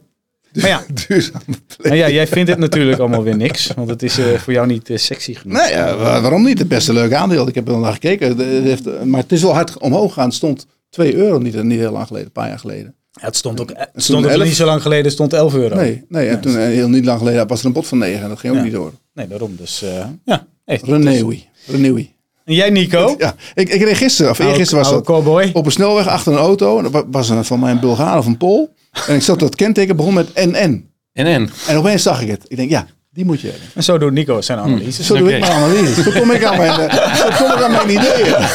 Maar 0.53 0.67
ja, 0.67 0.83
Duurzame 1.07 1.43
maar 1.81 1.95
ja, 1.95 2.09
jij 2.09 2.27
vindt 2.27 2.49
het 2.49 2.59
natuurlijk 2.59 2.99
allemaal 2.99 3.23
weer 3.23 3.35
niks. 3.37 3.67
Want 3.75 3.89
het 3.89 4.03
is 4.03 4.17
eh, 4.17 4.25
voor 4.33 4.53
jou 4.53 4.67
niet 4.67 4.89
sexy 4.93 5.33
genoeg. 5.33 5.57
Nee, 5.57 5.75
waarom 5.95 6.43
niet? 6.43 6.59
Het 6.59 6.67
beste 6.67 6.93
leuke 6.93 7.15
aandeel. 7.15 7.47
Ik 7.47 7.55
heb 7.55 7.67
er 7.67 7.73
al 7.73 7.79
naar 7.79 7.93
gekeken. 7.93 8.37
De- 8.37 8.43
het 8.43 8.63
heeft, 8.63 9.03
maar 9.05 9.21
het 9.21 9.31
is 9.31 9.41
wel 9.41 9.53
hard 9.53 9.77
omhoog 9.77 10.07
gegaan. 10.13 10.25
Het 10.27 10.35
stond 10.35 10.65
2 10.89 11.15
euro 11.15 11.37
niet, 11.39 11.63
niet 11.63 11.79
heel 11.79 11.91
lang 11.91 12.07
geleden, 12.07 12.27
een 12.27 12.33
paar 12.33 12.47
jaar 12.47 12.59
geleden. 12.59 12.95
Ja, 13.19 13.25
het 13.25 13.35
stond 13.35 13.61
ook, 13.61 13.69
het 13.75 13.89
stond 13.95 14.25
ook 14.25 14.31
11. 14.31 14.43
niet 14.43 14.55
zo 14.55 14.65
lang 14.65 14.81
geleden, 14.81 15.11
stond 15.11 15.33
11 15.33 15.53
euro. 15.53 15.75
Nee, 15.75 16.05
nee 16.07 16.27
en 16.27 16.39
toen 16.39 16.57
eh, 16.57 16.65
heel 16.65 16.89
niet 16.89 17.05
lang 17.05 17.17
geleden 17.17 17.47
was 17.47 17.59
er 17.59 17.65
een 17.65 17.73
bod 17.73 17.87
van 17.87 17.97
9 17.97 18.23
en 18.23 18.29
dat 18.29 18.39
ging 18.39 18.57
ook 18.57 18.63
niet 18.63 18.73
door. 18.73 18.93
Nee, 19.13 19.27
daarom. 19.27 19.55
Dus 19.57 19.83
uh, 19.83 20.05
ja. 20.25 20.47
Hey, 20.65 20.79
Renewy. 20.83 21.43
Renewy. 21.65 22.11
En 22.45 22.53
jij 22.53 22.69
Nico? 22.69 23.15
Ja, 23.17 23.35
ik, 23.53 23.69
ik 23.69 23.81
reed 23.81 23.97
gisteren, 23.97 24.31
of 24.31 24.39
eergisteren 24.39 24.83
was 24.83 24.93
dat, 24.93 25.05
cowboy. 25.05 25.49
op 25.53 25.65
een 25.65 25.71
snelweg 25.71 26.07
achter 26.07 26.31
een 26.31 26.39
auto. 26.39 26.81
Dat 26.81 27.05
was 27.11 27.29
een, 27.29 27.45
van 27.45 27.59
mijn 27.59 27.79
Bulgaar 27.79 28.17
of 28.17 28.25
een 28.25 28.37
Pool. 28.37 28.73
En 29.07 29.15
ik 29.15 29.21
zat 29.21 29.39
dat 29.39 29.55
kenteken 29.55 29.95
begon 29.95 30.13
met 30.13 30.33
NN. 30.33 30.89
NN. 31.13 31.49
En 31.67 31.77
opeens 31.77 32.03
zag 32.03 32.21
ik 32.21 32.27
het. 32.27 32.45
Ik 32.47 32.57
denk, 32.57 32.69
ja, 32.69 32.87
die 33.11 33.25
moet 33.25 33.41
je 33.41 33.47
hebben. 33.49 33.67
En 33.75 33.83
zo 33.83 33.97
doet 33.97 34.11
Nico 34.11 34.41
zijn 34.41 34.59
analyse. 34.59 35.03
Zo 35.03 35.17
doe 35.17 35.33
ik 35.33 35.39
mijn 35.39 35.51
analyse. 35.51 36.01
Zo 36.03 36.11
kom 36.19 36.31
ik 36.31 36.43
aan 36.43 36.57
mijn, 36.57 36.79
eh, 36.79 37.15
zo 37.15 37.25
kom 37.37 37.51
ik 37.57 37.61
aan 37.63 37.71
mijn 37.71 37.89
ideeën. 37.89 38.35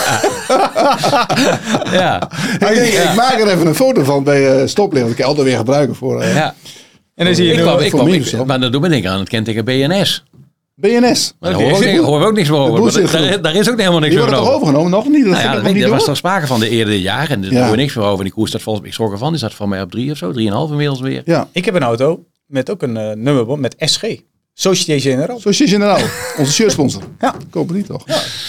Ja. 1.92 2.28
Ik, 2.52 2.59
denk, 2.74 2.92
ik 2.92 3.14
maak 3.16 3.40
er 3.40 3.48
even 3.48 3.66
een 3.66 3.74
foto 3.74 4.05
van 4.05 4.24
bij 4.24 4.61
eh 4.61 4.66
stoplicht. 4.66 5.07
Dat 5.07 5.14
kan 5.14 5.22
ik 5.24 5.28
altijd 5.28 5.46
weer 5.46 5.57
gebruiken 5.57 5.94
voor 5.94 6.20
eh, 6.20 6.34
ja. 6.34 6.55
En 7.14 7.24
dan 7.24 7.34
zie 7.34 7.44
je 7.44 7.50
Ik 7.50 7.57
nu 7.57 7.62
kwam, 7.62 7.78
ik 7.78 7.90
voor 7.90 8.00
kwam, 8.00 8.12
ik, 8.12 8.46
maar 8.46 8.61
dat 8.61 8.72
doet 8.72 8.80
me 8.80 8.88
denken 8.88 9.11
aan 9.11 9.18
het 9.18 9.28
kenteken 9.28 9.64
BNS. 9.64 10.24
BNS. 10.74 11.34
Daar 11.40 11.52
horen 11.52 11.68
we 11.68 11.74
ook, 11.74 11.84
niet- 11.84 12.00
horen 12.00 12.20
we 12.20 12.26
ook 12.26 12.34
niks 12.34 12.48
meer 12.50 12.59
over. 12.59 13.12
daar, 13.12 13.42
daar 13.42 13.55
is 13.55 13.70
ook 13.70 13.78
helemaal 13.78 13.98
niks 14.00 14.14
Die 14.14 14.24
meer 14.24 14.34
over. 14.38 14.52
overgenomen? 14.52 14.90
Nog 14.90 15.09
niet? 15.09 15.24
Dat 15.24 15.32
Nou 15.32 15.36
ja, 15.42 15.44
nog 15.44 15.55
dat, 15.55 15.62
weet 15.62 15.70
ik, 15.70 15.76
niet 15.76 15.84
er 15.84 15.90
was 15.90 16.05
toch 16.05 16.16
sprake 16.16 16.46
van 16.46 16.61
de 16.61 16.68
eerder 16.68 16.94
jaar. 16.94 17.30
En 17.30 17.42
daar 17.42 17.52
Ja. 17.52 17.61
hoor 17.62 17.70
je 17.70 17.76
niks 17.76 17.94
meer 17.94 18.05
over. 18.05 18.18
En 18.18 18.24
die 18.24 18.32
koers 18.32 18.50
staat 18.50 18.62
volgens 18.62 18.86
ik 18.86 18.92
schrok 18.92 19.12
ervan. 19.12 19.28
Die 19.28 19.38
staat 19.38 19.55
van 19.55 19.68
mij 19.68 19.82
op 19.82 19.90
drie 19.90 20.11
of 20.11 20.16
zo. 20.16 20.32
Drieënhalf 20.32 20.70
inmiddels 20.70 21.00
weer. 21.00 21.22
Ja. 21.24 21.48
Ik 21.52 21.64
heb 21.64 21.74
een 21.74 21.82
auto 21.82 22.24
met 22.46 22.70
ook 22.70 22.82
een 22.82 22.92
nummerband 23.22 23.61
met 23.61 23.74
SG. 23.78 24.02
Société 24.55 25.00
Générale. 25.00 25.40
Société 25.40 25.70
Générale, 25.72 26.05
onze 26.38 26.52
shirtsponsor. 26.52 27.02
Ja. 27.20 27.34
Kopen 27.50 27.74
die 27.74 27.84
toch? 27.84 28.05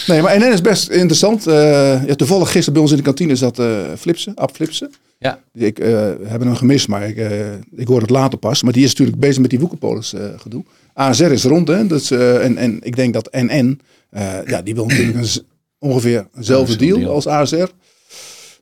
Nee, 0.06 0.22
maar 0.22 0.38
NN 0.38 0.52
is 0.52 0.60
best 0.60 0.88
interessant. 0.90 1.46
Eh, 1.46 2.06
ja, 2.06 2.14
toevallig 2.14 2.46
gisteren 2.50 2.72
bij 2.72 2.82
ons 2.82 2.90
in 2.90 2.96
de 2.96 3.02
kantine 3.02 3.36
zat 3.36 3.58
eh 3.58 3.78
Flipsen, 3.98 4.34
Ab 4.34 4.50
Flipsen. 4.54 4.90
Ja. 5.18 5.40
Ik 5.52 5.78
eh 5.78 6.10
heb 6.24 6.40
hem 6.40 6.54
gemist, 6.56 6.88
maar 6.88 7.08
ik, 7.08 7.16
eh 7.16 7.52
ik 7.76 7.86
hoor 7.88 8.00
het 8.00 8.10
later 8.10 8.38
pas. 8.38 8.62
Maar 8.62 8.72
die 8.72 8.84
is 8.84 8.90
natuurlijk 8.90 9.18
bezig 9.18 9.40
met 9.40 9.50
die 9.50 9.58
Woekerpolis 9.58 10.12
eh 10.14 10.20
gedoe. 10.36 10.64
ASR 10.94 11.22
is 11.30 11.44
rond, 11.44 11.68
hè. 11.68 11.86
Dus, 11.86 12.10
eh, 12.10 12.44
en, 12.44 12.56
en 12.56 12.78
ik 12.82 12.96
denk 12.96 13.12
dat 13.14 13.28
NN, 13.32 13.80
eh, 14.10 14.44
ja, 14.46 14.62
die 14.62 14.74
wil 14.74 14.86
natuurlijk 14.88 15.18
een, 15.18 15.42
ongeveer 15.78 16.28
eenzelfde 16.36 16.72
Ja, 16.72 16.78
deal, 16.78 16.98
deal. 16.98 17.10
als 17.12 17.26
ASR. 17.26 17.66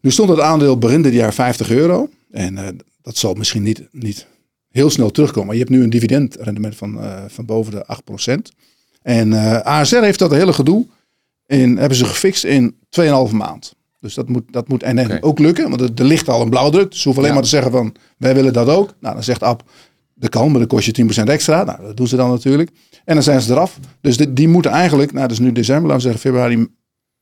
Nu 0.01 0.11
stond 0.11 0.29
het 0.29 0.41
aandeel 0.41 0.79
begin 0.79 1.03
dit 1.03 1.13
jaar 1.13 1.35
50 1.35 1.71
euro. 1.71 2.09
En 2.31 2.59
eh, 2.59 2.65
dat 3.03 3.17
zal 3.17 3.35
misschien 3.35 3.63
niet, 3.63 3.83
niet 3.91 4.27
heel 4.75 4.91
snel 4.91 5.11
terugkomen. 5.11 5.47
Maar 5.47 5.57
je 5.57 5.61
hebt 5.63 5.75
nu 5.75 5.83
een 5.83 5.91
dividendrendement 5.91 6.77
van, 6.77 7.01
eh, 7.01 7.23
van 7.29 7.45
boven 7.45 7.73
de 7.73 7.87
8%. 7.87 8.53
En 9.03 9.33
eh, 9.33 9.61
ASR 9.67 9.97
heeft 9.97 10.19
dat 10.19 10.31
hele 10.31 10.53
gedoe 10.53 10.87
in, 11.47 11.77
hebben 11.77 11.99
ze 11.99 12.05
gefixt 12.05 12.45
in 12.45 12.77
2,5 12.89 13.33
maand. 13.33 13.75
Dus 14.01 14.15
dat 14.15 14.29
moet, 14.29 14.43
dat 14.51 14.69
moet 14.69 14.83
Oké. 14.85 15.19
ook 15.21 15.39
lukken. 15.39 15.69
Want 15.69 15.81
er, 15.81 15.91
er 15.95 16.05
ligt 16.05 16.29
al 16.29 16.41
een 16.43 16.51
blauwdruk. 16.51 16.91
Dus 16.91 16.99
ze 17.01 17.05
hoeven 17.09 17.23
alleen 17.23 17.35
Ja. 17.35 17.41
maar 17.41 17.51
te 17.51 17.57
zeggen 17.57 17.71
van 17.73 17.95
wij 18.19 18.35
willen 18.35 18.53
dat 18.53 18.69
ook. 18.69 18.95
Nou, 19.01 19.15
dan 19.15 19.25
zegt 19.25 19.43
Ab, 19.43 19.63
dat 20.15 20.31
kan, 20.31 20.51
maar 20.51 20.59
dan 20.59 20.69
kost 20.69 20.87
je 20.87 20.93
10% 20.93 21.29
extra. 21.29 21.65
Nou, 21.65 21.83
dat 21.83 21.97
doen 21.97 22.07
ze 22.07 22.17
dan 22.17 22.31
natuurlijk. 22.31 22.71
En 23.05 23.15
dan 23.15 23.23
zijn 23.23 23.41
ze 23.41 23.53
eraf. 23.53 23.79
Dus 24.01 24.17
die, 24.17 24.33
die 24.33 24.49
moeten 24.49 24.71
eigenlijk, 24.71 25.13
nou 25.13 25.23
dat 25.29 25.37
is 25.39 25.43
nu 25.45 25.53
december, 25.53 25.83
laten 25.91 25.97
we 25.97 26.03
zeggen 26.13 26.21
februari, 26.21 26.67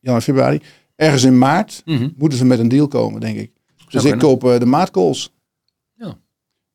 januari, 0.01 0.25
februari. 0.25 0.61
Ergens 0.97 1.23
in 1.25 1.39
maart 1.39 1.83
Mhm. 1.85 2.09
moeten 2.17 2.39
ze 2.39 2.45
met 2.45 2.59
een 2.59 2.69
deal 2.69 2.89
komen, 2.89 3.21
denk 3.21 3.39
ik. 3.39 3.51
Dus 3.77 3.95
ik 3.95 4.01
kunnen. 4.01 4.19
koop 4.19 4.45
eh, 4.45 4.59
de 4.59 4.67
maartkools. 4.67 5.33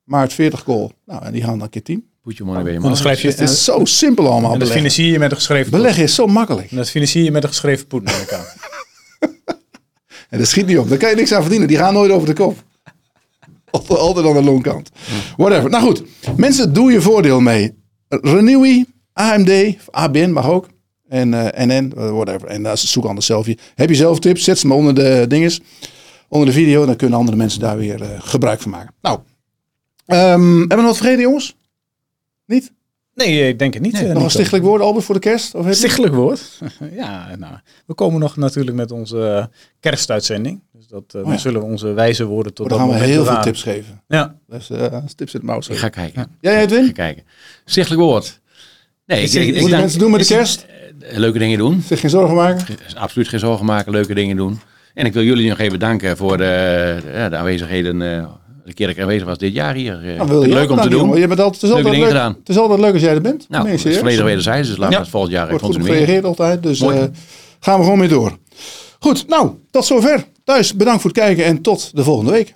Maart 0.07 0.33
40 0.33 0.63
kool. 0.63 0.91
Nou, 1.05 1.25
en 1.25 1.31
die 1.31 1.43
gaan 1.43 1.59
dan 1.59 1.69
keer 1.69 1.83
10. 1.83 2.09
Put 2.23 2.37
je 2.37 2.43
money 2.43 2.79
mouth. 2.79 2.97
schrijf 2.97 3.21
je, 3.21 3.27
Het 3.27 3.39
is 3.39 3.63
zo 3.63 3.85
simpel 3.85 4.23
allemaal 4.23 4.53
en 4.53 4.59
dat 4.59 4.67
beleggen. 4.67 4.77
financier 4.77 5.11
je 5.11 5.19
met 5.19 5.31
een 5.31 5.37
geschreven 5.37 5.69
poed. 5.69 5.79
Beleggen 5.79 6.03
is 6.03 6.15
zo 6.15 6.27
makkelijk. 6.27 6.71
En 6.71 6.77
dat 6.77 6.89
financier 6.89 7.23
je 7.23 7.31
met 7.31 7.43
een 7.43 7.49
geschreven 7.49 7.87
poed. 7.87 8.03
En 10.29 10.37
dat 10.37 10.47
schiet 10.47 10.65
niet 10.65 10.77
op. 10.77 10.89
Daar 10.89 10.97
kan 10.97 11.09
je 11.09 11.15
niks 11.15 11.33
aan 11.33 11.41
verdienen. 11.41 11.67
Die 11.67 11.77
gaan 11.77 11.93
nooit 11.93 12.11
over 12.11 12.27
de 12.27 12.33
kop. 12.33 12.63
Altijd 13.69 13.99
altijd 14.07 14.25
aan 14.25 14.33
de 14.33 14.43
loonkant. 14.43 14.89
Whatever. 15.37 15.69
Nou 15.69 15.83
goed. 15.83 16.03
Mensen, 16.35 16.73
doe 16.73 16.91
je 16.91 17.01
voordeel 17.01 17.39
mee. 17.39 17.73
Renewy, 18.07 18.85
AMD, 19.13 19.51
ABN 19.91 20.29
mag 20.29 20.49
ook. 20.49 20.67
En 21.07 21.53
eh, 21.53 21.65
NN, 21.65 21.93
eh, 21.97 22.11
whatever. 22.11 22.47
En 22.47 22.61
uh, 22.61 22.71
zoek 22.73 23.05
anders 23.05 23.25
zelf. 23.25 23.45
je. 23.45 23.57
Heb 23.75 23.89
je 23.89 23.95
zelf 23.95 24.19
tips? 24.19 24.43
Zet 24.43 24.59
ze 24.59 24.67
maar 24.67 24.77
onder 24.77 24.95
de 24.95 25.25
dinges. 25.27 25.61
Onder 26.27 26.47
de 26.47 26.53
video. 26.53 26.85
Dan 26.85 26.95
kunnen 26.95 27.17
andere 27.17 27.37
mensen 27.37 27.59
daar 27.59 27.77
weer 27.77 28.01
eh, 28.01 28.09
gebruik 28.17 28.61
van 28.61 28.71
maken. 28.71 28.93
Nou. 29.01 29.19
Ehm, 30.07 30.57
hebben 30.59 30.67
we 30.69 30.75
nog 30.75 30.85
wat 30.85 30.97
vergeten 30.97 31.21
jongens? 31.21 31.55
Niet? 32.45 32.71
Nee, 33.13 33.47
ik 33.47 33.59
denk 33.59 33.73
het 33.73 33.83
niet. 33.83 33.93
eh, 33.93 34.13
nog 34.13 34.23
een 34.23 34.29
stichtelijk 34.29 34.63
woord 34.65 34.81
Albert 34.81 35.05
voor 35.05 35.15
de 35.15 35.21
kerst? 35.21 35.55
Of 35.55 35.61
heb 35.63 35.71
je- 35.73 35.77
Stichtelijk 35.77 36.13
woord. 36.13 36.59
ja, 36.91 37.35
nou, 37.35 37.53
we 37.85 37.93
komen 37.93 38.19
nog 38.19 38.35
natuurlijk 38.37 38.75
met 38.77 38.91
onze 38.91 39.27
eh, 39.27 39.45
kerstuitzending. 39.79 40.61
Dus 40.73 40.87
dat, 40.87 41.03
eh, 41.07 41.21
ja. 41.21 41.27
dan 41.29 41.39
zullen 41.39 41.61
we 41.61 41.67
onze 41.67 41.93
wijze 41.93 42.25
woorden 42.25 42.53
tot 42.53 42.65
Oh, 42.71 42.77
dan 42.77 42.87
dat 42.87 42.89
gaan 42.97 43.05
we 43.05 43.11
heel 43.11 43.25
veel 43.25 43.41
tips 43.41 43.63
geven. 43.63 44.01
Ja. 44.07 44.35
Dus 44.47 44.69
eh 44.69 44.97
tips 45.15 45.33
in 45.33 45.39
het 45.39 45.49
mouw. 45.49 45.57
Ik 45.69 45.77
ga 45.77 45.89
kijken. 45.89 46.27
Jij 46.41 46.55
Ik 46.55 46.69
Edwin? 46.69 46.85
ga 46.85 46.91
kijken. 46.91 47.23
Stichtelijk 47.65 48.01
woord. 48.03 48.39
Nee, 49.05 49.23
ik, 49.23 49.31
ik, 49.33 49.55
ik, 49.55 49.69
mensen 49.69 49.99
doen 49.99 50.11
met 50.11 50.19
de 50.19 50.27
kerst? 50.27 50.65
eh, 50.99 51.17
leuke 51.17 51.39
dingen 51.39 51.57
doen. 51.57 51.81
Zich 51.81 51.99
geen 51.99 52.09
zorgen 52.09 52.35
maken? 52.35 52.77
Absoluut 52.95 53.27
geen 53.27 53.39
zorgen 53.39 53.65
maken, 53.65 53.91
leuke 53.91 54.13
dingen 54.13 54.35
doen. 54.35 54.59
En 54.93 55.05
ik 55.05 55.13
wil 55.13 55.23
jullie 55.23 55.49
nog 55.49 55.59
even 55.59 55.79
danken 55.79 56.17
voor 56.17 56.37
de, 56.37 56.43
de, 57.03 57.11
ja, 57.11 57.29
de 57.29 57.35
aanwezigheden. 57.35 58.01
De 58.67 58.73
keer 58.73 58.87
dat 58.87 58.95
ik 58.95 59.01
aanwezig 59.01 59.27
was 59.27 59.37
dit 59.37 59.53
jaar 59.53 59.73
hier. 59.75 59.93
Eh, 59.93 60.17
Nou, 60.27 60.47
leuk 60.47 60.63
ook 60.63 60.69
om 60.69 60.81
te 60.81 60.89
danken, 60.89 60.89
doen. 61.09 61.19
Je 61.19 61.27
bent 61.27 61.39
altijd, 61.39 61.61
het, 61.61 61.71
is 61.71 61.75
altijd 61.77 61.95
leuk, 61.97 62.07
gedaan. 62.07 62.35
het 62.39 62.49
is 62.49 62.57
altijd 62.57 62.79
leuk 62.79 62.93
als 62.93 63.01
jij 63.01 63.13
er 63.13 63.21
bent. 63.21 63.45
Nou, 63.49 63.63
Nee, 63.63 63.73
het 63.75 63.85
is 63.85 63.97
volledig 63.97 64.23
wederzijds, 64.25 64.67
dus 64.67 64.77
we 64.77 64.85
Ja. 64.89 64.99
het 64.99 65.07
volgend 65.09 65.33
jaar 65.33 65.49
Wordt 65.49 65.63
goed 65.63 65.71
continueren. 65.73 66.05
gereageerd 66.05 66.25
altijd. 66.37 66.63
Dus 66.63 66.81
eh, 66.81 67.03
gaan 67.59 67.77
we 67.77 67.83
gewoon 67.83 67.99
mee 67.99 68.07
door. 68.07 68.37
Goed, 68.99 69.27
nou, 69.27 69.51
tot 69.71 69.85
zover. 69.85 70.25
Thuis, 70.43 70.73
bedankt 70.75 71.01
voor 71.01 71.09
het 71.09 71.19
kijken 71.19 71.45
en 71.45 71.61
tot 71.61 71.95
de 71.95 72.03
volgende 72.03 72.31
week. 72.31 72.55